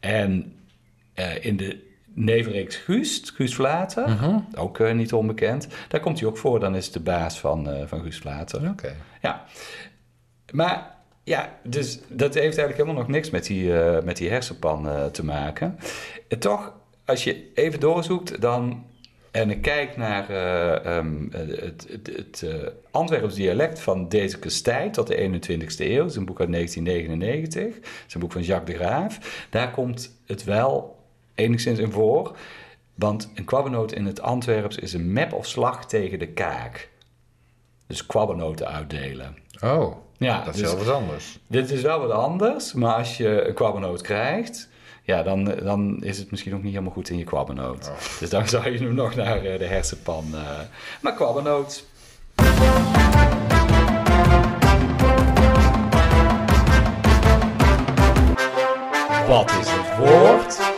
En 0.00 0.30
eh, 0.42 0.50
in 1.40 1.56
de 1.56 1.84
nevenreeks 2.14 2.76
Guust, 2.76 3.30
Guus 3.30 3.54
Vlater, 3.54 4.16
ook 4.54 4.78
eh, 4.78 4.94
niet 4.94 5.12
onbekend. 5.12 5.68
Daar 5.88 6.00
komt 6.00 6.18
hij 6.20 6.28
ook 6.28 6.36
voor, 6.38 6.60
dan 6.60 6.76
is 6.76 6.84
het 6.84 6.94
de 6.94 7.00
baas 7.00 7.40
van, 7.40 7.70
eh, 7.70 7.86
van 7.86 8.00
Guus 8.02 8.18
Vlater. 8.18 8.68
Oké. 8.70 8.94
Ja. 9.22 9.44
Maar 10.52 10.94
Ja, 11.24 11.58
dus 11.62 12.00
dat 12.08 12.34
heeft 12.34 12.58
eigenlijk 12.58 12.76
helemaal 12.76 13.02
nog 13.02 13.08
niks 13.08 13.30
met 13.30 13.46
die, 13.46 13.80
eh, 13.80 14.02
met 14.02 14.16
die 14.16 14.30
hersenpan 14.30 14.88
eh, 14.88 15.04
te 15.04 15.24
maken. 15.24 15.78
Eh, 16.28 16.38
toch, 16.38 16.72
als 17.04 17.24
je 17.24 17.50
even 17.54 17.80
doorzoekt 17.80 18.40
dan, 18.40 18.84
en 19.30 19.50
ik 19.50 19.62
kijk 19.62 19.96
naar 19.96 20.28
eh, 20.30 20.96
ehm, 20.96 21.26
het, 21.30 21.86
het, 21.90 22.06
het 22.16 22.42
eh, 22.42 22.68
Antwerps 22.90 23.34
dialect 23.34 23.80
van 23.80 24.08
deze 24.08 24.62
tijd 24.62 24.92
tot 24.94 25.06
de 25.06 25.16
21ste 25.16 25.84
eeuw, 25.84 25.98
dat 26.02 26.10
is 26.10 26.16
een 26.16 26.24
boek 26.24 26.40
uit 26.40 26.52
1999, 26.52 27.74
dat 27.74 28.04
is 28.06 28.14
een 28.14 28.20
boek 28.20 28.32
van 28.32 28.42
Jacques 28.42 28.78
de 28.78 28.84
Graaf, 28.84 29.46
daar 29.50 29.70
komt 29.70 30.18
het 30.26 30.44
wel 30.44 30.95
enigszins 31.36 31.78
in 31.78 31.90
voor. 31.92 32.36
Want 32.94 33.30
een 33.34 33.44
kwabbenoot 33.44 33.92
in 33.92 34.06
het 34.06 34.20
Antwerps 34.20 34.76
is 34.76 34.92
een 34.92 35.12
map 35.12 35.32
of 35.32 35.46
slag 35.46 35.86
tegen 35.86 36.18
de 36.18 36.28
kaak. 36.28 36.88
Dus 37.86 38.06
kwabbenoten 38.06 38.66
uitdelen. 38.68 39.36
Oh, 39.62 39.96
Ja, 40.18 40.44
dat 40.44 40.54
is 40.54 40.60
dus- 40.60 40.70
wel 40.74 40.84
wat 40.84 40.94
anders. 40.94 41.38
dit 41.46 41.70
is 41.70 41.82
wel 41.82 42.00
wat 42.00 42.10
anders, 42.10 42.72
maar 42.72 42.94
als 42.94 43.16
je 43.16 43.46
een 43.48 43.54
kwabbenoot 43.54 44.00
krijgt, 44.02 44.68
ja, 45.02 45.22
dan, 45.22 45.44
dan 45.44 46.02
is 46.04 46.18
het 46.18 46.30
misschien 46.30 46.54
ook 46.54 46.62
niet 46.62 46.72
helemaal 46.72 46.92
goed 46.92 47.08
in 47.10 47.18
je 47.18 47.24
kwabbenoot. 47.24 47.90
Dus 48.20 48.30
dan 48.30 48.48
zou 48.48 48.70
je 48.70 48.78
hem 48.78 48.94
nog 48.94 49.14
naar 49.14 49.44
eh, 49.44 49.58
de 49.58 49.64
hersenpan. 49.66 50.24
eh 50.34 50.40
maar 51.00 51.14
kwabbenoot. 51.14 51.84
Wat 59.28 59.50
is 59.50 59.66
het 59.70 59.98
woord 59.98 60.75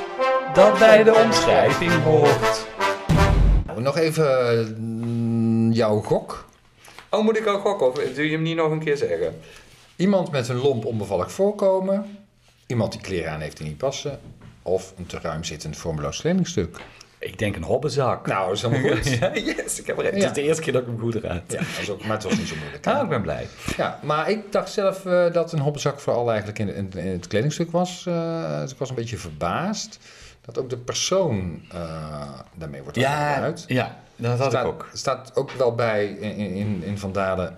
dat 0.59 0.79
bij 0.79 1.03
de 1.05 1.15
omschrijving 1.15 1.93
hoort? 2.03 2.67
Nou, 3.67 3.81
Nog 3.83 3.97
even 3.97 4.75
mm, 4.79 5.73
jouw 5.73 6.01
gok. 6.01 6.49
Oh, 7.11 7.25
moet 7.25 7.39
ik 7.39 7.47
al 7.47 7.59
gokken 7.59 7.87
of 7.87 7.95
doe 7.95 8.25
je 8.25 8.31
hem 8.33 8.43
niet 8.43 8.57
nog 8.57 8.71
een 8.71 8.85
keer 8.85 8.97
zeggen? 8.97 9.35
Iemand 9.97 10.31
met 10.31 10.49
een 10.49 10.57
lomp 10.61 10.85
onbevallig 10.85 11.33
voorkomen. 11.33 12.19
Iemand 12.67 12.93
die 12.93 13.01
kleren 13.01 13.33
aan 13.33 13.41
heeft 13.41 13.57
die 13.57 13.67
niet 13.67 13.77
passen. 13.77 14.19
Of 14.63 14.93
een 14.99 15.07
te 15.07 15.19
ruim 15.23 15.45
zittend 15.45 15.77
vormeloos 15.77 16.21
kledingstuk. 16.21 16.77
Ik 17.19 17.39
denk 17.39 17.57
een 17.57 17.63
hobbenzak. 17.63 18.27
Nou, 18.27 18.53
is 18.53 18.63
helemaal 18.63 18.93
goed. 18.97 19.09
Ja, 19.19 19.35
yes, 19.35 19.81
ik 19.81 19.87
heb 19.87 19.99
er, 19.99 20.05
het 20.05 20.15
is 20.15 20.33
de 20.33 20.43
eerste 20.43 20.63
keer 20.63 20.73
dat 20.73 20.83
ik 20.83 20.89
hem 20.89 20.99
goed 20.99 21.15
raad. 21.15 21.43
Ja, 21.47 21.59
dat 21.59 21.67
is 21.81 21.91
ook, 21.91 22.03
maar 22.05 22.17
het 22.17 22.23
was 22.25 22.37
niet 22.39 22.49
zo 22.49 22.55
moeilijk. 22.61 22.85
hè? 22.85 22.93
Ah, 22.93 23.03
ik 23.03 23.09
ben 23.09 23.23
blij. 23.23 23.47
Ja, 23.77 23.99
maar 24.03 24.31
ik 24.31 24.53
dacht 24.53 24.71
zelf 24.73 25.05
eh, 25.07 25.33
dat 25.33 25.53
een 25.53 25.59
hobbenzak 25.59 26.01
vooral 26.01 26.29
eigenlijk 26.29 26.59
in, 26.59 26.75
in, 26.75 26.91
in 26.93 27.07
het 27.13 27.27
kledingstuk 27.27 27.71
was. 27.71 28.05
eh, 28.07 28.61
dus 28.61 28.73
ik 28.73 28.79
was 28.79 28.89
een 28.89 28.95
beetje 28.95 29.17
verbaasd 29.17 29.99
dat 30.55 30.59
ook 30.65 30.71
de 30.71 30.77
persoon 30.77 31.63
eh, 31.73 32.29
daarmee 32.55 32.83
wordt 32.83 32.97
Ja, 32.99 33.29
aangeduid. 33.29 33.65
ja, 33.67 33.97
dat 34.17 34.39
had 34.39 34.51
staat, 34.51 34.65
ik 34.65 34.69
ook. 34.71 34.89
staat 34.93 35.37
ook 35.37 35.51
wel 35.51 35.75
bij 35.75 36.07
in, 36.07 36.37
in, 36.55 36.83
in 36.83 36.99
Van 36.99 37.13
Dalen 37.13 37.57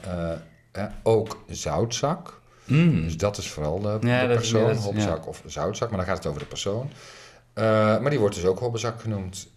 eh, 0.73 0.85
ook 1.03 1.45
zoutzak. 1.49 2.41
Dus 2.67 3.17
dat 3.17 3.37
is 3.37 3.49
vooral 3.51 3.81
de, 3.81 3.99
Ja, 4.01 4.21
de 4.23 4.29
dat 4.29 4.43
is- 4.43 4.51
persoon, 4.51 4.71
is- 4.71 4.79
hobbenzak 4.79 5.27
of 5.29 5.43
zoutzak, 5.47 5.89
maar 5.89 5.99
dan 5.99 6.07
gaat 6.07 6.17
het 6.17 6.27
over 6.27 6.41
de 6.41 6.47
persoon. 6.47 6.91
Eh, 7.53 7.65
maar 8.01 8.11
die 8.11 8.19
wordt 8.19 8.35
dus 8.35 8.45
ook 8.45 8.59
hobbenzak 8.59 9.01
genoemd. 9.01 9.49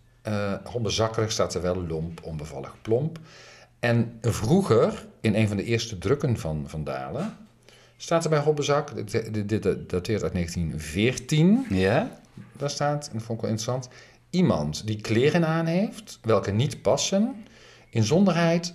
Hobbenzakkerig 0.63 1.31
staat 1.31 1.53
er 1.53 1.61
wel 1.61 1.85
lomp, 1.87 2.19
onbevallig, 2.23 2.75
plomp. 2.81 3.17
En 3.79 4.17
vroeger, 4.21 5.05
in 5.21 5.35
een 5.35 5.47
van 5.47 5.57
de 5.57 5.63
eerste 5.63 5.97
drukken 5.97 6.37
van 6.37 6.63
Van 6.67 6.83
Dalen, 6.83 7.37
staat 7.97 8.23
er 8.23 8.29
bij 8.29 8.39
hobbenzak, 8.39 8.95
dit, 9.11 9.33
dit, 9.33 9.49
dit 9.49 9.63
dateert 9.89 10.23
uit 10.23 10.33
1914, 10.33 11.65
Ja? 11.69 12.21
Daar 12.57 12.69
staat, 12.69 13.07
en 13.07 13.13
dat 13.13 13.23
vond 13.23 13.37
ik 13.37 13.45
wel 13.45 13.53
interessant, 13.53 13.89
iemand 14.29 14.87
die 14.87 15.01
kleren 15.01 15.45
aan 15.47 15.65
heeft, 15.65 16.19
welke 16.21 16.51
niet 16.51 16.81
passen, 16.81 17.45
inzonderheid 17.89 18.73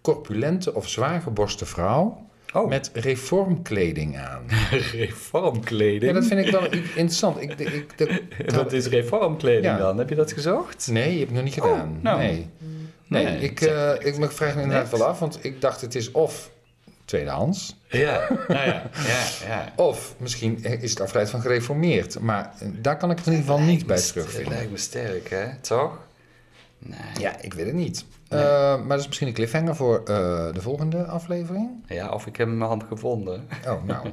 corpulente 0.00 0.74
of 0.74 0.88
zwaargeborste 0.88 1.66
vrouw 1.66 2.24
Oh, 2.52 2.68
met 2.68 2.90
reformkleding 2.94 4.16
aan. 4.18 4.42
reformkleding. 4.92 6.02
Ja, 6.04 6.12
dat 6.12 6.26
vind 6.26 6.46
ik 6.46 6.52
wel 6.52 6.64
interessant. 6.72 7.40
Ik, 7.40 7.58
ik, 7.58 7.92
ik- 7.96 8.50
dat- 8.54 8.72
is 8.72 8.86
reformkleding 8.86 9.64
Ja. 9.64 9.78
dan? 9.78 9.98
Heb 9.98 10.08
je 10.08 10.14
dat 10.14 10.32
gezocht? 10.32 10.88
nee, 10.90 11.12
je 11.12 11.18
hebt 11.18 11.26
het 11.30 11.34
nog 11.34 11.44
niet 11.44 11.54
gedaan. 11.54 11.98
nou. 12.02 12.18
Nee, 12.18 12.50
nee, 13.06 13.24
Nee, 13.24 13.38
ik, 13.38 13.60
eh, 13.60 13.92
ik 13.98 14.18
me 14.18 14.28
vraag 14.28 14.54
me 14.54 14.62
inderdaad 14.62 14.90
wel 14.90 15.04
af, 15.06 15.18
want 15.18 15.38
ik 15.44 15.60
dacht 15.60 15.80
het 15.80 15.94
is 15.94 16.10
of 16.12 16.50
tweedehands, 17.06 17.76
Ja, 17.88 18.28
nou 18.48 18.66
ja, 18.66 18.90
ja, 19.06 19.24
ja. 19.46 19.72
of 19.84 20.14
misschien 20.18 20.64
is 20.64 20.90
het 20.90 21.00
afgeleid 21.00 21.30
van 21.30 21.40
gereformeerd. 21.40 22.20
Maar 22.20 22.52
daar 22.80 22.96
kan 22.96 23.10
ik 23.10 23.18
het 23.18 23.26
in 23.26 23.32
ieder 23.32 23.46
geval 23.48 23.64
niet 23.66 23.86
bij 23.86 23.96
Dat 23.96 24.06
terugvinden. 24.06 24.52
lijkt 24.52 24.70
me 24.70 24.76
sterk, 24.78 25.30
hè? 25.30 25.46
Toch? 25.60 25.98
Nee. 26.78 26.98
Ja, 27.20 27.40
ik 27.40 27.54
weet 27.54 27.66
het 27.66 27.74
niet. 27.74 28.04
Eh, 28.28 28.38
maar 28.78 28.88
dat 28.88 28.98
is 29.00 29.06
misschien 29.06 29.28
een 29.28 29.34
cliffhanger 29.34 29.76
voor 29.76 29.98
eh, 29.98 30.04
de 30.52 30.60
volgende 30.60 31.04
aflevering. 31.04 31.70
Ja, 31.86 32.08
of 32.10 32.26
ik 32.26 32.36
heb 32.36 32.48
hem 32.48 32.62
hand 32.62 32.84
gevonden. 32.88 33.48
Oh, 33.66 33.84
nou. 33.84 34.06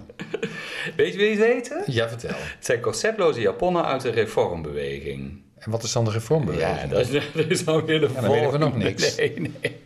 Weet 0.98 1.12
je 1.14 1.18
wie 1.20 1.30
het 1.30 1.40
weten? 1.40 1.84
ja, 1.86 2.10
vertel. 2.10 2.30
Het 2.36 2.66
zijn 2.66 2.80
corsetloze 2.80 3.42
japonnen 3.42 3.86
uit 3.86 4.02
de 4.02 4.10
reformbeweging. 4.10 5.42
En 5.58 5.72
wat 5.72 5.84
is 5.84 5.92
dan 5.92 6.06
de 6.06 6.12
reformbeweging? 6.12 6.80
Ja, 6.82 6.88
dat 6.88 7.08
is, 7.10 7.22
dat 7.34 7.46
is 7.50 7.64
nou 7.64 7.86
weer 7.86 8.00
de 8.00 8.10
Ja, 8.14 8.22
dan 8.22 8.32
weten 8.32 8.52
we 8.52 8.58
nog 8.58 8.78
niks. 8.78 9.16
Nee, 9.18 9.34
nee. 9.40 9.80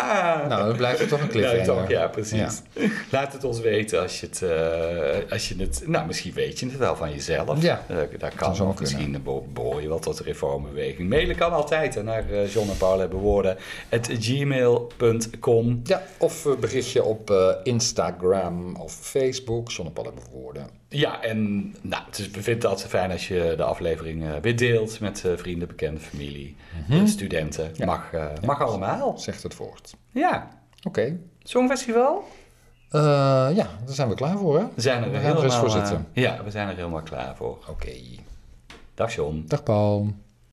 Ah. 0.00 0.48
Nou, 0.48 0.66
dan 0.66 0.76
blijft 0.76 1.00
het 1.00 1.08
toch 1.08 1.20
een 1.20 1.28
cliffhanger. 1.36 1.64
toch, 1.64 1.88
ja, 1.88 2.06
precies. 2.08 2.62
Laat 3.10 3.32
het 3.32 3.44
ons 3.44 3.60
weten 3.60 4.00
als 4.02 4.20
je 4.20 4.26
het, 4.26 4.42
eh, 4.42 5.32
als 5.32 5.48
je 5.48 5.54
het... 5.58 5.82
Nou, 5.86 6.06
misschien 6.06 6.32
weet 6.32 6.58
je 6.58 6.66
het 6.66 6.76
wel 6.76 6.96
van 6.96 7.10
jezelf. 7.12 7.62
Ja, 7.62 7.84
Eh, 7.88 7.96
dat 8.18 8.32
zou 8.38 8.56
kan. 8.56 8.68
Of 8.68 8.80
misschien 8.80 9.20
beho- 9.24 9.46
behoor 9.52 9.82
je 9.82 9.88
wel 9.88 9.98
tot 9.98 10.16
de 10.18 10.24
reformbeweging. 10.24 11.08
Mailen 11.08 11.36
kan 11.36 11.52
altijd 11.52 12.02
naar 12.02 12.30
eh, 12.30 12.52
John 12.52 12.70
en 12.70 12.76
Paul 12.76 12.98
hebben 12.98 13.18
woorden. 13.18 13.56
at 13.90 14.08
gmail.com. 14.18 15.80
Ja, 15.84 16.02
of 16.18 16.46
berichtje 16.60 17.04
op 17.04 17.30
Instagram 17.62 18.76
of 18.76 18.92
Facebook. 18.92 19.70
Zonnepaal 19.70 20.04
hebben 20.04 20.22
woorden. 20.32 20.66
Ja, 20.88 21.22
en 21.22 21.62
nou, 21.82 22.02
het 22.06 22.18
is, 22.18 22.26
we 22.26 22.32
vinden 22.32 22.54
het 22.54 22.64
altijd 22.64 22.88
fijn 22.88 23.10
als 23.10 23.28
je 23.28 23.54
de 23.56 23.62
aflevering 23.62 24.24
eh, 24.24 24.32
weer 24.40 24.56
deelt 24.56 25.00
met 25.00 25.24
eh, 25.24 25.32
vrienden, 25.36 25.68
bekende 25.68 26.00
familie, 26.00 26.56
Mhm. 26.88 27.00
eh, 27.00 27.06
studenten. 27.06 27.70
Mag, 27.84 28.10
mag 28.44 28.60
allemaal. 28.60 29.18
Zegt 29.18 29.42
het 29.42 29.56
woord. 29.56 29.94
Ja. 30.10 30.48
Oké. 30.82 31.16
Songfestival? 31.42 32.24
Eh, 32.90 33.00
ja, 33.54 33.68
daar 33.84 33.94
zijn 33.94 34.08
we 34.08 34.14
klaar 34.14 34.38
voor, 34.38 34.58
hè? 34.58 34.64
We 34.74 34.80
zijn 34.80 35.02
er 35.02 35.10
We 35.10 35.16
gaan 35.18 35.36
helemaal, 35.36 35.58
voor 35.60 35.70
zitten. 35.70 36.06
ja, 36.12 36.44
we 36.44 36.50
zijn 36.50 36.68
er 36.68 36.76
helemaal 36.76 37.02
klaar 37.02 37.36
voor. 37.36 37.58
Oké. 37.68 37.92
Dag 38.94 39.14
John. 39.14 39.44
Dag 39.46 39.62
Paul. 39.62 40.14